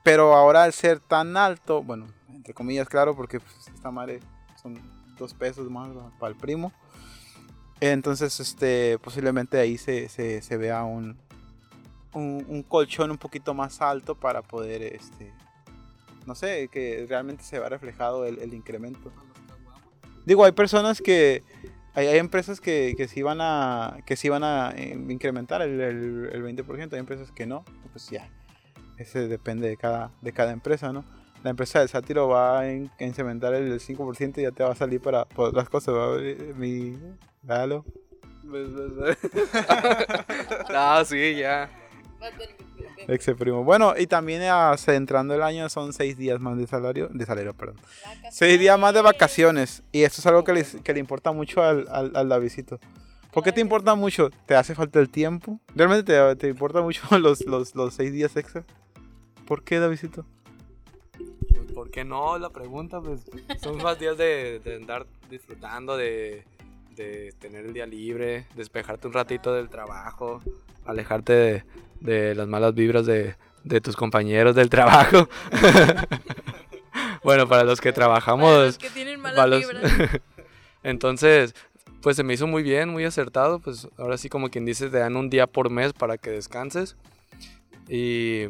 Pero 0.01 0.33
ahora 0.33 0.63
al 0.63 0.71
ser 0.71 1.01
tan 1.01 1.35
alto, 1.35 1.83
bueno, 1.83 2.07
entre 2.29 2.53
comillas, 2.53 2.87
claro, 2.87 3.17
porque 3.17 3.41
pues, 3.41 3.67
esta 3.67 3.91
madre 3.91 4.21
son 4.61 4.79
dos 5.17 5.33
pesos 5.33 5.69
más 5.69 5.89
para 6.21 6.31
el 6.31 6.37
primo. 6.37 6.71
Entonces, 7.81 8.39
este, 8.39 8.97
posiblemente 8.99 9.59
ahí 9.59 9.77
se, 9.77 10.07
se, 10.07 10.41
se 10.41 10.55
vea 10.55 10.85
un, 10.85 11.17
un, 12.13 12.63
colchón 12.63 13.11
un 13.11 13.17
poquito 13.17 13.53
más 13.53 13.81
alto 13.81 14.15
para 14.15 14.41
poder, 14.41 14.83
este, 14.83 15.33
no 16.25 16.33
sé, 16.33 16.69
que 16.69 17.05
realmente 17.09 17.43
se 17.43 17.59
vea 17.59 17.67
reflejado 17.67 18.25
el 18.25 18.53
incremento. 18.53 19.11
Digo, 20.25 20.43
hay 20.45 20.53
personas 20.53 21.01
que, 21.01 21.43
hay, 21.93 22.07
hay 22.07 22.17
empresas 22.17 22.59
que, 22.61 22.95
que 22.97 23.07
sí 23.07 23.21
van 23.21 23.39
a, 23.41 23.97
que 24.05 24.15
sí 24.15 24.29
van 24.29 24.43
a 24.43 24.71
eh, 24.75 24.97
incrementar 25.09 25.61
el, 25.61 25.79
el, 25.81 26.29
el 26.33 26.43
20%, 26.43 26.93
hay 26.93 26.99
empresas 26.99 27.31
que 27.31 27.45
no, 27.45 27.63
pues 27.91 28.09
ya, 28.09 28.27
ese 28.97 29.27
depende 29.27 29.67
de 29.67 29.77
cada, 29.77 30.11
de 30.21 30.31
cada 30.33 30.51
empresa, 30.51 30.91
¿no? 30.93 31.05
La 31.43 31.51
empresa 31.51 31.79
del 31.79 31.89
sátiro 31.89 32.27
va 32.27 32.59
a 32.61 32.71
in- 32.73 32.89
a 32.99 33.03
incrementar 33.03 33.53
el 33.53 33.79
5% 33.79 34.39
y 34.39 34.43
ya 34.43 34.51
te 34.51 34.63
va 34.63 34.71
a 34.71 34.75
salir 34.75 34.99
para, 34.99 35.25
por 35.25 35.53
las 35.53 35.69
cosas, 35.69 35.93
¿va? 35.93 36.17
Mi... 36.57 36.97
Dalo. 37.43 37.85
no, 40.73 41.05
sí, 41.05 41.35
ya. 41.35 41.69
Ex 43.07 43.25
primo. 43.37 43.63
Bueno, 43.63 43.93
y 43.97 44.07
también 44.07 44.41
ah, 44.45 44.75
entrando 44.87 45.35
el 45.35 45.43
año 45.43 45.69
son 45.69 45.93
seis 45.93 46.17
días 46.17 46.39
más 46.39 46.57
de 46.57 46.65
salario, 46.67 47.07
de 47.09 47.25
salario, 47.25 47.53
perdón. 47.53 47.77
Seis 48.31 48.59
días 48.59 48.79
más 48.79 48.93
de 48.93 49.01
vacaciones. 49.01 49.83
Y 49.91 50.03
esto 50.03 50.21
es 50.21 50.25
algo 50.27 50.43
que, 50.43 50.53
les- 50.53 50.77
que 50.83 50.93
le 50.93 50.99
importa 50.99 51.31
mucho 51.31 51.61
al, 51.61 51.87
al, 51.89 52.11
al 52.15 52.29
Davidcito. 52.29 52.79
¿Por 53.31 53.43
qué 53.43 53.51
te 53.51 53.61
importa 53.61 53.95
mucho? 53.95 54.29
¿Te 54.45 54.55
hace 54.55 54.73
falta 54.75 54.99
el 54.99 55.09
tiempo? 55.09 55.59
¿Realmente 55.75 56.13
te, 56.13 56.35
te 56.37 56.47
importa 56.47 56.81
mucho 56.81 57.01
los, 57.19 57.45
los, 57.45 57.75
los 57.75 57.93
seis 57.93 58.11
días 58.11 58.35
extra? 58.37 58.63
¿Por 59.45 59.63
qué, 59.63 59.77
Davidcito? 59.79 60.25
Pues, 61.17 61.71
¿Por 61.73 61.91
qué 61.91 62.03
no? 62.05 62.37
La 62.39 62.49
pregunta, 62.49 63.01
pues 63.01 63.21
son 63.61 63.77
más 63.83 63.99
días 63.99 64.17
de, 64.17 64.59
de 64.63 64.75
andar 64.77 65.05
disfrutando, 65.29 65.95
de, 65.97 66.43
de 66.95 67.33
tener 67.39 67.65
el 67.65 67.73
día 67.73 67.85
libre, 67.85 68.45
despejarte 68.55 69.07
un 69.07 69.13
ratito 69.13 69.53
del 69.53 69.69
trabajo, 69.69 70.41
alejarte 70.85 71.33
de, 71.33 71.63
de 71.99 72.35
las 72.35 72.47
malas 72.47 72.73
vibras 72.73 73.05
de, 73.05 73.35
de 73.63 73.81
tus 73.81 73.95
compañeros 73.95 74.55
del 74.55 74.69
trabajo. 74.69 75.27
bueno, 77.23 77.47
para 77.47 77.63
los 77.63 77.81
que 77.81 77.91
Para 77.91 78.05
trabajamos, 78.05 78.65
los 78.65 78.77
que 78.77 78.89
tienen 78.89 79.19
malas 79.19 79.35
para 79.37 79.47
los- 79.47 79.59
vibras. 79.67 79.91
entonces, 80.83 81.55
pues 82.01 82.15
se 82.15 82.23
me 82.23 82.33
hizo 82.33 82.47
muy 82.47 82.63
bien, 82.63 82.89
muy 82.89 83.03
acertado. 83.03 83.59
Pues 83.59 83.87
ahora 83.97 84.17
sí, 84.17 84.29
como 84.29 84.49
quien 84.49 84.65
dice, 84.65 84.89
te 84.89 84.99
dan 84.99 85.15
un 85.15 85.29
día 85.29 85.47
por 85.47 85.69
mes 85.69 85.93
para 85.93 86.17
que 86.17 86.29
descanses. 86.31 86.95
Y 87.89 88.45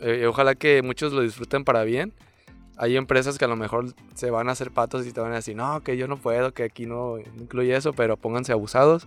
eh, 0.00 0.26
ojalá 0.28 0.54
que 0.54 0.82
muchos 0.82 1.12
lo 1.12 1.22
disfruten 1.22 1.64
para 1.64 1.84
bien. 1.84 2.12
Hay 2.76 2.96
empresas 2.96 3.38
que 3.38 3.44
a 3.44 3.48
lo 3.48 3.56
mejor 3.56 3.94
se 4.14 4.30
van 4.30 4.48
a 4.48 4.52
hacer 4.52 4.70
patos 4.70 5.06
y 5.06 5.12
te 5.12 5.20
van 5.20 5.32
a 5.32 5.36
decir, 5.36 5.54
no, 5.54 5.82
que 5.82 5.96
yo 5.96 6.08
no 6.08 6.16
puedo, 6.16 6.52
que 6.52 6.64
aquí 6.64 6.86
no 6.86 7.18
incluye 7.18 7.76
eso, 7.76 7.92
pero 7.92 8.16
pónganse 8.16 8.52
abusados. 8.52 9.06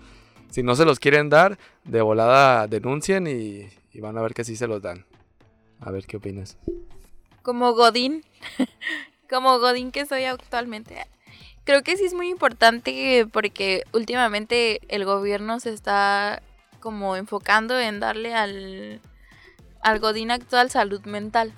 Si 0.50 0.64
no 0.64 0.76
se 0.76 0.86
los 0.86 1.00
quieren 1.00 1.30
dar, 1.30 1.58
de 1.84 2.02
volada 2.02 2.68
denuncien 2.68 3.28
y, 3.28 3.70
van 4.00 4.18
a 4.18 4.22
ver 4.22 4.34
que 4.34 4.44
sí 4.44 4.56
se 4.56 4.68
los 4.68 4.82
dan. 4.82 5.06
A 5.82 5.92
ver 5.92 6.06
qué 6.06 6.18
opinas. 6.18 6.58
como 7.42 7.74
Godín, 7.74 8.24
como 9.30 9.60
Godín 9.60 9.92
que 9.92 10.06
soy 10.06 10.24
actualmente. 10.24 11.06
Creo 11.66 11.84
que 11.84 11.98
sí 11.98 12.06
es 12.06 12.14
muy 12.14 12.30
importante 12.30 13.28
porque 13.34 13.84
últimamente 13.92 14.80
el 14.88 15.04
gobierno 15.04 15.60
se 15.60 15.74
está 15.74 16.42
como 16.80 17.18
enfocando 17.18 17.78
en 17.78 18.00
darle 18.00 18.34
al, 18.34 19.02
al 19.82 20.00
Godín 20.00 20.32
actual 20.32 20.70
salud 20.70 21.02
mental. 21.06 21.54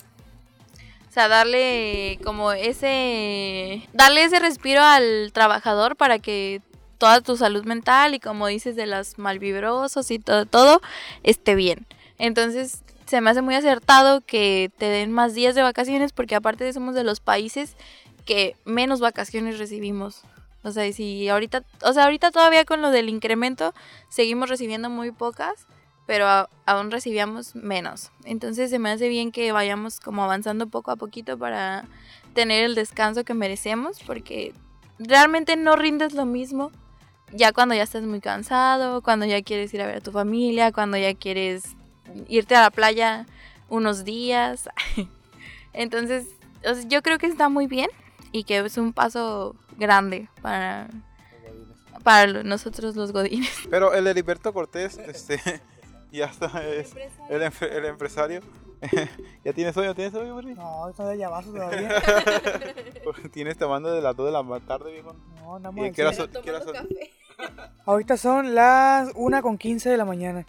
O 1.09 1.11
sea, 1.11 1.27
darle 1.27 2.19
como 2.23 2.51
ese... 2.51 3.87
Darle 3.93 4.23
ese 4.23 4.39
respiro 4.39 4.83
al 4.83 5.31
trabajador 5.33 5.95
para 5.95 6.19
que 6.19 6.61
toda 6.99 7.21
tu 7.21 7.35
salud 7.35 7.65
mental 7.65 8.13
y 8.13 8.19
como 8.19 8.45
dices 8.45 8.75
de 8.75 8.85
los 8.85 9.17
malvibrosos 9.17 10.11
y 10.11 10.19
todo, 10.19 10.45
todo 10.45 10.81
esté 11.23 11.55
bien. 11.55 11.87
Entonces 12.19 12.83
se 13.07 13.21
me 13.21 13.31
hace 13.31 13.41
muy 13.41 13.55
acertado 13.55 14.21
que 14.21 14.69
te 14.77 14.85
den 14.85 15.11
más 15.11 15.33
días 15.33 15.55
de 15.55 15.63
vacaciones 15.63 16.11
porque 16.11 16.35
aparte 16.35 16.71
somos 16.73 16.93
de 16.93 17.03
los 17.03 17.21
países 17.21 17.75
que 18.25 18.55
menos 18.65 18.99
vacaciones 18.99 19.57
recibimos. 19.57 20.21
O 20.61 20.71
sea, 20.71 20.91
si 20.93 21.27
ahorita, 21.27 21.63
o 21.83 21.93
sea, 21.93 22.03
ahorita 22.03 22.29
todavía 22.29 22.65
con 22.65 22.83
lo 22.83 22.91
del 22.91 23.09
incremento 23.09 23.73
seguimos 24.09 24.49
recibiendo 24.49 24.89
muy 24.91 25.11
pocas, 25.11 25.65
pero 26.09 26.25
a- 26.27 26.49
aún 26.65 26.89
recibíamos 26.89 27.53
menos. 27.53 28.09
Entonces 28.23 28.71
se 28.71 28.79
me 28.79 28.89
hace 28.89 29.07
bien 29.09 29.31
que 29.31 29.51
vayamos 29.51 29.99
como 29.99 30.23
avanzando 30.23 30.65
poco 30.65 30.89
a 30.89 30.95
poquito 30.95 31.37
para 31.37 31.85
tener 32.33 32.63
el 32.63 32.73
descanso 32.73 33.23
que 33.23 33.35
merecemos 33.35 33.99
porque 34.07 34.55
realmente 34.97 35.55
no 35.55 35.75
rindes 35.75 36.13
lo 36.13 36.25
mismo 36.25 36.71
ya 37.31 37.51
cuando 37.53 37.75
ya 37.75 37.83
estás 37.83 38.01
muy 38.01 38.21
cansado, 38.21 39.03
cuando 39.03 39.27
ya 39.27 39.43
quieres 39.43 39.71
ir 39.75 39.83
a 39.83 39.85
ver 39.85 39.97
a 39.97 40.01
tu 40.01 40.11
familia, 40.11 40.71
cuando 40.71 40.97
ya 40.97 41.13
quieres 41.13 41.75
irte 42.27 42.55
a 42.55 42.61
la 42.61 42.71
playa 42.71 43.27
unos 43.69 44.03
días. 44.03 44.67
Entonces, 45.73 46.25
o 46.67 46.73
sea, 46.73 46.83
yo 46.87 47.03
creo 47.03 47.19
que 47.19 47.27
está 47.27 47.49
muy 47.49 47.67
bien 47.67 47.89
y 48.31 48.45
que 48.45 48.57
es 48.57 48.79
un 48.79 48.93
paso 48.93 49.55
grande 49.77 50.27
para, 50.41 50.89
para 52.01 52.41
nosotros 52.41 52.95
los 52.95 53.11
godines. 53.11 53.51
Pero 53.69 53.93
el 53.93 54.07
Heriberto 54.07 54.51
Cortés, 54.53 54.97
este, 54.97 55.39
ya 56.11 56.25
está, 56.25 56.65
es 56.67 56.95
el, 57.29 57.41
empre- 57.41 57.71
el 57.71 57.85
empresario. 57.85 58.41
¿Ya 59.43 59.53
tienes 59.53 59.73
sueño? 59.73 59.93
¿Tienes 59.93 60.13
sueño, 60.13 60.35
Berry? 60.35 60.53
No, 60.55 60.87
está 60.89 61.05
de 61.07 61.17
llavazo 61.17 61.51
todavía. 61.51 61.89
Tienes 63.33 63.57
tomando 63.57 63.91
de 63.91 64.01
las 64.01 64.15
2 64.15 64.25
de 64.27 64.31
la 64.31 64.59
tarde, 64.61 64.91
viejo. 64.93 65.13
No, 65.41 65.55
andamos 65.57 65.85
¿Y 65.87 65.91
qué 65.91 66.03
son? 66.13 66.29
son? 66.31 66.87
Ahorita 67.85 68.17
son 68.17 68.55
las 68.55 69.11
1 69.15 69.41
con 69.41 69.57
15 69.57 69.89
de 69.89 69.97
la 69.97 70.05
mañana. 70.05 70.45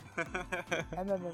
Anda, 0.96 1.14
anda, 1.14 1.14
anda. 1.14 1.30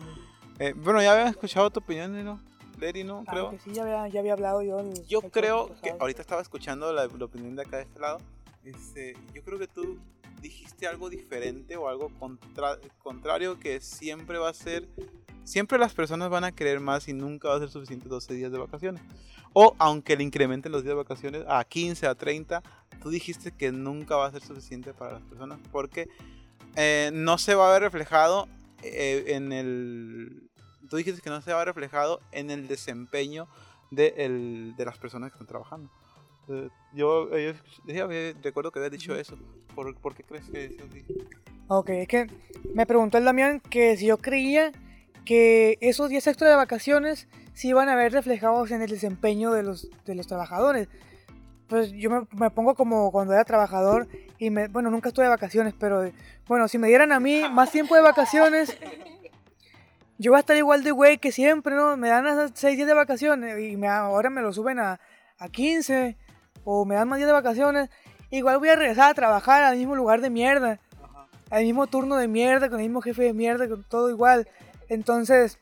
Eh, 0.59 0.72
bueno, 0.77 1.03
ya 1.03 1.12
había 1.12 1.29
escuchado 1.29 1.70
tu 1.70 1.81
opinión, 1.81 2.24
¿no? 2.24 2.41
Leri, 2.79 3.05
¿no? 3.05 3.24
Ah, 3.27 3.31
Creo. 3.31 3.51
que 3.51 3.59
sí, 3.59 3.72
ya 3.72 3.83
había, 3.83 4.09
ya 4.09 4.20
había 4.20 4.33
hablado 4.35 4.62
yo. 4.62 4.81
el- 4.81 5.07
Yo 5.07 5.20
el 5.22 5.31
creo 5.31 5.70
que 5.83 5.95
ahorita 5.99 6.20
estaba 6.22 6.41
escuchando 6.43 6.93
la, 6.93 7.07
la 7.07 7.24
opinión 7.24 7.57
de 7.57 7.62
acá 7.62 7.77
de 7.79 7.83
este 7.85 7.99
lado. 8.01 8.18
Este, 8.67 9.14
yo 9.33 9.43
creo 9.45 9.59
que 9.59 9.69
tú 9.69 9.99
dijiste 10.43 10.87
algo 10.87 11.09
diferente 11.09 11.77
o 11.77 11.89
algo 11.89 12.11
contra- 12.19 12.79
contrario 12.99 13.59
que 13.59 13.81
siempre 13.81 14.39
va 14.39 14.51
a 14.51 14.55
ser, 14.55 14.87
siempre 15.45 15.79
las 15.79 15.95
personas 15.95 16.29
van 16.31 16.45
a 16.45 16.53
querer 16.53 16.81
más 16.81 17.09
y 17.09 17.12
nunca 17.14 17.49
va 17.49 17.57
a 17.57 17.59
ser 17.61 17.71
suficiente 17.71 18.09
12 18.09 18.35
días 18.35 18.51
de 18.53 18.59
vacaciones. 18.59 19.03
O 19.53 19.75
aunque 19.79 20.17
le 20.17 20.25
incrementen 20.25 20.73
los 20.73 20.83
días 20.83 20.93
de 20.97 21.03
vacaciones 21.03 21.45
a 21.49 21.64
15, 21.64 22.07
a 22.07 22.14
30, 22.14 22.62
tú 23.01 23.09
dijiste 23.11 23.53
que 23.53 23.73
nunca 23.73 24.17
va 24.17 24.27
a 24.27 24.33
ser 24.33 24.43
suficiente 24.43 24.93
para 24.93 25.12
las 25.12 25.23
personas 25.23 25.59
porque 25.73 26.09
eh, 26.75 27.11
no 27.14 27.39
se 27.39 27.55
va 27.55 27.69
a 27.69 27.73
ver 27.73 27.83
reflejado 27.83 28.49
eh, 28.83 29.25
en 29.29 29.53
el... 29.53 30.51
Tú 30.91 30.97
dijiste 30.97 31.23
que 31.23 31.31
no 31.31 31.41
se 31.41 31.53
va 31.53 31.57
a 31.57 31.64
ver 31.64 31.69
reflejado 31.69 32.21
en 32.33 32.51
el 32.51 32.69
desempeño 32.69 33.49
de, 33.91 34.12
el- 34.19 34.75
de 34.77 34.85
las 34.85 34.99
personas 34.99 35.31
que 35.31 35.35
están 35.37 35.47
trabajando. 35.47 35.91
Eh, 36.49 36.68
yo, 36.92 37.28
eh, 37.36 37.55
yo 37.55 37.92
sí 37.92 37.99
había- 38.01 38.32
recuerdo 38.42 38.70
que 38.70 38.78
había 38.78 38.90
dicho 38.90 39.14
eso. 39.16 39.36
¿Por, 39.74 39.94
por 39.97 40.14
qué 40.14 40.22
crees 40.22 40.44
que 40.49 40.68
decías 40.68 40.88
así? 40.88 41.05
Ok, 41.68 41.90
es 41.90 42.09
que 42.09 42.26
me 42.74 42.86
preguntó 42.86 43.18
el 43.18 43.24
Damián 43.24 43.61
que 43.61 43.97
si 43.97 44.07
yo 44.07 44.18
creía 44.18 44.72
que 45.24 45.76
esos 45.80 46.09
días 46.09 46.26
extra 46.28 46.49
de 46.49 46.55
vacaciones 46.55 47.28
se 47.53 47.68
iban 47.68 47.88
a 47.88 47.97
ver 47.97 48.12
reflejados 48.12 48.70
en 48.70 48.82
el 48.82 48.90
desempeño 48.90 49.51
de 49.51 49.62
los, 49.64 49.88
de 50.05 50.14
los 50.14 50.26
trabajadores. 50.26 50.88
Pues 51.68 51.90
yo 51.90 52.11
me, 52.11 52.26
me 52.38 52.51
pongo 52.51 52.76
como 52.76 53.11
cuando 53.11 53.32
era 53.32 53.44
trabajador 53.44 54.07
y 54.38 54.51
me, 54.51 54.68
bueno, 54.68 54.88
nunca 54.90 55.09
estuve 55.09 55.24
de 55.24 55.30
vacaciones, 55.30 55.74
pero 55.76 56.09
bueno, 56.47 56.68
si 56.68 56.78
me 56.78 56.86
dieran 56.86 57.11
a 57.11 57.18
mí 57.18 57.42
más 57.51 57.72
tiempo 57.72 57.97
de 57.97 58.03
vacaciones, 58.03 58.78
yo 60.18 60.30
voy 60.30 60.36
a 60.36 60.40
estar 60.40 60.57
igual 60.57 60.84
de 60.84 60.92
güey 60.92 61.18
que 61.18 61.32
siempre, 61.32 61.74
¿no? 61.74 61.97
Me 61.97 62.09
dan 62.09 62.26
esos 62.28 62.53
6 62.55 62.76
días 62.76 62.86
de 62.86 62.94
vacaciones 62.94 63.59
y 63.59 63.76
me, 63.76 63.88
ahora 63.88 64.30
me 64.30 64.42
lo 64.42 64.53
suben 64.53 64.78
a, 64.78 65.01
a 65.38 65.49
15 65.49 66.16
o 66.67 66.85
me 66.85 66.95
dan 66.97 67.09
más 67.09 67.17
días 67.17 67.29
de 67.29 67.33
vacaciones. 67.33 67.89
Igual 68.31 68.59
voy 68.59 68.69
a 68.69 68.77
regresar 68.77 69.11
a 69.11 69.14
trabajar 69.14 69.62
al 69.62 69.79
mismo 69.79 69.97
lugar 69.97 70.21
de 70.21 70.29
mierda 70.29 70.79
al 71.49 71.62
mismo 71.62 71.87
turno 71.87 72.17
de 72.17 72.27
mierda, 72.27 72.69
con 72.69 72.81
el 72.81 72.87
mismo 72.87 73.01
jefe 73.01 73.23
de 73.23 73.33
mierda, 73.33 73.69
con 73.69 73.85
todo 73.85 74.11
igual. 74.11 74.49
Entonces, 74.89 75.61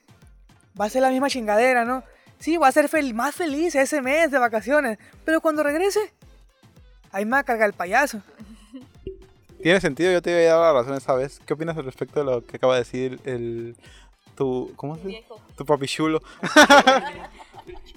va 0.81 0.85
a 0.85 0.89
ser 0.89 1.03
la 1.03 1.11
misma 1.11 1.29
chingadera, 1.29 1.85
¿no? 1.85 2.03
Sí, 2.39 2.57
voy 2.57 2.67
a 2.67 2.71
ser 2.71 2.89
fel- 2.89 3.13
más 3.13 3.35
feliz 3.35 3.75
ese 3.75 4.01
mes 4.01 4.31
de 4.31 4.39
vacaciones, 4.39 4.97
pero 5.23 5.41
cuando 5.41 5.61
regrese, 5.61 5.99
ahí 7.11 7.23
me 7.25 7.33
va 7.33 7.37
a 7.39 7.43
cargar 7.43 7.67
el 7.67 7.73
payaso. 7.73 8.19
Tiene 9.61 9.79
sentido, 9.79 10.11
yo 10.11 10.23
te 10.23 10.33
había 10.33 10.55
dado 10.55 10.73
la 10.73 10.81
razón 10.81 10.97
esa 10.97 11.13
vez. 11.13 11.39
¿Qué 11.45 11.53
opinas 11.53 11.77
al 11.77 11.85
respecto 11.85 12.19
de 12.19 12.25
lo 12.25 12.43
que 12.43 12.57
acaba 12.57 12.73
de 12.73 12.79
decir 12.79 13.19
el. 13.25 13.75
tu. 14.35 14.73
¿Cómo 14.75 14.95
se? 14.95 15.23
Tu 15.55 15.65
papi 15.67 15.85
chulo. 15.85 16.19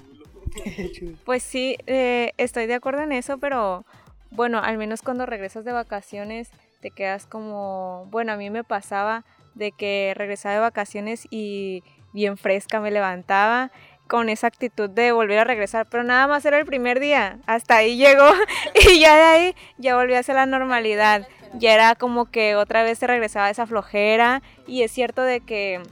Pues 1.24 1.42
sí, 1.42 1.76
eh, 1.86 2.32
estoy 2.36 2.66
de 2.66 2.74
acuerdo 2.74 3.02
en 3.02 3.12
eso, 3.12 3.38
pero 3.38 3.84
bueno, 4.30 4.58
al 4.58 4.78
menos 4.78 5.02
cuando 5.02 5.26
regresas 5.26 5.64
de 5.64 5.72
vacaciones 5.72 6.50
te 6.80 6.90
quedas 6.90 7.26
como, 7.26 8.06
bueno, 8.10 8.32
a 8.32 8.36
mí 8.36 8.50
me 8.50 8.64
pasaba 8.64 9.24
de 9.54 9.72
que 9.72 10.12
regresaba 10.16 10.54
de 10.54 10.60
vacaciones 10.60 11.26
y 11.30 11.82
bien 12.12 12.36
fresca 12.36 12.80
me 12.80 12.90
levantaba 12.90 13.70
con 14.06 14.28
esa 14.30 14.46
actitud 14.46 14.88
de 14.88 15.12
volver 15.12 15.38
a 15.38 15.44
regresar, 15.44 15.86
pero 15.90 16.02
nada 16.02 16.26
más 16.26 16.44
era 16.44 16.58
el 16.58 16.64
primer 16.64 16.98
día, 16.98 17.38
hasta 17.46 17.76
ahí 17.76 17.96
llegó 17.96 18.30
y 18.90 19.00
ya 19.00 19.16
de 19.16 19.22
ahí 19.22 19.54
ya 19.76 19.96
volví 19.96 20.14
a 20.14 20.22
ser 20.22 20.36
la 20.36 20.46
normalidad, 20.46 21.28
ya 21.54 21.74
era 21.74 21.94
como 21.94 22.30
que 22.30 22.56
otra 22.56 22.82
vez 22.82 22.98
se 22.98 23.06
regresaba 23.06 23.50
esa 23.50 23.66
flojera 23.66 24.42
y 24.66 24.82
es 24.82 24.92
cierto 24.92 25.22
de 25.22 25.40
que 25.40 25.82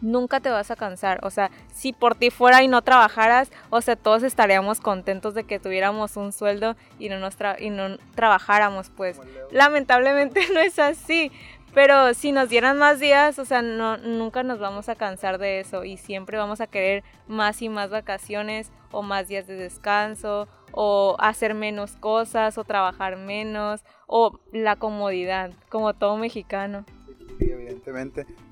nunca 0.00 0.40
te 0.40 0.50
vas 0.50 0.70
a 0.70 0.76
cansar. 0.76 1.20
O 1.22 1.30
sea, 1.30 1.50
si 1.72 1.92
por 1.92 2.14
ti 2.14 2.30
fuera 2.30 2.62
y 2.62 2.68
no 2.68 2.82
trabajaras, 2.82 3.50
o 3.70 3.80
sea, 3.80 3.96
todos 3.96 4.22
estaríamos 4.22 4.80
contentos 4.80 5.34
de 5.34 5.44
que 5.44 5.58
tuviéramos 5.58 6.16
un 6.16 6.32
sueldo 6.32 6.76
y 6.98 7.08
no, 7.08 7.18
nos 7.18 7.38
tra- 7.38 7.56
y 7.60 7.70
no 7.70 7.96
trabajáramos, 8.14 8.90
pues. 8.90 9.20
Lamentablemente 9.50 10.40
no 10.52 10.60
es 10.60 10.78
así. 10.78 11.30
Pero 11.72 12.14
si 12.14 12.32
nos 12.32 12.48
dieran 12.48 12.78
más 12.78 12.98
días, 12.98 13.38
o 13.38 13.44
sea, 13.44 13.62
no, 13.62 13.96
nunca 13.96 14.42
nos 14.42 14.58
vamos 14.58 14.88
a 14.88 14.96
cansar 14.96 15.38
de 15.38 15.60
eso 15.60 15.84
y 15.84 15.98
siempre 15.98 16.36
vamos 16.36 16.60
a 16.60 16.66
querer 16.66 17.04
más 17.28 17.62
y 17.62 17.68
más 17.68 17.90
vacaciones 17.90 18.72
o 18.90 19.02
más 19.02 19.28
días 19.28 19.46
de 19.46 19.54
descanso 19.54 20.48
o 20.72 21.14
hacer 21.20 21.54
menos 21.54 21.92
cosas 21.94 22.58
o 22.58 22.64
trabajar 22.64 23.16
menos 23.16 23.84
o 24.08 24.40
la 24.52 24.74
comodidad, 24.74 25.52
como 25.68 25.94
todo 25.94 26.16
mexicano. 26.16 26.84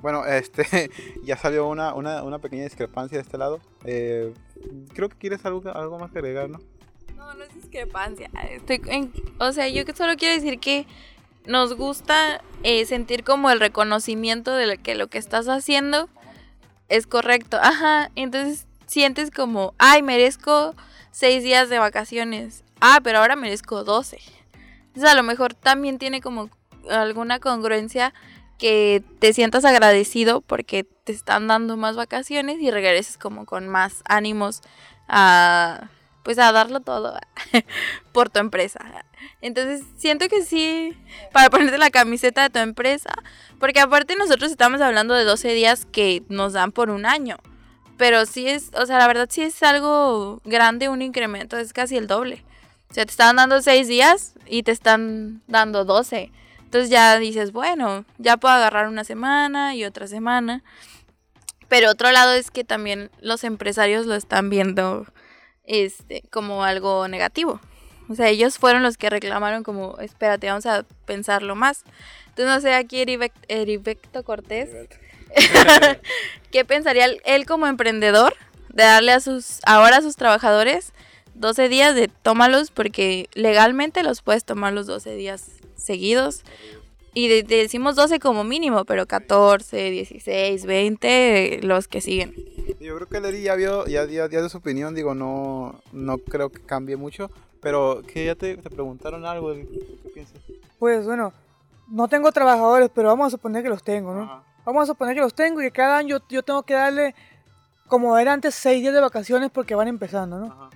Bueno, 0.00 0.24
este 0.26 0.90
ya 1.22 1.36
salió 1.36 1.68
una, 1.68 1.94
una, 1.94 2.22
una 2.22 2.38
pequeña 2.38 2.64
discrepancia 2.64 3.18
de 3.18 3.22
este 3.22 3.38
lado. 3.38 3.60
Eh, 3.84 4.32
creo 4.94 5.08
que 5.08 5.16
quieres 5.16 5.44
algo, 5.44 5.62
algo 5.70 5.98
más 5.98 6.10
que 6.10 6.18
agregar, 6.18 6.48
¿no? 6.48 6.58
No, 7.16 7.34
no 7.34 7.44
es 7.44 7.54
discrepancia. 7.54 8.30
O 9.38 9.52
sea, 9.52 9.68
yo 9.68 9.82
solo 9.94 10.16
quiero 10.16 10.34
decir 10.34 10.60
que 10.60 10.86
nos 11.46 11.74
gusta 11.74 12.42
eh, 12.62 12.84
sentir 12.84 13.24
como 13.24 13.50
el 13.50 13.58
reconocimiento 13.60 14.54
de 14.54 14.78
que 14.78 14.94
lo 14.94 15.08
que 15.08 15.18
estás 15.18 15.48
haciendo 15.48 16.08
es 16.88 17.06
correcto. 17.06 17.58
Ajá, 17.60 18.10
entonces 18.14 18.66
sientes 18.86 19.30
como, 19.30 19.74
ay, 19.78 20.02
merezco 20.02 20.74
seis 21.10 21.42
días 21.42 21.68
de 21.68 21.78
vacaciones. 21.78 22.64
Ah, 22.80 23.00
pero 23.02 23.18
ahora 23.18 23.36
merezco 23.36 23.84
12. 23.84 24.18
Entonces 24.88 25.10
a 25.10 25.14
lo 25.14 25.22
mejor 25.22 25.54
también 25.54 25.98
tiene 25.98 26.20
como 26.20 26.50
alguna 26.88 27.40
congruencia 27.40 28.14
que 28.58 29.02
te 29.20 29.32
sientas 29.32 29.64
agradecido 29.64 30.40
porque 30.40 30.84
te 31.04 31.12
están 31.12 31.46
dando 31.46 31.76
más 31.76 31.96
vacaciones 31.96 32.60
y 32.60 32.70
regreses 32.70 33.16
como 33.16 33.46
con 33.46 33.68
más 33.68 34.02
ánimos 34.04 34.62
a 35.08 35.88
pues 36.28 36.38
a 36.38 36.52
darlo 36.52 36.80
todo 36.80 37.18
por 38.12 38.28
tu 38.28 38.38
empresa. 38.38 38.80
Entonces 39.40 39.82
siento 39.96 40.28
que 40.28 40.44
sí, 40.44 40.94
para 41.32 41.48
ponerte 41.48 41.78
la 41.78 41.88
camiseta 41.88 42.42
de 42.42 42.50
tu 42.50 42.58
empresa, 42.58 43.14
porque 43.58 43.80
aparte 43.80 44.14
nosotros 44.14 44.50
estamos 44.50 44.82
hablando 44.82 45.14
de 45.14 45.24
12 45.24 45.54
días 45.54 45.86
que 45.86 46.22
nos 46.28 46.52
dan 46.52 46.70
por 46.70 46.90
un 46.90 47.06
año, 47.06 47.38
pero 47.96 48.26
sí 48.26 48.46
es, 48.46 48.70
o 48.74 48.84
sea, 48.84 48.98
la 48.98 49.06
verdad 49.06 49.28
sí 49.30 49.40
es 49.40 49.62
algo 49.62 50.42
grande, 50.44 50.90
un 50.90 51.00
incremento, 51.00 51.56
es 51.56 51.72
casi 51.72 51.96
el 51.96 52.06
doble. 52.06 52.44
O 52.90 52.94
sea, 52.94 53.06
te 53.06 53.10
están 53.10 53.36
dando 53.36 53.62
6 53.62 53.88
días 53.88 54.34
y 54.46 54.64
te 54.64 54.72
están 54.72 55.40
dando 55.46 55.86
12. 55.86 56.30
Entonces 56.68 56.90
ya 56.90 57.18
dices, 57.18 57.52
bueno, 57.52 58.04
ya 58.18 58.36
puedo 58.36 58.52
agarrar 58.52 58.88
una 58.88 59.02
semana 59.02 59.74
y 59.74 59.86
otra 59.86 60.06
semana. 60.06 60.62
Pero 61.66 61.90
otro 61.90 62.12
lado 62.12 62.34
es 62.34 62.50
que 62.50 62.62
también 62.62 63.10
los 63.22 63.42
empresarios 63.42 64.04
lo 64.04 64.14
están 64.14 64.50
viendo 64.50 65.06
este, 65.64 66.24
como 66.30 66.64
algo 66.64 67.08
negativo. 67.08 67.58
O 68.10 68.14
sea, 68.14 68.28
ellos 68.28 68.58
fueron 68.58 68.82
los 68.82 68.98
que 68.98 69.08
reclamaron 69.08 69.62
como, 69.62 69.96
espérate, 69.98 70.48
vamos 70.48 70.66
a 70.66 70.84
pensarlo 71.06 71.56
más. 71.56 71.84
Entonces, 72.28 72.54
no 72.54 72.60
sé, 72.60 72.74
aquí 72.74 73.00
Heriberto 73.48 74.22
Cortés, 74.22 74.68
¿qué 76.50 76.66
pensaría 76.66 77.06
él, 77.06 77.22
él 77.24 77.46
como 77.46 77.66
emprendedor 77.66 78.36
de 78.68 78.82
darle 78.82 79.12
a 79.12 79.20
sus, 79.20 79.60
ahora 79.64 79.96
a 79.96 80.02
sus 80.02 80.16
trabajadores 80.16 80.92
12 81.32 81.70
días 81.70 81.94
de 81.94 82.08
tómalos 82.08 82.70
porque 82.70 83.30
legalmente 83.32 84.02
los 84.02 84.20
puedes 84.20 84.44
tomar 84.44 84.74
los 84.74 84.86
12 84.86 85.14
días 85.14 85.57
seguidos? 85.78 86.42
Y 87.14 87.28
de- 87.28 87.42
de- 87.42 87.56
decimos 87.56 87.96
12 87.96 88.20
como 88.20 88.44
mínimo, 88.44 88.84
pero 88.84 89.06
14, 89.06 89.90
16, 89.90 90.66
20, 90.66 91.60
los 91.62 91.88
que 91.88 92.00
siguen. 92.00 92.34
Yo 92.80 92.94
creo 92.96 93.08
que 93.08 93.20
Leri 93.20 93.42
ya 93.42 93.54
vio, 93.54 93.86
ya, 93.86 94.04
ya, 94.04 94.28
ya 94.28 94.40
dio 94.40 94.48
su 94.48 94.58
opinión, 94.58 94.94
digo, 94.94 95.14
no, 95.14 95.80
no 95.92 96.18
creo 96.18 96.50
que 96.50 96.60
cambie 96.60 96.96
mucho, 96.96 97.30
pero 97.60 98.02
que 98.06 98.26
ya 98.26 98.34
te, 98.34 98.56
te 98.56 98.70
preguntaron 98.70 99.24
algo, 99.24 99.52
¿qué 99.54 100.10
piensas? 100.14 100.38
Pues 100.78 101.06
bueno, 101.06 101.32
no 101.88 102.06
tengo 102.08 102.30
trabajadores, 102.30 102.90
pero 102.94 103.08
vamos 103.08 103.28
a 103.28 103.30
suponer 103.30 103.62
que 103.62 103.68
los 103.70 103.82
tengo, 103.82 104.14
¿no? 104.14 104.22
Ajá. 104.22 104.42
Vamos 104.64 104.82
a 104.82 104.86
suponer 104.86 105.14
que 105.14 105.22
los 105.22 105.34
tengo 105.34 105.60
y 105.60 105.64
que 105.64 105.70
cada 105.72 105.96
año 105.96 106.18
yo 106.28 106.42
tengo 106.42 106.62
que 106.62 106.74
darle, 106.74 107.14
como 107.88 108.16
era 108.18 108.34
antes, 108.34 108.54
seis 108.54 108.82
días 108.82 108.92
de 108.94 109.00
vacaciones 109.00 109.50
porque 109.50 109.74
van 109.74 109.88
empezando, 109.88 110.38
¿no? 110.38 110.46
Ajá. 110.52 110.70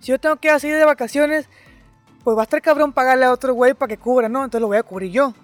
Si 0.00 0.06
yo 0.10 0.18
tengo 0.18 0.36
que 0.36 0.48
dar 0.48 0.58
seis 0.60 0.72
días 0.72 0.80
de 0.80 0.86
vacaciones, 0.86 1.48
pues 2.24 2.36
va 2.36 2.40
a 2.42 2.44
estar 2.44 2.60
cabrón 2.62 2.92
pagarle 2.92 3.26
a 3.26 3.32
otro 3.32 3.54
güey 3.54 3.74
para 3.74 3.88
que 3.88 3.98
cubra, 3.98 4.28
¿no? 4.28 4.40
Entonces 4.44 4.60
lo 4.62 4.66
voy 4.68 4.78
a 4.78 4.82
cubrir 4.82 5.12
yo. 5.12 5.34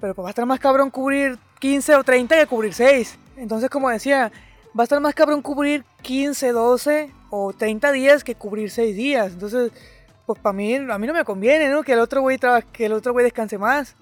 Pero 0.00 0.14
pues 0.14 0.24
va 0.24 0.28
a 0.28 0.30
estar 0.30 0.46
más 0.46 0.60
cabrón 0.60 0.90
cubrir 0.90 1.38
15 1.58 1.96
o 1.96 2.04
30 2.04 2.36
que 2.36 2.46
cubrir 2.46 2.72
6. 2.74 3.18
Entonces, 3.36 3.68
como 3.70 3.90
decía, 3.90 4.30
va 4.78 4.82
a 4.82 4.84
estar 4.84 5.00
más 5.00 5.14
cabrón 5.14 5.42
cubrir 5.42 5.84
15, 6.02 6.52
12 6.52 7.12
o 7.30 7.52
30 7.52 7.92
días 7.92 8.22
que 8.24 8.34
cubrir 8.34 8.70
6 8.70 8.94
días. 8.94 9.32
Entonces, 9.32 9.72
pues 10.26 10.38
para 10.40 10.52
mí, 10.52 10.74
a 10.74 10.98
mí 10.98 11.06
no 11.06 11.12
me 11.14 11.24
conviene, 11.24 11.68
¿no? 11.68 11.82
Que 11.82 11.92
el 11.94 11.98
otro 12.00 12.20
güey 12.20 12.38
que 12.72 12.86
el 12.86 12.92
otro 12.92 13.12
güey 13.12 13.24
descanse 13.24 13.58
más. 13.58 13.96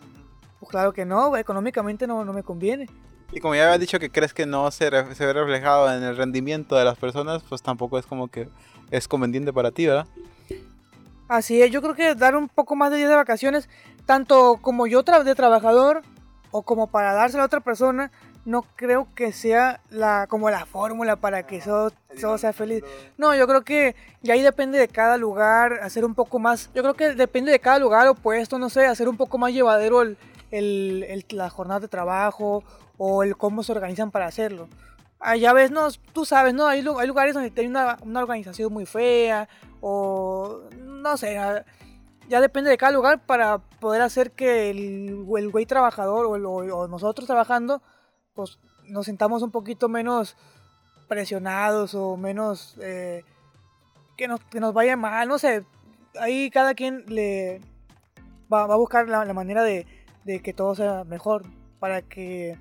Pues 0.60 0.70
claro 0.70 0.92
que 0.92 1.04
no, 1.04 1.36
económicamente 1.36 2.06
no, 2.06 2.24
no 2.24 2.32
me 2.32 2.42
conviene. 2.42 2.88
Y 3.32 3.40
como 3.40 3.54
ya 3.54 3.64
había 3.66 3.78
dicho 3.78 3.98
que 3.98 4.10
crees 4.10 4.32
que 4.32 4.46
no 4.46 4.70
se, 4.70 4.90
re- 4.90 5.14
se 5.14 5.26
ve 5.26 5.32
reflejado 5.32 5.92
en 5.92 6.02
el 6.02 6.16
rendimiento 6.16 6.76
de 6.76 6.84
las 6.84 6.96
personas, 6.96 7.42
pues 7.48 7.62
tampoco 7.62 7.98
es 7.98 8.06
como 8.06 8.28
que 8.28 8.48
es 8.90 9.08
conveniente 9.08 9.52
para 9.52 9.70
ti, 9.70 9.86
¿verdad? 9.86 10.06
Así 11.28 11.62
es, 11.62 11.70
yo 11.70 11.80
creo 11.80 11.94
que 11.94 12.14
dar 12.14 12.36
un 12.36 12.48
poco 12.48 12.76
más 12.76 12.90
de 12.90 12.98
días 12.98 13.08
de 13.08 13.16
vacaciones, 13.16 13.68
tanto 14.06 14.58
como 14.60 14.86
yo 14.86 15.04
tra- 15.04 15.22
de 15.22 15.34
trabajador 15.34 16.02
o 16.50 16.62
como 16.62 16.86
para 16.88 17.14
dárselo 17.14 17.42
a 17.42 17.46
otra 17.46 17.60
persona, 17.60 18.10
no 18.44 18.62
creo 18.76 19.08
que 19.14 19.32
sea 19.32 19.80
la 19.88 20.26
como 20.28 20.50
la 20.50 20.66
fórmula 20.66 21.16
para 21.16 21.46
que 21.46 21.56
eso, 21.56 21.90
todo 22.20 22.36
sea 22.36 22.52
feliz. 22.52 22.84
No, 23.16 23.34
yo 23.34 23.46
creo 23.48 23.62
que 23.64 23.96
ya 24.22 24.34
ahí 24.34 24.42
depende 24.42 24.78
de 24.78 24.86
cada 24.86 25.16
lugar, 25.16 25.80
hacer 25.82 26.04
un 26.04 26.14
poco 26.14 26.38
más, 26.38 26.70
yo 26.74 26.82
creo 26.82 26.94
que 26.94 27.14
depende 27.14 27.50
de 27.50 27.58
cada 27.58 27.78
lugar 27.78 28.06
o 28.06 28.14
puesto, 28.14 28.58
no 28.58 28.68
sé, 28.68 28.84
hacer 28.86 29.08
un 29.08 29.16
poco 29.16 29.38
más 29.38 29.52
llevadero 29.52 30.02
el, 30.02 30.18
el, 30.50 31.04
el- 31.08 31.24
la 31.30 31.48
jornada 31.48 31.80
de 31.80 31.88
trabajo 31.88 32.62
o 32.98 33.22
el 33.22 33.34
cómo 33.38 33.62
se 33.62 33.72
organizan 33.72 34.10
para 34.10 34.26
hacerlo. 34.26 34.68
Allá 35.20 35.54
ves, 35.54 35.70
no, 35.70 35.88
tú 36.12 36.26
sabes, 36.26 36.52
¿no? 36.52 36.66
Hay 36.66 36.82
lugares 36.82 37.32
donde 37.32 37.50
hay 37.56 37.66
una, 37.66 37.96
una 38.02 38.20
organización 38.20 38.70
muy 38.70 38.84
fea 38.84 39.48
o 39.86 40.60
no 40.80 41.16
sé, 41.18 41.34
ya 42.28 42.40
depende 42.40 42.70
de 42.70 42.78
cada 42.78 42.92
lugar 42.92 43.26
para 43.26 43.58
poder 43.58 44.00
hacer 44.00 44.30
que 44.32 44.70
el, 44.70 45.26
el 45.36 45.50
güey 45.50 45.66
trabajador 45.66 46.24
o, 46.24 46.36
el- 46.36 46.46
o- 46.46 46.76
o 46.78 46.88
nosotros 46.88 47.26
trabajando, 47.26 47.82
pues 48.32 48.58
nos 48.88 49.04
sintamos 49.04 49.42
un 49.42 49.50
poquito 49.50 49.90
menos 49.90 50.36
presionados 51.06 51.94
o 51.94 52.16
menos 52.16 52.76
eh, 52.80 53.24
que, 54.16 54.26
nos, 54.26 54.40
que 54.44 54.58
nos 54.58 54.72
vaya 54.72 54.96
mal, 54.96 55.28
no 55.28 55.38
sé, 55.38 55.66
ahí 56.18 56.48
cada 56.50 56.72
quien 56.74 57.04
le 57.08 57.60
va, 58.50 58.66
va 58.66 58.74
a 58.74 58.78
buscar 58.78 59.06
la, 59.06 59.26
la 59.26 59.34
manera 59.34 59.62
de, 59.62 59.86
de 60.24 60.40
que 60.40 60.54
todo 60.54 60.74
sea 60.74 61.04
mejor 61.04 61.42
para 61.78 62.00
que 62.00 62.58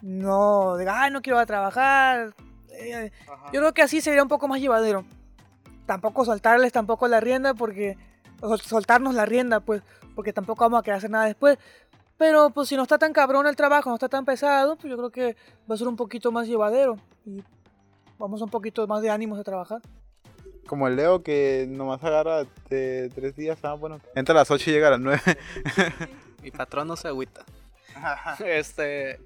no 0.00 0.76
diga, 0.76 1.02
ay, 1.02 1.12
no 1.12 1.22
quiero 1.22 1.38
ir 1.38 1.42
a 1.42 1.46
trabajar. 1.46 2.34
eh, 2.72 3.12
yo 3.52 3.60
creo 3.60 3.72
que 3.74 3.82
así 3.82 4.00
sería 4.00 4.22
un 4.24 4.28
poco 4.28 4.48
más 4.48 4.60
llevadero. 4.60 5.04
Tampoco 5.86 6.24
soltarles 6.24 6.72
tampoco 6.72 7.08
la 7.08 7.20
rienda 7.20 7.54
porque 7.54 7.96
soltarnos 8.62 9.14
la 9.14 9.26
rienda, 9.26 9.60
pues, 9.60 9.82
porque 10.14 10.32
tampoco 10.32 10.64
vamos 10.64 10.80
a 10.80 10.82
querer 10.82 10.98
hacer 10.98 11.10
nada 11.10 11.26
después. 11.26 11.58
Pero 12.18 12.50
pues 12.50 12.68
si 12.68 12.76
no 12.76 12.82
está 12.82 12.98
tan 12.98 13.12
cabrón 13.12 13.46
el 13.46 13.56
trabajo, 13.56 13.88
no 13.90 13.96
está 13.96 14.08
tan 14.08 14.24
pesado, 14.24 14.76
pues 14.76 14.90
yo 14.90 14.96
creo 14.96 15.10
que 15.10 15.36
va 15.70 15.74
a 15.74 15.78
ser 15.78 15.88
un 15.88 15.96
poquito 15.96 16.30
más 16.30 16.46
llevadero 16.46 16.96
y 17.24 17.42
vamos 18.18 18.40
un 18.42 18.48
poquito 18.50 18.86
más 18.86 19.02
de 19.02 19.10
ánimos 19.10 19.38
de 19.38 19.44
trabajar. 19.44 19.80
Como 20.68 20.86
el 20.86 20.94
Leo 20.94 21.22
que 21.24 21.66
nomás 21.68 22.02
agarra 22.04 22.44
de 22.70 23.10
tres 23.14 23.34
días, 23.34 23.58
ah, 23.64 23.74
bueno, 23.74 24.00
entra 24.14 24.32
a 24.34 24.38
las 24.38 24.50
8 24.50 24.70
y 24.70 24.72
llega 24.72 24.86
a 24.88 24.90
las 24.92 25.00
9. 25.00 25.20
Mi 26.42 26.50
patrón 26.52 26.86
no 26.86 26.94
se 26.96 27.08
agüita. 27.08 27.44
Este. 28.44 29.20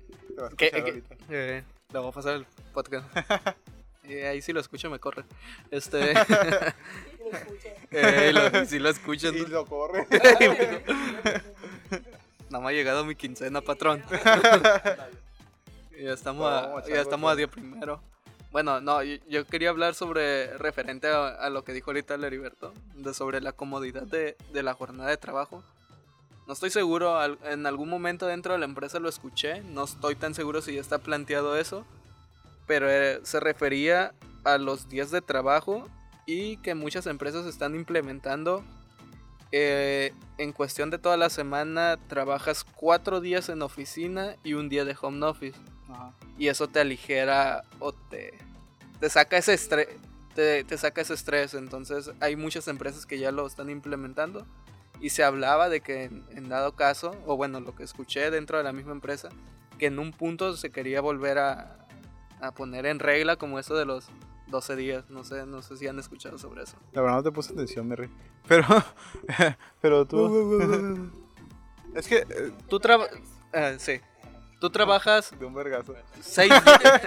¿Qué- 0.57 0.71
qué- 0.71 1.03
Eh, 1.29 1.65
le 1.93 1.99
voy 1.99 2.09
a 2.09 2.13
pasar 2.13 2.35
el 2.37 2.47
podcast. 2.73 3.07
Y 4.09 4.15
ahí 4.15 4.41
si 4.43 4.53
lo 4.53 4.61
escucho 4.61 4.89
me 4.91 4.99
corre. 4.99 5.25
Este. 5.71 6.13
eh, 7.91 8.33
lo- 8.33 8.65
si 8.67 8.79
lo 8.79 8.89
escuchan. 8.91 9.35
Y 9.37 9.47
lo 9.47 9.65
corre. 9.67 10.07
No 12.49 12.61
me 12.61 12.69
ha 12.69 12.73
llegado 12.73 13.05
mi 13.05 13.17
quincena, 13.17 13.61
patrón. 13.61 14.05
ya 16.01 16.13
estamos, 16.13 16.47
a, 16.49 16.87
ya 16.87 17.01
estamos 17.01 17.33
a 17.33 17.35
día 17.35 17.49
primero. 17.49 18.01
Bueno, 18.53 18.81
no, 18.81 19.03
yo, 19.03 19.17
yo 19.29 19.45
quería 19.47 19.71
hablar 19.71 19.97
sobre, 19.97 20.57
referente 20.57 21.09
a, 21.09 21.27
a 21.29 21.51
lo 21.51 21.65
que 21.65 21.73
dijo 21.73 21.91
ahorita 21.91 22.15
el 22.15 22.23
Heriberto, 22.23 22.73
de 22.95 23.13
sobre 23.15 23.41
la 23.41 23.51
comodidad 23.53 24.03
de, 24.05 24.37
de 24.53 24.63
la 24.63 24.75
jornada 24.75 25.11
de 25.11 25.17
trabajo. 25.17 25.65
No 26.47 26.53
estoy 26.53 26.71
seguro, 26.71 27.19
en 27.45 27.67
algún 27.67 27.89
momento 27.89 28.29
dentro 28.29 28.53
de 28.53 28.61
la 28.61 28.67
empresa 28.67 29.01
lo 29.01 29.09
escuché, 29.09 29.63
no 29.63 29.83
estoy 29.83 30.15
tan 30.15 30.33
seguro 30.33 30.63
si 30.63 30.73
ya 30.75 30.81
está 30.81 30.99
planteado 30.99 31.57
eso, 31.57 31.85
pero 32.67 32.91
eh, 32.91 33.21
se 33.23 33.41
refería 33.41 34.14
a 34.45 34.59
los 34.59 34.89
días 34.89 35.11
de 35.11 35.23
trabajo 35.23 35.89
y 36.27 36.57
que 36.59 36.75
muchas 36.75 37.07
empresas 37.07 37.47
están 37.47 37.75
implementando 37.75 38.64
eh, 39.53 40.12
en 40.39 40.53
cuestión 40.53 40.91
de 40.91 40.99
toda 40.99 41.17
la 41.17 41.31
semana 41.31 41.99
trabajas 42.09 42.64
cuatro 42.64 43.21
días 43.21 43.49
en 43.49 43.62
oficina 43.62 44.37
y 44.43 44.55
un 44.55 44.69
día 44.69 44.85
de 44.85 44.97
home 45.01 45.25
office. 45.25 45.59
Ajá. 45.89 46.12
Y 46.37 46.49
eso 46.49 46.69
te 46.69 46.81
aligera 46.81 47.62
o 47.79 47.93
te, 47.93 48.35
te 49.01 49.09
saca 49.09 49.37
ese 49.37 49.55
estrés. 49.55 49.89
Te, 50.35 50.64
te 50.64 50.77
saca 50.77 51.01
ese 51.01 51.14
estrés. 51.14 51.55
Entonces 51.55 52.11
hay 52.21 52.37
muchas 52.37 52.67
empresas 52.69 53.07
que 53.07 53.19
ya 53.19 53.31
lo 53.31 53.47
están 53.47 53.71
implementando. 53.71 54.47
Y 55.01 55.11
se 55.11 55.23
hablaba 55.23 55.69
de 55.69 55.81
que 55.81 56.05
en, 56.05 56.25
en 56.31 56.49
dado 56.49 56.75
caso, 56.75 57.14
o 57.27 57.37
bueno, 57.37 57.61
lo 57.61 57.75
que 57.75 57.85
escuché 57.85 58.31
dentro 58.31 58.59
de 58.59 58.64
la 58.64 58.73
misma 58.73 58.93
empresa, 58.93 59.29
que 59.79 59.87
en 59.87 59.99
un 59.99 60.11
punto 60.11 60.57
se 60.57 60.71
quería 60.71 61.03
volver 61.03 61.39
a, 61.39 61.86
a 62.41 62.53
poner 62.53 62.87
en 62.87 62.99
regla 62.99 63.37
como 63.37 63.59
eso 63.59 63.74
de 63.74 63.84
los 63.84 64.09
12 64.49 64.76
días. 64.76 65.11
No 65.11 65.24
sé, 65.24 65.47
no 65.47 65.62
sé 65.62 65.76
si 65.76 65.87
han 65.87 65.99
escuchado 65.99 66.39
sobre 66.39 66.62
eso. 66.62 66.76
La 66.93 67.03
verdad 67.03 67.16
no 67.16 67.22
te 67.22 67.32
puse 67.32 67.53
atención, 67.53 67.87
Merry. 67.89 68.11
Pero, 68.49 68.64
pero 69.80 70.07
tú... 70.07 71.11
es 71.95 72.07
que... 72.09 72.18
eh, 72.18 72.53
Tú 72.68 72.78
trabajas... 72.80 73.18
sí. 73.78 74.01
Tú 74.59 74.70
trabajas 74.70 75.39
De 75.39 75.45
un 75.45 75.53
vergazo. 75.53 75.95
seis 76.20 76.51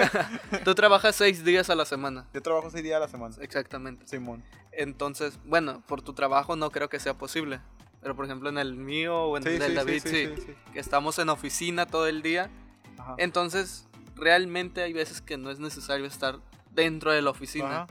Tú 0.63 0.75
trabajas 0.75 1.15
seis 1.15 1.43
días 1.43 1.69
a 1.71 1.75
la 1.75 1.83
semana. 1.85 2.27
Yo 2.31 2.41
trabajo 2.43 2.69
seis 2.69 2.83
días 2.83 2.97
a 2.97 2.99
la 2.99 3.07
semana. 3.07 3.35
Exactamente. 3.41 4.07
Simón. 4.07 4.43
Entonces, 4.71 5.39
bueno, 5.45 5.81
por 5.87 6.03
tu 6.03 6.13
trabajo 6.13 6.55
no 6.55 6.69
creo 6.69 6.89
que 6.89 6.99
sea 6.99 7.17
posible. 7.17 7.59
Pero 8.01 8.15
por 8.15 8.25
ejemplo 8.25 8.49
en 8.49 8.59
el 8.59 8.75
mío 8.75 9.23
o 9.23 9.35
en 9.35 9.43
Sí, 9.43 9.49
el 9.49 9.55
sí, 9.55 9.59
del 9.61 9.71
sí, 9.71 9.75
David, 9.77 10.01
sí, 10.03 10.09
sí, 10.09 10.27
sí, 10.35 10.41
sí. 10.45 10.55
que 10.73 10.79
estamos 10.79 11.17
en 11.19 11.29
oficina 11.29 11.87
todo 11.87 12.05
el 12.07 12.21
día. 12.21 12.51
Ajá. 12.99 13.15
Entonces, 13.17 13.88
realmente 14.19 14.81
hay 14.81 14.93
veces 14.93 15.21
que 15.21 15.37
no 15.37 15.49
es 15.51 15.59
necesario 15.59 16.05
estar 16.05 16.39
dentro 16.71 17.11
de 17.11 17.21
la 17.21 17.29
oficina. 17.29 17.83
Ajá. 17.83 17.87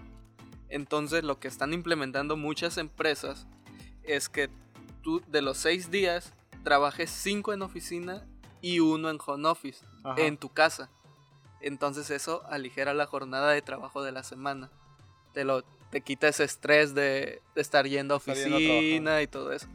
Entonces, 0.68 1.24
lo 1.24 1.40
que 1.40 1.48
están 1.48 1.72
implementando 1.72 2.36
muchas 2.36 2.76
empresas 2.76 3.46
es 4.02 4.28
que 4.28 4.50
tú 5.02 5.22
de 5.28 5.42
los 5.42 5.56
seis 5.58 5.90
días 5.90 6.34
trabajes 6.62 7.10
cinco 7.10 7.52
en 7.52 7.62
oficina 7.62 8.26
y 8.60 8.80
uno 8.80 9.10
en 9.10 9.18
home 9.24 9.48
office, 9.48 9.84
Ajá. 10.04 10.20
en 10.20 10.36
tu 10.36 10.50
casa. 10.50 10.90
Entonces 11.60 12.10
eso 12.10 12.44
aligera 12.46 12.94
la 12.94 13.06
jornada 13.06 13.50
de 13.50 13.62
trabajo 13.62 14.02
de 14.02 14.12
la 14.12 14.22
semana. 14.22 14.70
Te 15.32 15.44
lo 15.44 15.62
te 15.90 16.02
quita 16.02 16.28
ese 16.28 16.44
estrés 16.44 16.94
de, 16.94 17.40
de 17.54 17.60
estar 17.60 17.86
yendo 17.86 18.14
a 18.14 18.18
Estar 18.18 18.36
yendo 18.36 18.56
a 18.56 18.58
oficina 18.58 19.22
y 19.22 19.26
todo 19.26 19.52
eso. 19.52 19.66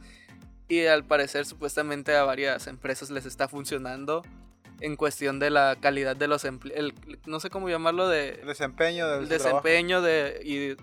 Y 0.68 0.86
al 0.86 1.04
parecer 1.04 1.44
supuestamente 1.44 2.16
a 2.16 2.24
varias 2.24 2.66
empresas 2.68 3.10
les 3.10 3.26
está 3.26 3.48
funcionando 3.48 4.22
en 4.84 4.96
cuestión 4.96 5.38
de 5.38 5.50
la 5.50 5.76
calidad 5.80 6.14
de 6.16 6.28
los 6.28 6.44
empleados, 6.44 6.92
no 7.26 7.40
sé 7.40 7.50
cómo 7.50 7.68
llamarlo 7.68 8.08
de 8.08 8.40
El 8.40 8.46
desempeño 8.46 9.08
del 9.08 9.20
el 9.20 9.28
su 9.30 9.38
trabajo. 9.38 9.62
desempeño 9.62 10.02
de, 10.02 10.40
y 10.44 10.76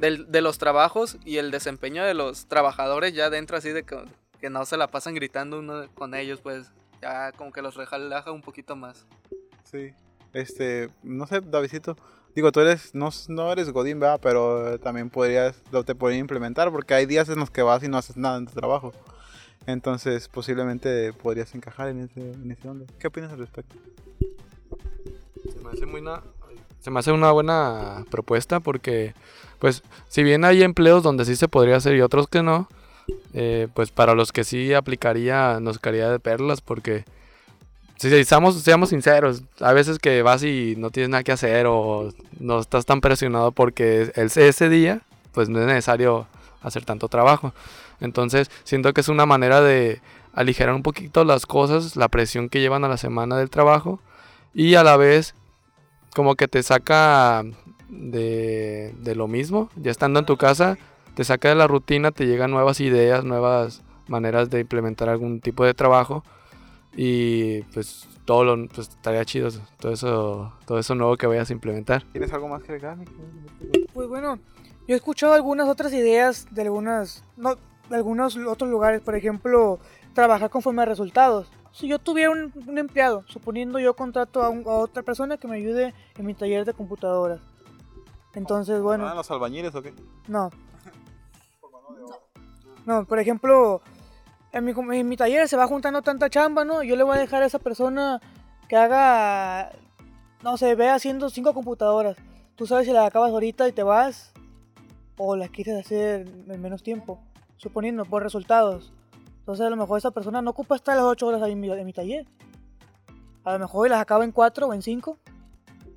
del- 0.00 0.30
de 0.30 0.40
los 0.40 0.58
trabajos 0.58 1.16
y 1.24 1.38
el 1.38 1.50
desempeño 1.50 2.04
de 2.04 2.14
los 2.14 2.46
trabajadores 2.46 3.14
ya 3.14 3.30
dentro 3.30 3.56
así 3.56 3.70
de 3.70 3.84
que, 3.84 3.96
que 4.40 4.50
no 4.50 4.64
se 4.64 4.76
la 4.76 4.88
pasan 4.88 5.14
gritando 5.14 5.58
uno 5.58 5.88
con 5.94 6.14
ellos, 6.14 6.40
pues 6.40 6.70
ya 7.00 7.32
como 7.32 7.52
que 7.52 7.62
los 7.62 7.76
relaja 7.76 8.32
un 8.32 8.42
poquito 8.42 8.76
más. 8.76 9.06
Sí. 9.64 9.92
Este, 10.32 10.88
no 11.02 11.26
sé, 11.26 11.40
Davidito. 11.40 11.96
Digo, 12.34 12.50
tú 12.50 12.58
eres, 12.60 12.92
no, 12.94 13.10
no 13.28 13.52
eres 13.52 13.70
Godín, 13.70 14.00
¿verdad? 14.00 14.18
Pero 14.20 14.78
también 14.80 15.08
podrías, 15.08 15.62
lo 15.70 15.84
te 15.84 15.94
podría 15.94 16.18
implementar 16.18 16.72
porque 16.72 16.94
hay 16.94 17.06
días 17.06 17.28
en 17.28 17.38
los 17.38 17.50
que 17.50 17.62
vas 17.62 17.84
y 17.84 17.88
no 17.88 17.96
haces 17.96 18.16
nada 18.16 18.38
en 18.38 18.46
tu 18.46 18.54
trabajo. 18.54 18.92
Entonces, 19.66 20.28
posiblemente 20.28 21.12
podrías 21.12 21.54
encajar 21.54 21.88
en 21.88 22.00
ese, 22.00 22.32
en 22.32 22.50
ese 22.50 22.68
onda. 22.68 22.86
¿Qué 22.98 23.06
opinas 23.06 23.32
al 23.32 23.38
respecto? 23.38 23.74
Se 25.42 25.60
me 25.60 25.70
hace 25.70 25.86
muy 25.86 26.00
una, 26.00 26.22
se 26.80 26.90
me 26.90 26.98
hace 26.98 27.12
una 27.12 27.30
buena 27.32 28.04
propuesta 28.10 28.60
porque, 28.60 29.14
pues, 29.58 29.82
si 30.08 30.22
bien 30.22 30.44
hay 30.44 30.62
empleos 30.62 31.02
donde 31.02 31.24
sí 31.24 31.34
se 31.36 31.48
podría 31.48 31.76
hacer 31.76 31.94
y 31.94 32.02
otros 32.02 32.28
que 32.28 32.42
no, 32.42 32.68
eh, 33.32 33.68
pues 33.74 33.90
para 33.90 34.14
los 34.14 34.32
que 34.32 34.44
sí 34.44 34.74
aplicaría, 34.74 35.60
nos 35.60 35.78
caería 35.78 36.10
de 36.10 36.18
perlas 36.18 36.60
porque, 36.60 37.04
si 37.96 38.24
seamos, 38.24 38.60
seamos 38.62 38.90
sinceros, 38.90 39.44
a 39.60 39.72
veces 39.72 39.98
que 39.98 40.22
vas 40.22 40.42
y 40.42 40.74
no 40.76 40.90
tienes 40.90 41.08
nada 41.08 41.22
que 41.22 41.32
hacer 41.32 41.66
o 41.66 42.10
no 42.38 42.60
estás 42.60 42.84
tan 42.84 43.00
presionado 43.00 43.52
porque 43.52 44.12
el, 44.14 44.26
ese 44.26 44.68
día, 44.68 45.00
pues 45.32 45.48
no 45.48 45.60
es 45.60 45.66
necesario 45.66 46.26
hacer 46.64 46.84
tanto 46.84 47.08
trabajo. 47.08 47.54
Entonces, 48.00 48.50
siento 48.64 48.92
que 48.92 49.00
es 49.02 49.08
una 49.08 49.26
manera 49.26 49.60
de 49.60 50.00
aligerar 50.32 50.74
un 50.74 50.82
poquito 50.82 51.24
las 51.24 51.46
cosas, 51.46 51.94
la 51.94 52.08
presión 52.08 52.48
que 52.48 52.60
llevan 52.60 52.84
a 52.84 52.88
la 52.88 52.96
semana 52.96 53.38
del 53.38 53.50
trabajo 53.50 54.00
y 54.52 54.74
a 54.74 54.82
la 54.82 54.96
vez 54.96 55.34
como 56.14 56.34
que 56.34 56.48
te 56.48 56.62
saca 56.62 57.44
de, 57.88 58.94
de 58.98 59.14
lo 59.14 59.28
mismo, 59.28 59.70
ya 59.76 59.90
estando 59.90 60.18
en 60.18 60.26
tu 60.26 60.36
casa, 60.36 60.76
te 61.14 61.22
saca 61.24 61.48
de 61.48 61.54
la 61.54 61.68
rutina, 61.68 62.10
te 62.10 62.26
llegan 62.26 62.50
nuevas 62.50 62.80
ideas, 62.80 63.24
nuevas 63.24 63.82
maneras 64.08 64.50
de 64.50 64.60
implementar 64.60 65.08
algún 65.08 65.40
tipo 65.40 65.64
de 65.64 65.74
trabajo 65.74 66.24
Y 66.96 67.62
pues 67.72 68.06
todo 68.24 68.44
lo 68.44 68.68
pues 68.68 68.88
estaría 68.88 69.24
chido, 69.24 69.50
todo 69.78 69.92
eso, 69.92 70.52
todo 70.66 70.78
eso 70.78 70.94
nuevo 70.94 71.16
que 71.16 71.26
vayas 71.26 71.50
a 71.50 71.52
implementar. 71.52 72.04
¿Tienes 72.12 72.32
algo 72.32 72.48
más 72.48 72.62
que 72.62 72.72
agregar? 72.72 72.98
Pues 73.92 74.08
bueno, 74.08 74.38
yo 74.86 74.94
he 74.94 74.96
escuchado 74.96 75.32
algunas 75.34 75.68
otras 75.68 75.92
ideas 75.92 76.46
de 76.50 76.62
algunas, 76.62 77.24
no, 77.36 77.56
de 77.88 77.96
algunos 77.96 78.36
otros 78.36 78.70
lugares, 78.70 79.00
por 79.00 79.14
ejemplo, 79.14 79.78
trabajar 80.14 80.50
conforme 80.50 80.82
a 80.82 80.84
resultados. 80.86 81.50
Si 81.72 81.88
yo 81.88 81.98
tuviera 81.98 82.30
un, 82.30 82.52
un 82.68 82.78
empleado, 82.78 83.24
suponiendo 83.26 83.78
yo 83.78 83.94
contrato 83.94 84.42
a, 84.42 84.48
un- 84.48 84.62
a 84.66 84.70
otra 84.72 85.02
persona 85.02 85.36
que 85.38 85.48
me 85.48 85.56
ayude 85.56 85.92
en 86.16 86.26
mi 86.26 86.34
taller 86.34 86.64
de 86.64 86.72
computadoras. 86.72 87.40
Entonces, 88.34 88.80
bueno, 88.80 89.06
¿Ah, 89.08 89.14
los 89.14 89.30
albañiles 89.30 89.74
o 89.74 89.82
qué? 89.82 89.92
no. 90.28 90.50
No, 92.86 93.06
por 93.06 93.18
ejemplo, 93.18 93.80
en 94.52 94.62
mi, 94.62 94.72
en 94.98 95.08
mi 95.08 95.16
taller 95.16 95.48
se 95.48 95.56
va 95.56 95.66
juntando 95.66 96.02
tanta 96.02 96.28
chamba, 96.28 96.66
¿no? 96.66 96.82
Yo 96.82 96.96
le 96.96 97.02
voy 97.02 97.16
a 97.16 97.20
dejar 97.20 97.42
a 97.42 97.46
esa 97.46 97.58
persona 97.58 98.20
que 98.68 98.76
haga, 98.76 99.70
no 100.42 100.58
sé, 100.58 100.74
ve 100.74 100.90
haciendo 100.90 101.30
cinco 101.30 101.54
computadoras. 101.54 102.18
Tú 102.56 102.66
sabes 102.66 102.86
si 102.86 102.92
las 102.92 103.06
acabas 103.06 103.30
ahorita 103.30 103.66
y 103.68 103.72
te 103.72 103.82
vas, 103.82 104.33
o 105.16 105.36
las 105.36 105.50
quieres 105.50 105.78
hacer 105.78 106.26
en 106.48 106.60
menos 106.60 106.82
tiempo, 106.82 107.20
suponiendo 107.56 108.04
por 108.04 108.22
resultados. 108.22 108.92
Entonces 109.40 109.66
a 109.66 109.70
lo 109.70 109.76
mejor 109.76 109.98
esa 109.98 110.10
persona 110.10 110.42
no 110.42 110.50
ocupa 110.50 110.76
estar 110.76 110.96
las 110.96 111.04
8 111.04 111.26
horas 111.26 111.42
ahí 111.42 111.52
en 111.52 111.60
mi, 111.60 111.70
en 111.70 111.84
mi 111.84 111.92
taller. 111.92 112.26
A 113.44 113.52
lo 113.52 113.58
mejor 113.58 113.90
las 113.90 114.00
acaba 114.00 114.24
en 114.24 114.32
4 114.32 114.66
o 114.66 114.74
en 114.74 114.82
5. 114.82 115.18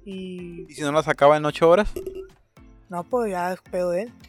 Y 0.05 0.65
¿Y 0.70 0.74
si 0.74 0.82
no 0.82 0.91
las 0.91 1.07
acaba 1.07 1.38
en 1.38 1.45
8 1.45 1.70
horas? 1.70 1.91
no, 2.89 3.03
pues 3.03 3.32
ya 3.32 3.53
es 3.53 3.61
pedo 3.61 3.91
de 3.91 4.03
él. 4.03 4.13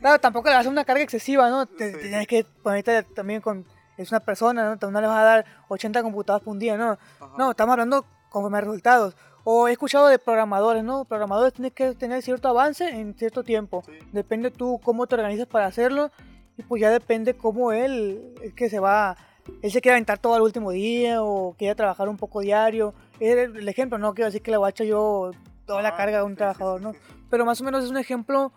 Claro, 0.00 0.20
tampoco 0.20 0.48
le 0.48 0.52
vas 0.54 0.58
a 0.58 0.60
hacer 0.60 0.72
una 0.72 0.84
carga 0.84 1.02
excesiva, 1.02 1.50
¿no? 1.50 1.66
Te, 1.66 1.92
Sí. 1.92 1.98
Tienes 2.02 2.26
que 2.28 2.44
ponerte 2.62 3.02
también 3.02 3.40
con... 3.40 3.64
Es 3.96 4.12
una 4.12 4.20
persona, 4.20 4.76
¿no? 4.80 4.90
No 4.90 5.00
le 5.00 5.06
vas 5.08 5.18
a 5.18 5.24
dar 5.24 5.44
80 5.68 6.02
computadoras 6.02 6.44
por 6.44 6.52
un 6.52 6.60
día, 6.60 6.76
¿no? 6.76 6.98
No, 7.36 7.50
estamos 7.50 7.72
hablando 7.72 8.06
conforme 8.28 8.58
a 8.58 8.60
resultados. 8.60 9.16
O 9.50 9.66
he 9.66 9.72
escuchado 9.72 10.08
de 10.08 10.18
programadores, 10.18 10.84
¿no? 10.84 11.06
Programadores 11.06 11.54
tienen 11.54 11.70
que 11.70 11.94
tener 11.94 12.20
cierto 12.20 12.48
avance 12.48 12.86
en 12.86 13.14
cierto 13.14 13.42
tiempo. 13.42 13.82
Depende 14.12 14.50
tú 14.50 14.78
cómo 14.84 15.06
te 15.06 15.14
organizas 15.14 15.46
para 15.46 15.64
hacerlo. 15.64 16.10
Y 16.58 16.62
pues 16.64 16.82
ya 16.82 16.90
depende 16.90 17.32
cómo 17.32 17.72
él 17.72 18.34
es 18.42 18.52
que 18.52 18.68
se 18.68 18.78
va... 18.78 19.16
Él 19.62 19.72
se 19.72 19.80
quiere 19.80 19.94
aventar 19.94 20.18
todo 20.18 20.36
el 20.36 20.42
último 20.42 20.70
día 20.70 21.22
o 21.22 21.54
quiere 21.56 21.74
trabajar 21.74 22.10
un 22.10 22.18
poco 22.18 22.40
diario. 22.40 22.92
Es 23.20 23.34
el 23.38 23.66
ejemplo, 23.66 23.96
no 23.96 24.12
quiero 24.12 24.26
decir 24.26 24.42
que 24.42 24.50
le 24.50 24.58
voy 24.58 24.66
a 24.66 24.68
echar 24.68 24.86
yo 24.86 25.30
toda 25.64 25.80
la 25.80 25.88
Ah, 25.88 25.96
carga 25.96 26.18
de 26.18 26.24
un 26.24 26.32
sí, 26.32 26.36
trabajador, 26.36 26.82
¿no? 26.82 26.92
sí. 26.92 26.98
Pero 27.30 27.46
más 27.46 27.58
o 27.62 27.64
menos 27.64 27.82
es 27.84 27.90
un 27.90 27.96
ejemplo 27.96 28.52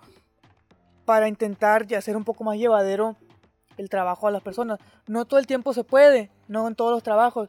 para 1.05 1.29
intentar 1.29 1.87
ya 1.87 1.99
hacer 1.99 2.17
un 2.17 2.25
poco 2.25 2.43
más 2.43 2.57
llevadero 2.57 3.15
el 3.77 3.87
trabajo 3.87 4.27
a 4.27 4.31
las 4.31 4.43
personas. 4.43 4.77
No 5.07 5.23
todo 5.23 5.39
el 5.39 5.47
tiempo 5.47 5.73
se 5.73 5.85
puede, 5.85 6.31
no 6.49 6.67
en 6.67 6.75
todos 6.75 6.91
los 6.91 7.01
trabajos, 7.01 7.47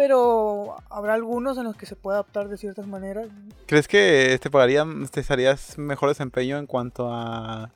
pero 0.00 0.76
habrá 0.88 1.12
algunos 1.12 1.58
en 1.58 1.64
los 1.64 1.76
que 1.76 1.84
se 1.84 1.94
puede 1.94 2.14
adaptar 2.16 2.48
de 2.48 2.56
ciertas 2.56 2.86
maneras. 2.86 3.28
¿Crees 3.66 3.86
que 3.86 4.38
te 4.40 4.48
pagaría, 4.48 4.82
te 5.12 5.22
harías 5.30 5.76
mejor 5.76 6.08
desempeño 6.08 6.56
en 6.56 6.64
cuanto 6.66 7.12
a 7.12 7.70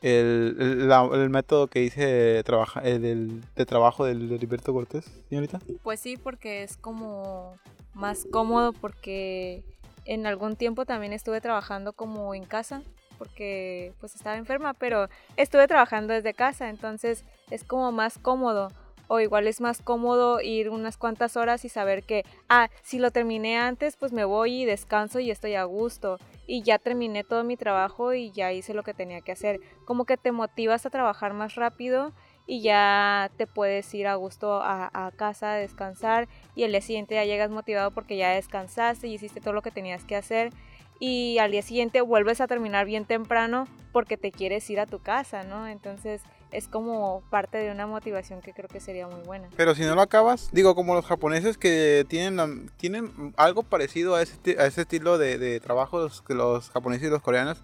el, 0.00 0.56
el- 0.60 0.88
la- 0.88 1.08
el 1.12 1.30
método 1.30 1.66
que 1.66 1.82
hice 1.82 2.40
trabaja, 2.44 2.78
el, 2.82 3.02
del- 3.02 3.40
de 3.56 3.66
trabajo 3.66 4.04
del 4.04 4.28
de 4.28 4.36
Heriberto 4.36 4.72
Cortés, 4.72 5.04
señorita? 5.28 5.58
Pues 5.82 5.98
sí, 5.98 6.16
porque 6.16 6.62
es 6.62 6.76
como 6.76 7.56
más 7.92 8.24
cómodo 8.30 8.72
porque 8.72 9.64
en 10.04 10.28
algún 10.28 10.54
tiempo 10.54 10.86
también 10.86 11.12
estuve 11.12 11.40
trabajando 11.40 11.92
como 11.92 12.36
en 12.36 12.44
casa 12.44 12.82
porque 13.18 13.92
pues 13.98 14.14
estaba 14.14 14.36
enferma, 14.36 14.74
pero 14.74 15.08
estuve 15.36 15.66
trabajando 15.66 16.12
desde 16.14 16.34
casa, 16.34 16.68
entonces 16.68 17.24
es 17.50 17.64
como 17.64 17.90
más 17.90 18.16
cómodo 18.18 18.70
o 19.08 19.20
igual 19.20 19.46
es 19.46 19.60
más 19.60 19.82
cómodo 19.82 20.40
ir 20.40 20.70
unas 20.70 20.96
cuantas 20.96 21.36
horas 21.36 21.64
y 21.64 21.68
saber 21.68 22.02
que, 22.02 22.24
ah, 22.48 22.68
si 22.82 22.98
lo 22.98 23.10
terminé 23.10 23.58
antes, 23.58 23.96
pues 23.96 24.12
me 24.12 24.24
voy 24.24 24.62
y 24.62 24.64
descanso 24.64 25.20
y 25.20 25.30
estoy 25.30 25.54
a 25.54 25.64
gusto 25.64 26.18
y 26.46 26.62
ya 26.62 26.78
terminé 26.78 27.24
todo 27.24 27.44
mi 27.44 27.56
trabajo 27.56 28.14
y 28.14 28.30
ya 28.30 28.52
hice 28.52 28.74
lo 28.74 28.82
que 28.82 28.94
tenía 28.94 29.20
que 29.20 29.32
hacer. 29.32 29.60
Como 29.84 30.04
que 30.04 30.16
te 30.16 30.32
motivas 30.32 30.86
a 30.86 30.90
trabajar 30.90 31.32
más 31.32 31.54
rápido 31.54 32.12
y 32.46 32.60
ya 32.60 33.30
te 33.36 33.46
puedes 33.46 33.92
ir 33.94 34.06
a 34.06 34.16
gusto 34.16 34.60
a, 34.62 35.10
casa 35.16 35.52
a 35.52 35.56
descansar 35.56 36.28
y 36.54 36.64
el 36.64 36.72
día 36.72 36.80
siguiente 36.80 37.14
ya 37.14 37.24
llegas 37.24 37.50
motivado 37.50 37.90
porque 37.90 38.16
ya 38.16 38.30
descansaste 38.30 39.08
y 39.08 39.14
hiciste 39.14 39.40
todo 39.40 39.54
lo 39.54 39.62
que 39.62 39.70
tenías 39.70 40.04
que 40.04 40.16
hacer 40.16 40.52
y 41.00 41.38
al 41.38 41.50
día 41.50 41.62
siguiente 41.62 42.00
vuelves 42.02 42.40
a 42.40 42.46
terminar 42.46 42.86
bien 42.86 43.04
temprano 43.04 43.66
porque 43.92 44.16
te 44.16 44.30
quieres 44.30 44.68
ir 44.70 44.80
a 44.80 44.86
tu 44.86 45.00
casa, 45.00 45.42
¿no? 45.42 45.66
Entonces 45.66 46.22
es 46.56 46.68
como 46.68 47.22
parte 47.30 47.58
de 47.58 47.70
una 47.70 47.86
motivación 47.86 48.40
que 48.40 48.52
creo 48.52 48.68
que 48.68 48.80
sería 48.80 49.06
muy 49.06 49.20
buena. 49.26 49.48
Pero 49.56 49.74
si 49.74 49.82
no 49.82 49.94
lo 49.94 50.00
acabas, 50.02 50.48
digo, 50.52 50.74
como 50.74 50.94
los 50.94 51.04
japoneses 51.06 51.58
que 51.58 52.04
tienen, 52.08 52.70
tienen 52.76 53.34
algo 53.36 53.62
parecido 53.62 54.14
a 54.14 54.22
ese, 54.22 54.38
a 54.58 54.66
ese 54.66 54.82
estilo 54.82 55.18
de, 55.18 55.38
de 55.38 55.60
trabajo, 55.60 55.98
los, 55.98 56.22
los 56.28 56.70
japoneses 56.70 57.08
y 57.08 57.10
los 57.10 57.22
coreanos, 57.22 57.62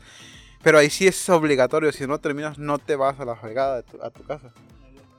pero 0.62 0.78
ahí 0.78 0.90
sí 0.90 1.06
es 1.06 1.28
obligatorio, 1.30 1.90
si 1.92 2.06
no 2.06 2.18
terminas 2.18 2.58
no 2.58 2.78
te 2.78 2.96
vas 2.96 3.18
a 3.20 3.24
la 3.24 3.36
fregada 3.36 3.76
de 3.76 3.82
tu- 3.84 4.02
a 4.02 4.10
tu 4.10 4.24
casa. 4.24 4.52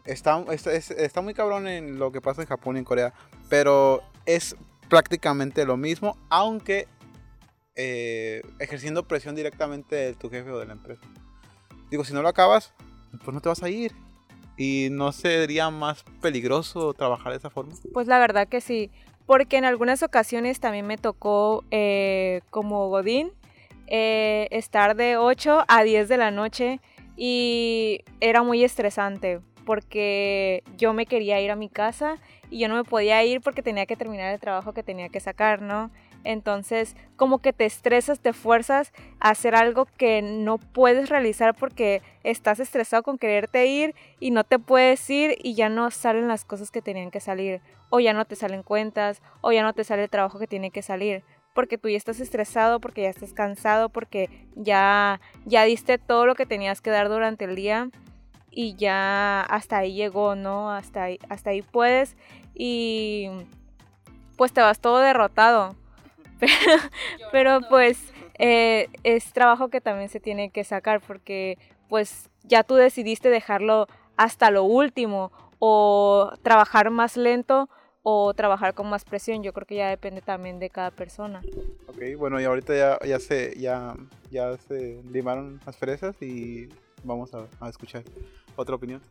Está, 0.05 0.43
está, 0.51 0.73
es- 0.73 0.91
está 0.91 1.21
muy 1.21 1.33
cabrón 1.33 1.67
en 1.67 1.97
lo 1.99 2.11
que 2.11 2.21
pasa 2.21 2.41
en 2.41 2.47
Japón 2.47 2.75
y 2.75 2.79
en 2.79 2.85
Corea, 2.85 3.13
pero 3.49 4.01
es 4.25 4.55
prácticamente 4.89 5.65
lo 5.65 5.77
mismo, 5.77 6.17
aunque 6.29 6.87
eh, 7.75 8.41
ejerciendo 8.59 9.03
presión 9.07 9.35
directamente 9.35 9.95
de 9.95 10.13
tu 10.13 10.29
jefe 10.29 10.49
o 10.51 10.59
de 10.59 10.65
la 10.65 10.73
empresa. 10.73 11.01
Digo, 11.89 12.03
si 12.03 12.13
no 12.13 12.21
lo 12.21 12.27
acabas, 12.27 12.73
pues 13.23 13.33
no 13.33 13.41
te 13.41 13.49
vas 13.49 13.63
a 13.63 13.69
ir. 13.69 13.91
¿Y 14.57 14.89
no 14.91 15.11
sería 15.11 15.69
más 15.69 16.03
peligroso 16.21 16.93
trabajar 16.93 17.31
de 17.31 17.37
esa 17.39 17.49
forma? 17.49 17.73
Pues 17.93 18.07
la 18.07 18.19
verdad 18.19 18.47
que 18.47 18.61
sí, 18.61 18.91
porque 19.25 19.57
en 19.57 19.65
algunas 19.65 20.03
ocasiones 20.03 20.59
también 20.59 20.85
me 20.85 20.97
tocó 20.97 21.63
eh, 21.71 22.41
como 22.49 22.89
Godín 22.89 23.31
eh, 23.87 24.47
estar 24.51 24.95
de 24.95 25.17
8 25.17 25.65
a 25.67 25.83
10 25.83 26.09
de 26.09 26.17
la 26.17 26.31
noche 26.31 26.79
y 27.15 28.03
era 28.19 28.43
muy 28.43 28.63
estresante 28.63 29.41
porque 29.65 30.63
yo 30.77 30.93
me 30.93 31.05
quería 31.05 31.39
ir 31.39 31.51
a 31.51 31.55
mi 31.55 31.69
casa 31.69 32.17
y 32.49 32.59
yo 32.59 32.67
no 32.67 32.75
me 32.75 32.83
podía 32.83 33.23
ir 33.23 33.41
porque 33.41 33.61
tenía 33.61 33.85
que 33.85 33.95
terminar 33.95 34.33
el 34.33 34.39
trabajo 34.39 34.73
que 34.73 34.83
tenía 34.83 35.09
que 35.09 35.19
sacar, 35.19 35.61
¿no? 35.61 35.91
Entonces, 36.23 36.95
como 37.15 37.39
que 37.39 37.53
te 37.53 37.65
estresas, 37.65 38.19
te 38.19 38.33
fuerzas 38.33 38.93
a 39.19 39.29
hacer 39.29 39.55
algo 39.55 39.85
que 39.97 40.21
no 40.21 40.57
puedes 40.57 41.09
realizar 41.09 41.55
porque 41.55 42.01
estás 42.23 42.59
estresado 42.59 43.03
con 43.03 43.17
quererte 43.17 43.65
ir 43.65 43.95
y 44.19 44.31
no 44.31 44.43
te 44.43 44.59
puedes 44.59 45.09
ir 45.09 45.37
y 45.41 45.55
ya 45.55 45.69
no 45.69 45.89
salen 45.91 46.27
las 46.27 46.45
cosas 46.45 46.71
que 46.71 46.81
tenían 46.81 47.11
que 47.11 47.19
salir, 47.19 47.61
o 47.89 47.99
ya 47.99 48.13
no 48.13 48.25
te 48.25 48.35
salen 48.35 48.63
cuentas, 48.63 49.21
o 49.41 49.51
ya 49.51 49.63
no 49.63 49.73
te 49.73 49.83
sale 49.83 50.03
el 50.03 50.09
trabajo 50.09 50.39
que 50.39 50.47
tiene 50.47 50.71
que 50.71 50.81
salir, 50.81 51.23
porque 51.53 51.77
tú 51.77 51.89
ya 51.89 51.97
estás 51.97 52.19
estresado, 52.19 52.79
porque 52.79 53.03
ya 53.03 53.09
estás 53.09 53.33
cansado, 53.33 53.89
porque 53.89 54.29
ya 54.55 55.19
ya 55.45 55.63
diste 55.63 55.97
todo 55.97 56.25
lo 56.25 56.35
que 56.35 56.45
tenías 56.45 56.81
que 56.81 56.91
dar 56.91 57.09
durante 57.09 57.45
el 57.45 57.55
día 57.55 57.89
y 58.51 58.75
ya 58.75 59.41
hasta 59.41 59.77
ahí 59.79 59.93
llegó, 59.93 60.35
¿no? 60.35 60.71
Hasta 60.71 61.03
ahí, 61.03 61.19
hasta 61.29 61.51
ahí 61.51 61.61
puedes 61.61 62.15
y 62.53 63.29
pues 64.37 64.53
te 64.53 64.61
vas 64.61 64.79
todo 64.79 64.99
derrotado. 64.99 65.75
Pero, 66.41 66.51
pero 67.31 67.59
pues 67.69 68.11
eh, 68.37 68.89
es 69.03 69.31
trabajo 69.31 69.69
que 69.69 69.79
también 69.79 70.09
se 70.09 70.19
tiene 70.19 70.49
que 70.49 70.63
sacar 70.63 70.99
porque 70.99 71.57
pues 71.87 72.29
ya 72.43 72.63
tú 72.63 72.75
decidiste 72.75 73.29
dejarlo 73.29 73.87
hasta 74.17 74.51
lo 74.51 74.63
último 74.63 75.31
o 75.59 76.33
trabajar 76.41 76.89
más 76.89 77.17
lento 77.17 77.69
o 78.03 78.33
trabajar 78.33 78.73
con 78.73 78.89
más 78.89 79.05
presión. 79.05 79.43
Yo 79.43 79.53
creo 79.53 79.67
que 79.67 79.75
ya 79.75 79.89
depende 79.89 80.21
también 80.21 80.57
de 80.57 80.71
cada 80.71 80.89
persona. 80.89 81.41
Ok, 81.87 82.17
bueno, 82.17 82.41
y 82.41 82.45
ahorita 82.45 82.75
ya, 82.75 82.99
ya, 83.05 83.19
se, 83.19 83.53
ya, 83.59 83.95
ya 84.31 84.57
se 84.57 85.01
limaron 85.11 85.59
las 85.65 85.77
fresas 85.77 86.15
y 86.21 86.67
vamos 87.03 87.31
a, 87.35 87.45
a 87.59 87.69
escuchar 87.69 88.03
otra 88.55 88.75
opinión. 88.75 89.01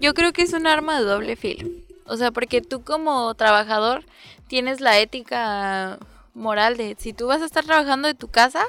Yo 0.00 0.14
creo 0.14 0.32
que 0.32 0.42
es 0.42 0.52
un 0.54 0.66
arma 0.66 0.98
de 0.98 1.04
doble 1.04 1.36
filo. 1.36 1.68
O 2.06 2.16
sea, 2.16 2.30
porque 2.30 2.62
tú 2.62 2.82
como 2.82 3.34
trabajador 3.34 4.04
tienes 4.48 4.80
la 4.80 4.98
ética 4.98 5.98
moral 6.34 6.76
de 6.76 6.96
si 6.98 7.12
tú 7.12 7.26
vas 7.26 7.42
a 7.42 7.46
estar 7.46 7.64
trabajando 7.64 8.08
de 8.08 8.14
tu 8.14 8.28
casa, 8.28 8.64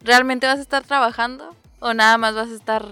¿realmente 0.00 0.46
vas 0.46 0.58
a 0.58 0.62
estar 0.62 0.84
trabajando? 0.84 1.54
¿O 1.80 1.94
nada 1.94 2.18
más 2.18 2.34
vas 2.34 2.48
a 2.48 2.54
estar 2.54 2.86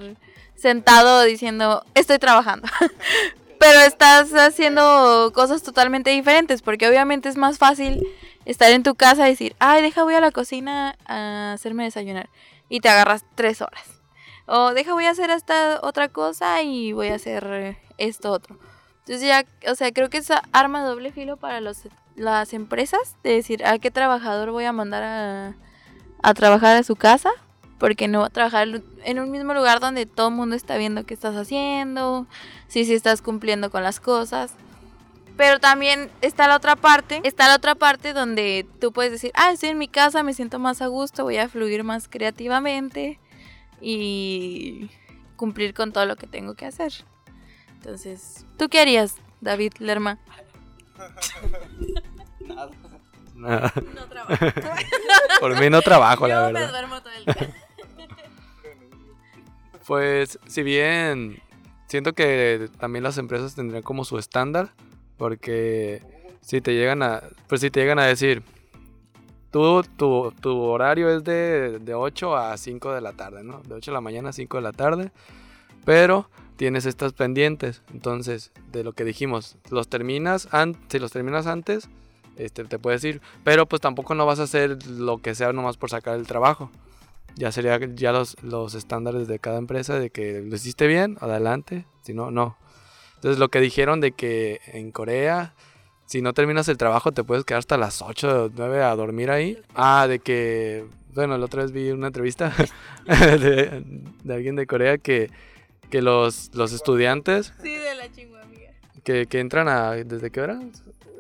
sentado 0.55 1.23
diciendo, 1.23 1.85
estoy 1.95 2.19
trabajando? 2.19 2.69
Pero 3.59 3.81
estás 3.81 4.33
haciendo 4.35 5.31
cosas 5.35 5.63
totalmente 5.63 6.11
diferentes, 6.11 6.63
porque 6.63 6.89
obviamente 6.89 7.29
es 7.29 7.37
más 7.37 7.59
fácil 7.59 8.07
estar 8.45 8.71
en 8.73 8.83
tu 8.83 8.95
casa 8.97 9.27
y 9.27 9.31
decir, 9.31 9.55
ay, 9.61 9.83
deja 9.83 10.03
voy 10.03 10.15
a 10.15 10.21
la 10.21 10.33
cocina 10.33 10.97
a 11.07 11.53
hacerme 11.53 11.85
desayunar. 11.85 12.29
Y 12.69 12.81
te 12.81 12.89
agarras 12.89 13.25
tres 13.35 13.63
horas. 13.63 13.85
O 14.47 14.75
deja 14.75 14.95
voy 14.95 15.05
a 15.05 15.11
hacer 15.11 15.31
esta 15.31 15.79
otra 15.83 16.09
cosa 16.09 16.63
y 16.63 16.93
voy 16.93 17.09
a 17.09 17.15
hacer 17.15 17.79
esto 17.99 18.33
otro. 18.33 18.59
Entonces 19.07 19.27
ya, 19.27 19.45
o 19.71 19.75
sea, 19.75 19.93
creo 19.93 20.09
que 20.11 20.19
es 20.19 20.29
arma 20.53 20.83
doble 20.85 21.13
filo 21.13 21.37
para 21.37 21.61
los, 21.61 21.83
las 22.15 22.53
empresas 22.53 23.17
de 23.25 23.35
decir 23.35 23.65
a 23.65 23.79
qué 23.79 23.91
trabajador 23.91 24.53
voy 24.53 24.65
a 24.65 24.73
mandar 24.73 25.03
a, 25.03 25.55
a 26.23 26.35
trabajar 26.35 26.77
a 26.77 26.83
su 26.83 26.95
casa 26.97 27.31
porque 27.83 28.07
no 28.07 28.31
trabajar 28.31 28.69
en 29.05 29.19
un 29.19 29.33
mismo 29.33 29.55
lugar 29.55 29.81
donde 29.81 30.07
todo 30.07 30.29
el 30.29 30.37
mundo 30.37 30.55
está 30.55 30.77
viendo 30.77 31.05
qué 31.05 31.15
estás 31.15 31.35
haciendo, 31.35 32.29
si 32.69 32.85
si 32.85 32.95
estás 32.95 33.23
cumpliendo 33.23 33.73
con 33.73 33.83
las 33.83 33.99
cosas. 33.99 34.55
Pero 35.37 35.59
también 35.59 36.09
está 36.21 36.47
la 36.47 36.55
otra 36.55 36.77
parte, 36.77 37.21
está 37.25 37.49
la 37.49 37.57
otra 37.57 37.75
parte 37.75 38.13
donde 38.13 38.67
tú 38.81 38.93
puedes 38.93 39.11
decir, 39.11 39.33
ah, 39.35 39.51
estoy 39.51 39.71
en 39.71 39.79
mi 39.79 39.89
casa, 39.89 40.23
me 40.23 40.33
siento 40.33 40.61
más 40.61 40.81
a 40.81 40.87
gusto, 40.87 41.25
voy 41.25 41.39
a 41.39 41.49
fluir 41.49 41.83
más 41.83 42.07
creativamente 42.07 43.19
y 43.81 44.89
cumplir 45.35 45.75
con 45.75 45.93
todo 45.93 46.07
lo 46.07 46.15
que 46.15 46.29
tengo 46.29 46.55
que 46.55 46.67
hacer. 46.67 46.93
Entonces, 47.83 48.47
¿tú 48.57 48.69
qué 48.69 48.79
harías, 48.81 49.17
David 49.41 49.73
Lerma? 49.81 50.21
Nada. 52.47 52.71
Nada. 53.35 53.73
No 53.93 54.07
trabajo. 54.07 54.45
Por 55.41 55.59
mí 55.61 55.69
no 55.69 55.83
trabajo, 55.83 56.29
la 56.29 56.35
Yo 56.35 56.47
me 56.47 56.53
verdad. 56.53 56.71
duermo 56.71 57.03
todo 57.03 57.13
el 57.13 57.25
día. 57.25 57.55
Pues, 59.87 60.39
si 60.47 60.63
bien 60.63 61.43
siento 61.89 62.13
que 62.13 62.69
también 62.79 63.03
las 63.03 63.19
empresas 63.19 63.57
tendrían 63.57 63.83
como 63.83 64.05
su 64.05 64.17
estándar, 64.17 64.71
porque 65.19 66.01
si 66.41 66.61
te 66.61 66.73
llegan 66.75 67.03
a, 67.03 67.21
pues 67.49 67.61
si 67.63 67.71
te 67.71 67.81
llegan 67.81 67.99
a 67.99 68.07
decir, 68.07 68.45
tú, 69.51 69.83
tu, 69.97 70.33
tu 70.41 70.57
horario 70.61 71.11
es 71.11 71.25
de, 71.25 71.81
de 71.81 71.95
8 71.95 72.37
a 72.37 72.57
5 72.57 72.93
de 72.95 73.01
la 73.01 73.13
tarde, 73.13 73.43
¿no? 73.43 73.61
De 73.63 73.75
8 73.75 73.91
de 73.91 73.95
la 73.95 74.01
mañana 74.01 74.29
a 74.29 74.33
5 74.33 74.57
de 74.57 74.63
la 74.63 74.73
tarde, 74.73 75.11
pero 75.85 76.29
tienes 76.57 76.87
estas 76.87 77.13
pendientes, 77.13 77.83
entonces, 77.93 78.53
de 78.71 78.85
lo 78.85 78.93
que 78.93 79.05
dijimos, 79.05 79.57
los 79.71 79.89
terminas, 79.89 80.49
si 80.89 80.99
los 80.99 81.11
terminas 81.11 81.47
antes, 81.47 81.89
este, 82.37 82.65
te 82.65 82.79
puedes 82.79 83.03
ir, 83.05 83.21
pero 83.45 83.67
pues 83.67 83.81
tampoco 83.81 84.15
no 84.15 84.27
vas 84.27 84.39
a 84.39 84.45
hacer 84.45 84.87
lo 84.87 85.19
que 85.19 85.35
sea 85.35 85.53
nomás 85.53 85.77
por 85.77 85.91
sacar 85.91 86.17
el 86.17 86.27
trabajo. 86.27 86.71
Ya 87.35 87.51
sería 87.51 87.79
ya 87.95 88.13
los, 88.13 88.37
los 88.43 88.75
estándares 88.75 89.27
de 89.27 89.39
cada 89.39 89.59
empresa 89.59 89.99
de 89.99 90.11
que 90.11 90.43
lo 90.43 90.55
hiciste 90.55 90.87
bien, 90.87 91.17
adelante, 91.21 91.87
si 92.03 92.15
no, 92.15 92.31
no. 92.31 92.57
Entonces 93.17 93.39
lo 93.39 93.49
que 93.49 93.61
dijeron 93.61 94.01
de 94.01 94.13
que 94.13 94.61
en 94.67 94.93
Corea, 94.93 95.55
si 96.07 96.23
no 96.23 96.35
terminas 96.35 96.69
el 96.69 96.77
trabajo 96.77 97.13
te 97.13 97.25
puedes 97.25 97.45
quedar 97.45 97.61
hasta 97.61 97.77
las 97.77 98.03
8 98.03 98.45
o 98.45 98.51
9 98.55 98.83
a 98.83 98.95
dormir 98.97 99.31
ahí. 99.31 99.59
Ah, 99.75 100.07
de 100.09 100.19
que, 100.19 100.85
bueno, 101.15 101.39
la 101.39 101.47
otra 101.47 101.63
vez 101.63 101.73
vi 101.73 101.91
una 101.91 102.09
entrevista 102.09 102.53
de, 103.07 103.83
de 104.23 104.35
alguien 104.35 104.57
de 104.57 104.67
Corea 104.67 104.99
que, 104.99 105.31
que 105.93 106.03
los, 106.03 106.51
los 106.55 106.73
estudiantes 106.73 107.53
Sí, 107.63 107.75
de 107.75 107.95
la 107.95 108.09
que, 109.05 109.27
que 109.27 109.41
entran 109.41 109.69
a, 109.69 109.91
¿desde 109.93 110.31
qué 110.31 110.41
hora? 110.41 110.59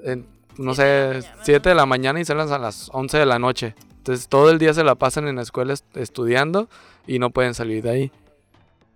En, 0.02 0.26
no 0.56 0.74
Siete 0.74 1.20
sé, 1.22 1.28
mañana. 1.28 1.42
7 1.44 1.68
de 1.68 1.74
la 1.74 1.86
mañana 1.86 2.20
y 2.20 2.24
salen 2.24 2.50
a 2.52 2.58
las 2.58 2.88
11 2.92 3.18
de 3.18 3.26
la 3.26 3.38
noche. 3.38 3.74
Entonces 3.98 4.28
todo 4.28 4.50
el 4.50 4.58
día 4.58 4.72
se 4.74 4.82
la 4.82 4.94
pasan 4.94 5.28
en 5.28 5.36
la 5.36 5.42
escuela 5.42 5.74
est- 5.74 5.96
estudiando 5.96 6.68
y 7.06 7.18
no 7.18 7.30
pueden 7.30 7.54
salir 7.54 7.82
de 7.82 7.90
ahí. 7.90 8.12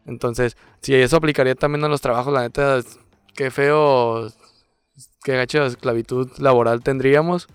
Entonces, 0.06 0.56
si 0.82 0.94
eso 0.94 1.16
aplicaría 1.16 1.54
también 1.54 1.84
a 1.84 1.88
los 1.88 2.00
trabajos, 2.00 2.32
la 2.32 2.42
neta, 2.42 2.80
qué 3.34 3.50
feo, 3.50 4.28
qué 5.24 5.36
gacha 5.36 5.60
de 5.62 5.66
esclavitud 5.68 6.30
laboral 6.38 6.82
tendríamos. 6.82 7.48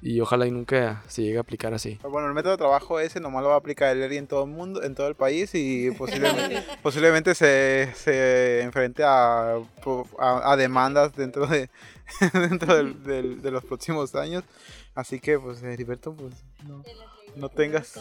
Y 0.00 0.20
ojalá 0.20 0.46
y 0.46 0.50
nunca 0.50 1.02
se 1.08 1.22
llegue 1.22 1.38
a 1.38 1.40
aplicar 1.40 1.74
así. 1.74 1.96
Pero 2.00 2.10
Bueno, 2.10 2.28
el 2.28 2.34
método 2.34 2.52
de 2.52 2.58
trabajo 2.58 3.00
ese 3.00 3.18
nomás 3.20 3.42
lo 3.42 3.48
va 3.48 3.56
a 3.56 3.58
aplicar 3.58 3.96
el 3.96 4.02
ERI 4.02 4.16
en 4.18 4.26
todo 4.28 4.44
el 4.44 4.50
mundo, 4.50 4.82
en 4.82 4.94
todo 4.94 5.08
el 5.08 5.14
país 5.16 5.50
y 5.54 5.90
posiblemente, 5.92 6.62
posiblemente 6.82 7.34
se, 7.34 7.92
se 7.94 8.60
enfrente 8.62 9.02
a, 9.04 9.56
a, 9.56 10.52
a 10.52 10.56
demandas 10.56 11.14
dentro 11.16 11.46
de 11.46 11.68
dentro 12.32 12.76
del- 12.76 13.02
del- 13.02 13.42
de 13.42 13.50
los 13.50 13.64
próximos 13.64 14.14
años. 14.14 14.44
Así 14.94 15.20
que, 15.20 15.38
pues, 15.38 15.62
Heriberto, 15.62 16.12
pues, 16.14 16.34
no, 16.66 16.82
no 17.36 17.48
tengas, 17.48 17.94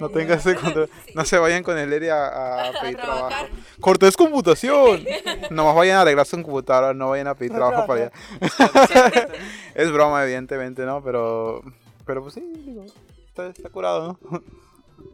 no 0.00 0.08
tengas. 0.08 0.44
No 1.14 1.24
se 1.24 1.38
vayan 1.38 1.62
con 1.62 1.76
el 1.78 1.92
ERI 1.92 2.08
a, 2.08 2.68
a 2.68 2.72
pedir 2.80 2.96
trabajo. 2.96 3.28
trabajar. 3.28 3.48
Cortés 3.80 4.16
computación. 4.16 5.04
Nomás 5.50 5.74
vayan 5.74 5.98
a 5.98 6.00
arreglar 6.02 6.26
su 6.26 6.36
computadora, 6.42 6.94
no 6.94 7.10
vayan 7.10 7.26
a 7.28 7.34
pedir 7.34 7.52
No 7.52 7.58
trabajo 7.58 7.86
para 7.86 8.04
allá. 8.06 8.12
es 9.74 9.92
broma, 9.92 10.22
evidentemente, 10.24 10.84
¿no? 10.84 11.02
Pero, 11.02 11.62
pero 12.04 12.22
pues 12.22 12.34
sí, 12.34 12.40
digo, 12.64 12.84
está, 13.26 13.46
está 13.48 13.68
curado, 13.70 14.18
¿no? 14.30 14.42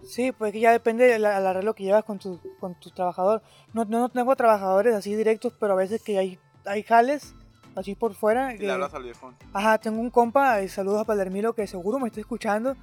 Sí, 0.06 0.32
pues 0.32 0.52
que 0.52 0.60
ya 0.60 0.72
depende 0.72 1.04
del 1.06 1.24
al 1.24 1.46
arreglo 1.46 1.74
que 1.74 1.84
llevas 1.84 2.04
con 2.04 2.18
tu, 2.18 2.38
con 2.60 2.74
tu 2.78 2.90
trabajador. 2.90 3.42
No, 3.72 3.84
no 3.84 4.08
tengo 4.10 4.34
trabajadores 4.36 4.94
así 4.94 5.14
directos, 5.14 5.52
pero 5.58 5.72
a 5.72 5.76
veces 5.76 6.02
que 6.02 6.18
hay, 6.18 6.38
hay 6.66 6.82
jales 6.82 7.34
así 7.74 7.94
por 7.94 8.14
fuera. 8.14 8.54
que- 8.56 8.70
al 8.70 9.02
viejón. 9.02 9.34
Ajá, 9.52 9.78
tengo 9.78 10.00
un 10.00 10.10
compa, 10.10 10.60
eh, 10.60 10.68
saludos 10.68 11.00
a 11.00 11.04
Palermilo, 11.04 11.54
que 11.54 11.66
seguro 11.66 11.98
me 11.98 12.08
está 12.08 12.20
escuchando. 12.20 12.76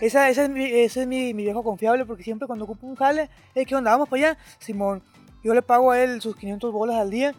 Esa, 0.00 0.28
es, 0.28 0.50
mi, 0.50 0.64
ese 0.64 1.02
es 1.02 1.06
mi 1.06 1.32
viejo 1.32 1.62
confiable, 1.62 2.04
porque 2.04 2.22
siempre 2.22 2.46
cuando 2.46 2.64
ocupo 2.64 2.86
un 2.86 2.96
jale, 2.96 3.30
es 3.54 3.66
que 3.66 3.74
onda, 3.76 3.92
vamos 3.92 4.08
para 4.08 4.30
allá, 4.30 4.38
Simón. 4.58 5.02
Yo 5.42 5.54
le 5.54 5.62
pago 5.62 5.90
a 5.90 6.00
él 6.00 6.20
sus 6.20 6.36
500 6.36 6.72
bolas 6.72 6.96
al 6.96 7.10
día. 7.10 7.34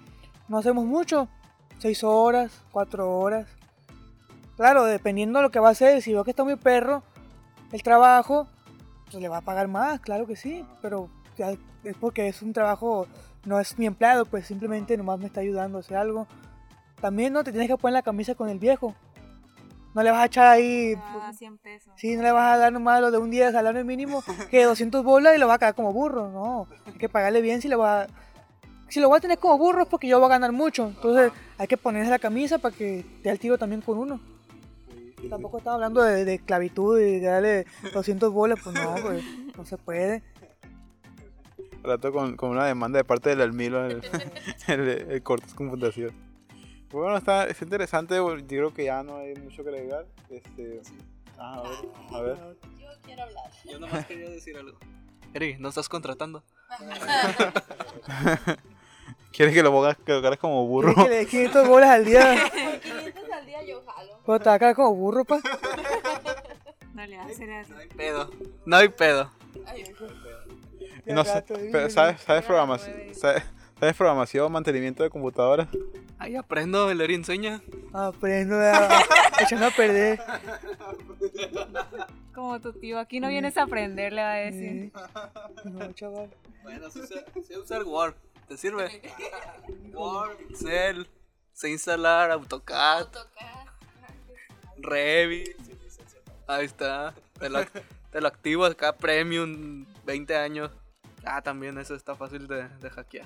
No 0.47 0.57
hacemos 0.57 0.85
mucho, 0.85 1.27
6 1.79 2.03
horas, 2.03 2.63
4 2.71 3.19
horas. 3.19 3.47
Claro, 4.55 4.85
dependiendo 4.85 5.39
de 5.39 5.43
lo 5.43 5.51
que 5.51 5.59
va 5.59 5.69
a 5.69 5.71
hacer, 5.71 6.01
si 6.01 6.13
veo 6.13 6.23
que 6.23 6.31
está 6.31 6.43
muy 6.43 6.55
perro 6.55 7.03
el 7.71 7.83
trabajo, 7.83 8.47
pues 9.05 9.21
le 9.21 9.27
va 9.27 9.37
a 9.37 9.41
pagar 9.41 9.67
más, 9.67 9.99
claro 9.99 10.25
que 10.25 10.35
sí, 10.35 10.65
pero 10.81 11.09
ya 11.37 11.51
es 11.51 11.97
porque 11.99 12.27
es 12.27 12.41
un 12.41 12.53
trabajo, 12.53 13.07
no 13.43 13.59
es 13.59 13.77
mi 13.77 13.85
empleado, 13.85 14.25
pues 14.25 14.47
simplemente 14.47 14.97
nomás 14.97 15.19
me 15.19 15.27
está 15.27 15.41
ayudando 15.41 15.77
a 15.77 15.81
hacer 15.81 15.97
algo. 15.97 16.27
También 17.01 17.33
no 17.33 17.43
te 17.43 17.51
tienes 17.51 17.67
que 17.67 17.77
poner 17.77 17.93
la 17.93 18.01
camisa 18.01 18.35
con 18.35 18.49
el 18.49 18.59
viejo. 18.59 18.95
No 19.95 20.03
le 20.03 20.11
vas 20.11 20.21
a 20.21 20.25
echar 20.25 20.47
ahí, 20.47 20.93
Ah, 20.97 21.31
100 21.33 21.57
pesos. 21.57 21.93
sí, 21.95 22.15
no 22.15 22.21
le 22.23 22.31
vas 22.31 22.53
a 22.53 22.57
dar 22.57 22.71
nomás 22.73 22.99
lo 23.01 23.09
de 23.11 23.17
un 23.17 23.31
día 23.31 23.45
de 23.47 23.53
salario 23.53 23.83
mínimo, 23.85 24.21
que 24.51 24.63
200 24.65 25.03
bolas 25.03 25.35
y 25.35 25.39
lo 25.39 25.47
vas 25.47 25.55
a 25.55 25.59
quedar 25.59 25.73
como 25.75 25.93
burro, 25.93 26.29
no. 26.31 26.67
Hay 26.85 26.93
que 26.93 27.09
pagarle 27.09 27.41
bien 27.41 27.61
si 27.61 27.67
le 27.69 27.75
va 27.77 28.03
a... 28.03 28.07
Si 28.89 28.99
lo 28.99 29.07
voy 29.09 29.17
a 29.17 29.21
tener 29.21 29.39
como 29.39 29.57
burro 29.57 29.81
es 29.81 29.87
porque 29.87 30.07
yo 30.07 30.19
voy 30.19 30.27
a 30.27 30.29
ganar 30.29 30.51
mucho. 30.51 30.87
Entonces 30.87 31.31
hay 31.57 31.65
que 31.67 31.77
ponerse 31.77 32.11
la 32.11 32.19
camisa 32.19 32.59
para 32.59 32.75
que 32.75 33.03
te 33.23 33.29
el 33.31 33.39
tiro 33.39 33.57
también 33.57 33.81
con 33.81 33.97
uno. 33.97 34.19
Tampoco 35.29 35.57
estaba 35.57 35.75
hablando 35.75 36.03
de, 36.03 36.23
de 36.23 36.35
esclavitud 36.35 36.99
y 36.99 37.19
de 37.19 37.25
darle 37.27 37.65
200 37.93 38.31
bolas, 38.31 38.59
pues 38.63 38.75
no, 38.75 38.93
pues 39.01 39.23
no 39.57 39.65
se 39.65 39.77
puede. 39.77 40.21
Rato 41.83 42.11
con, 42.11 42.35
con 42.35 42.51
una 42.51 42.65
demanda 42.65 42.97
de 42.97 43.05
parte 43.05 43.29
del 43.29 43.41
Almilo, 43.41 43.85
el, 43.85 44.01
el, 44.67 44.87
el 44.87 45.23
Cortés 45.23 45.53
Computación. 45.55 46.11
Pues 46.11 46.24
bueno, 46.91 47.17
está, 47.17 47.47
está 47.47 47.63
interesante, 47.63 48.15
yo 48.15 48.35
creo 48.47 48.73
que 48.73 48.85
ya 48.85 49.03
no 49.03 49.17
hay 49.17 49.35
mucho 49.35 49.63
que 49.63 49.69
agregar. 49.69 50.05
Este, 50.29 50.81
ah, 51.37 51.63
a 51.63 51.69
ver, 51.69 51.77
a 52.11 52.21
ver. 52.21 52.37
Yo 52.77 52.89
quiero 53.03 53.23
hablar. 53.23 53.51
Yo 53.63 53.79
nomás 53.79 54.05
quería 54.05 54.29
decir 54.29 54.57
algo. 54.57 54.77
Eri, 55.33 55.57
¿no 55.59 55.69
estás 55.69 55.89
contratando? 55.89 56.43
¿Quieres 59.31 59.53
que 59.53 59.63
lo 59.63 59.71
pongas 59.71 59.97
que 59.97 60.13
lo 60.13 60.39
como 60.39 60.65
burro? 60.65 60.95
Que 60.95 61.09
le 61.09 61.15
des 61.17 61.27
500 61.27 61.67
bolas 61.67 61.89
al 61.89 62.05
día. 62.05 62.35
500 62.81 63.29
al 63.31 63.45
día 63.45 63.61
yo 63.63 63.83
jalo. 63.85 64.19
Pero 64.25 64.39
te 64.39 64.45
va 64.45 64.53
a 64.55 64.59
quedar 64.59 64.75
como 64.75 64.95
burro, 64.95 65.25
pa. 65.25 65.41
No 66.93 67.05
le 67.05 67.17
hace. 67.17 67.45
No 67.45 67.77
hay 67.77 67.87
pedo. 67.89 68.29
No 68.65 68.77
hay 68.77 68.87
pedo. 68.87 69.29
Y 71.05 71.13
no 71.13 71.23
sé, 71.23 71.43
pero 71.71 71.89
¿sabes, 71.89 72.21
sabes, 72.21 72.43
programación, 72.45 73.13
sabes, 73.13 73.43
sabes 73.79 73.95
programación, 73.95 74.51
mantenimiento 74.51 75.03
de 75.03 75.09
computadoras? 75.09 75.67
Ahí 76.17 76.35
aprendo, 76.35 76.89
el 76.89 77.01
Eri 77.01 77.15
enseña. 77.15 77.61
Aprendo 77.93 78.55
a, 78.55 79.03
echando 79.39 79.67
a 79.67 79.71
perder. 79.71 80.19
Como 82.33 82.59
tu 82.59 82.73
tío, 82.73 82.99
aquí 82.99 83.19
no 83.19 83.27
vienes 83.29 83.57
a 83.57 83.63
aprender, 83.63 84.13
le 84.13 84.21
va 84.21 84.31
a 84.33 84.35
decir. 84.35 84.91
No, 85.65 85.91
chaval. 85.93 86.29
Bueno, 86.63 86.89
sé, 86.89 87.05
sé 87.07 87.57
usar 87.57 87.83
Word. 87.83 88.15
¿Te 88.47 88.57
sirve? 88.57 89.01
Word, 89.93 90.37
Excel. 90.49 91.07
Sé 91.53 91.69
instalar 91.69 92.31
AutoCAD, 92.31 92.99
AutoCAD. 92.99 93.67
Revit. 94.77 95.55
Ahí 96.47 96.65
está. 96.65 97.13
Te 97.39 97.49
lo, 97.49 97.59
te 98.11 98.21
lo 98.21 98.27
activo 98.27 98.65
acá, 98.65 98.95
Premium, 98.95 99.85
20 100.05 100.35
años. 100.35 100.71
Ah, 101.23 101.41
también 101.41 101.77
eso 101.77 101.95
está 101.95 102.15
fácil 102.15 102.47
de, 102.47 102.67
de 102.67 102.89
hackear. 102.89 103.25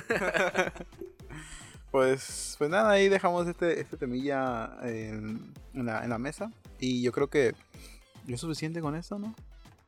Pues, 1.90 2.56
pues 2.58 2.68
nada, 2.68 2.90
ahí 2.90 3.08
dejamos 3.08 3.46
este, 3.48 3.80
este 3.80 3.96
temilla 3.96 4.76
en, 4.82 5.54
la, 5.72 6.02
en 6.04 6.10
la 6.10 6.18
mesa. 6.18 6.50
Y 6.78 7.00
yo 7.00 7.10
creo 7.12 7.28
que 7.28 7.54
es 8.28 8.40
suficiente 8.40 8.80
con 8.82 8.94
esto, 8.96 9.18
¿no? 9.18 9.34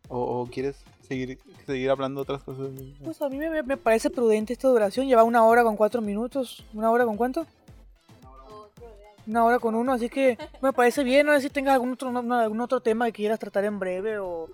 ¿O, 0.09 0.47
quieres 0.51 0.77
seguir, 1.07 1.39
seguir 1.67 1.91
hablando 1.91 2.23
otras 2.23 2.43
cosas? 2.43 2.69
Pues 3.05 3.21
a 3.21 3.29
mí 3.29 3.37
me, 3.37 3.63
me 3.63 3.77
parece 3.77 4.09
prudente 4.09 4.55
esta 4.55 4.69
duración. 4.69 5.07
Lleva 5.07 5.23
una 5.23 5.45
hora 5.45 5.63
con 5.65 5.77
cuatro 5.77 6.01
minutos. 6.01 6.65
¿Una 6.73 6.91
hora 6.91 7.05
con 7.05 7.19
cuánto? 7.19 7.47
Una 9.27 9.45
hora 9.45 9.59
con 9.59 9.75
uno, 9.75 9.93
así 9.93 10.09
que 10.09 10.39
me 10.63 10.73
parece 10.73 11.05
bien. 11.05 11.27
No 11.27 11.35
sé 11.35 11.43
si 11.43 11.51
tengas 11.51 11.75
algún 11.75 11.93
otro, 11.93 12.11
no- 12.11 12.35
algún 12.37 12.61
otro 12.63 12.81
tema 12.81 13.05
que 13.07 13.13
quieras 13.13 13.39
tratar 13.39 13.65
en 13.65 13.79
breve 13.79 14.19
o... 14.19 14.49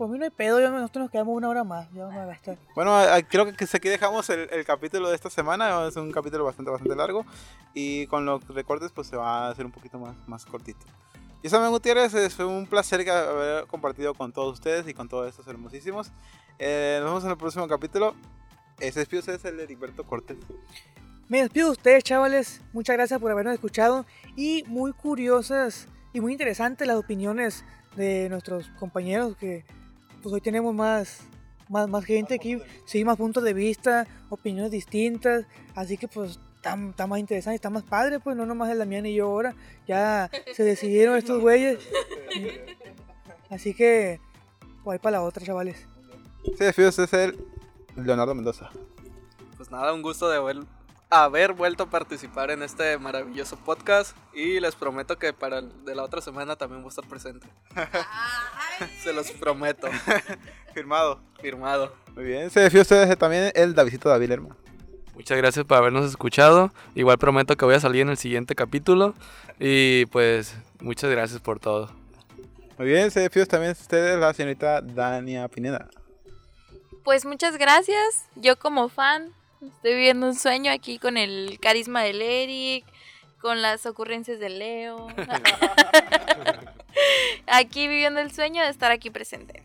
Por 0.00 0.08
mí 0.08 0.16
no 0.16 0.24
hay 0.24 0.30
pedo, 0.30 0.58
ya 0.58 0.70
nosotros 0.70 1.02
nos 1.02 1.10
quedamos 1.10 1.36
una 1.36 1.50
hora 1.50 1.62
más. 1.62 1.86
Ya 1.92 2.06
vamos 2.06 2.18
a 2.18 2.24
gastar. 2.24 2.56
Bueno, 2.74 2.98
creo 3.28 3.44
que 3.54 3.66
aquí 3.70 3.88
dejamos 3.90 4.30
el, 4.30 4.48
el 4.50 4.64
capítulo 4.64 5.10
de 5.10 5.14
esta 5.14 5.28
semana. 5.28 5.86
Es 5.86 5.94
un 5.96 6.10
capítulo 6.10 6.42
bastante, 6.42 6.70
bastante 6.70 6.96
largo. 6.96 7.26
Y 7.74 8.06
con 8.06 8.24
los 8.24 8.42
recortes, 8.48 8.92
pues 8.92 9.08
se 9.08 9.18
va 9.18 9.48
a 9.48 9.50
hacer 9.50 9.66
un 9.66 9.72
poquito 9.72 9.98
más, 9.98 10.16
más 10.26 10.46
cortito. 10.46 10.86
Yo 11.42 11.50
soy 11.50 11.68
Gutiérrez, 11.68 12.14
es 12.14 12.38
un 12.38 12.66
placer 12.66 13.06
haber 13.10 13.66
compartido 13.66 14.14
con 14.14 14.32
todos 14.32 14.54
ustedes 14.54 14.88
y 14.88 14.94
con 14.94 15.06
todos 15.06 15.28
estos 15.28 15.46
hermosísimos. 15.46 16.12
Eh, 16.58 16.96
nos 17.02 17.10
vemos 17.10 17.24
en 17.24 17.30
el 17.32 17.36
próximo 17.36 17.68
capítulo. 17.68 18.14
Eh, 18.78 18.90
se 18.92 19.00
despide 19.00 19.20
ustedes 19.20 19.44
el 19.44 19.60
Heriberto 19.60 20.04
Cortés. 20.04 20.38
Me 21.28 21.42
despido 21.42 21.66
de 21.66 21.72
ustedes, 21.72 22.04
chavales. 22.04 22.62
Muchas 22.72 22.96
gracias 22.96 23.20
por 23.20 23.30
habernos 23.32 23.52
escuchado 23.52 24.06
y 24.34 24.64
muy 24.66 24.94
curiosas 24.94 25.88
y 26.14 26.22
muy 26.22 26.32
interesantes 26.32 26.88
las 26.88 26.96
opiniones 26.96 27.66
de 27.96 28.30
nuestros 28.30 28.68
compañeros 28.78 29.36
que 29.36 29.66
pues 30.20 30.34
hoy 30.34 30.40
tenemos 30.40 30.74
más 30.74 31.26
más, 31.70 31.88
más 31.88 32.04
gente 32.04 32.34
aquí, 32.34 32.60
sí, 32.84 33.04
más 33.04 33.16
puntos 33.16 33.44
de 33.44 33.54
vista, 33.54 34.06
opiniones 34.28 34.72
distintas, 34.72 35.46
así 35.74 35.96
que 35.96 36.08
pues 36.08 36.40
está, 36.56 36.74
está 36.74 37.06
más 37.06 37.20
interesante, 37.20 37.54
está 37.54 37.70
más 37.70 37.84
padre, 37.84 38.18
pues 38.18 38.36
no 38.36 38.44
nomás 38.44 38.70
el 38.70 38.78
Damián 38.78 39.06
y 39.06 39.14
yo 39.14 39.26
ahora, 39.26 39.54
ya 39.86 40.28
se 40.54 40.64
decidieron 40.64 41.16
estos 41.16 41.40
güeyes. 41.40 41.78
Así 43.50 43.74
que, 43.74 44.20
pues 44.84 44.94
ahí 44.94 44.98
para 45.00 45.18
la 45.18 45.22
otra, 45.24 45.44
chavales. 45.44 45.88
Se 46.56 46.62
despide 46.62 46.86
ustedes 46.86 47.12
el 47.12 47.36
Leonardo 47.96 48.32
Mendoza. 48.32 48.70
Pues 49.56 49.72
nada, 49.72 49.92
un 49.92 50.02
gusto 50.02 50.28
de 50.28 50.36
haber, 50.36 50.58
haber 51.10 51.52
vuelto 51.52 51.84
a 51.84 51.90
participar 51.90 52.52
en 52.52 52.62
este 52.62 52.96
maravilloso 52.96 53.56
podcast 53.56 54.16
y 54.32 54.60
les 54.60 54.76
prometo 54.76 55.18
que 55.18 55.32
para 55.32 55.58
el 55.58 55.84
de 55.84 55.94
la 55.96 56.04
otra 56.04 56.20
semana 56.20 56.56
también 56.56 56.82
voy 56.82 56.88
a 56.88 56.90
estar 56.90 57.06
presente. 57.06 57.48
Se 59.02 59.12
los 59.12 59.30
prometo. 59.32 59.88
Firmado. 60.74 61.20
Firmado. 61.40 61.92
Muy 62.14 62.24
bien, 62.24 62.50
se 62.50 62.60
despide 62.60 62.82
ustedes 62.82 63.18
también 63.18 63.50
el 63.54 63.74
Davidito 63.74 64.08
David 64.08 64.28
Lerma. 64.28 64.56
Muchas 65.14 65.36
gracias 65.36 65.64
por 65.66 65.76
habernos 65.76 66.08
escuchado. 66.08 66.72
Igual 66.94 67.18
prometo 67.18 67.56
que 67.56 67.64
voy 67.64 67.74
a 67.74 67.80
salir 67.80 68.02
en 68.02 68.10
el 68.10 68.16
siguiente 68.16 68.54
capítulo. 68.54 69.14
Y 69.58 70.06
pues 70.06 70.54
muchas 70.80 71.10
gracias 71.10 71.40
por 71.40 71.58
todo. 71.58 71.90
Muy 72.78 72.86
bien, 72.86 73.10
se 73.10 73.20
despide 73.20 73.46
también 73.46 73.72
ustedes 73.72 74.18
la 74.18 74.32
señorita 74.32 74.80
Dania 74.80 75.46
Pineda. 75.48 75.88
Pues 77.04 77.26
muchas 77.26 77.58
gracias. 77.58 78.26
Yo 78.36 78.58
como 78.58 78.88
fan 78.88 79.34
estoy 79.60 79.94
viviendo 79.94 80.26
un 80.26 80.34
sueño 80.34 80.72
aquí 80.72 80.98
con 80.98 81.16
el 81.16 81.58
carisma 81.60 82.02
del 82.02 82.22
Eric, 82.22 82.84
con 83.40 83.62
las 83.62 83.86
ocurrencias 83.86 84.38
de 84.38 84.50
Leo. 84.50 85.06
aquí 87.46 87.88
viviendo 87.88 88.20
el 88.20 88.32
sueño 88.32 88.62
de 88.62 88.68
estar 88.68 88.90
aquí 88.90 89.10
presente. 89.10 89.64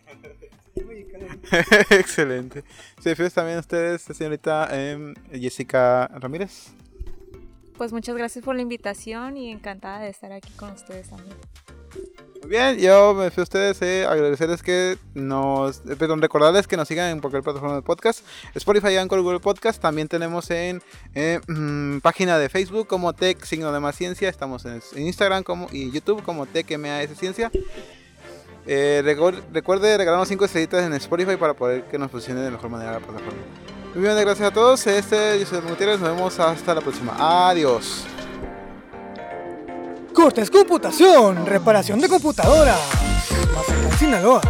Excelente. 1.90 2.64
Se 3.00 3.10
despide 3.10 3.30
también 3.30 3.58
ustedes, 3.58 4.02
señorita 4.02 4.68
em, 4.72 5.14
Jessica 5.32 6.08
Ramírez. 6.08 6.72
Pues 7.76 7.92
muchas 7.92 8.16
gracias 8.16 8.44
por 8.44 8.56
la 8.56 8.62
invitación 8.62 9.36
y 9.36 9.50
encantada 9.50 10.00
de 10.00 10.08
estar 10.08 10.32
aquí 10.32 10.52
con 10.52 10.72
ustedes 10.72 11.10
también. 11.10 11.36
Bien, 12.48 12.78
yo 12.78 13.12
me 13.14 13.24
despido 13.24 13.42
a 13.42 13.44
ustedes, 13.44 13.82
eh, 13.82 14.06
agradecerles 14.08 14.62
que 14.62 14.98
nos, 15.14 15.78
eh, 15.78 15.96
perdón, 15.98 16.22
recordarles 16.22 16.68
que 16.68 16.76
nos 16.76 16.86
sigan 16.86 17.10
en 17.10 17.20
cualquier 17.20 17.42
plataforma 17.42 17.74
de 17.74 17.82
podcast, 17.82 18.20
Spotify, 18.54 18.96
Anchor, 18.96 19.20
Google 19.20 19.40
Podcast, 19.40 19.82
también 19.82 20.06
tenemos 20.06 20.48
en 20.50 20.80
eh, 21.14 21.40
mm, 21.48 21.98
página 21.98 22.38
de 22.38 22.48
Facebook 22.48 22.86
como 22.86 23.14
Tech 23.14 23.42
Signo 23.44 23.72
de 23.72 23.80
Más 23.80 23.96
Ciencia, 23.96 24.28
estamos 24.28 24.64
en, 24.64 24.80
Instagram 24.96 25.42
como, 25.42 25.66
y 25.72 25.90
YouTube 25.90 26.22
como 26.22 26.46
Tech 26.46 26.70
MAS 26.78 27.18
Ciencia. 27.18 27.50
Eh, 28.66 29.02
recuerde 29.52 29.96
regalarnos 29.96 30.28
5 30.28 30.44
estrellitas 30.44 30.84
en 30.84 30.92
Spotify 30.94 31.36
para 31.36 31.54
poder 31.54 31.84
que 31.84 31.98
nos 31.98 32.10
funcione 32.10 32.40
de 32.40 32.50
mejor 32.50 32.70
manera 32.70 32.92
la 32.92 32.98
plataforma. 32.98 33.42
Muy 33.94 34.04
bien, 34.04 34.16
gracias 34.20 34.48
a 34.48 34.52
todos, 34.52 34.86
este 34.86 35.44
soy 35.46 35.60
Gutiérrez, 35.62 35.98
nos 35.98 36.14
vemos 36.14 36.38
hasta 36.38 36.74
la 36.74 36.80
próxima, 36.80 37.16
adiós. 37.18 38.06
Cortes 40.16 40.50
Computación, 40.50 41.44
reparación 41.44 42.00
de 42.00 42.08
computadoras. 42.08 42.80
Mazatlán, 43.54 43.98
Sinaloa. 43.98 44.40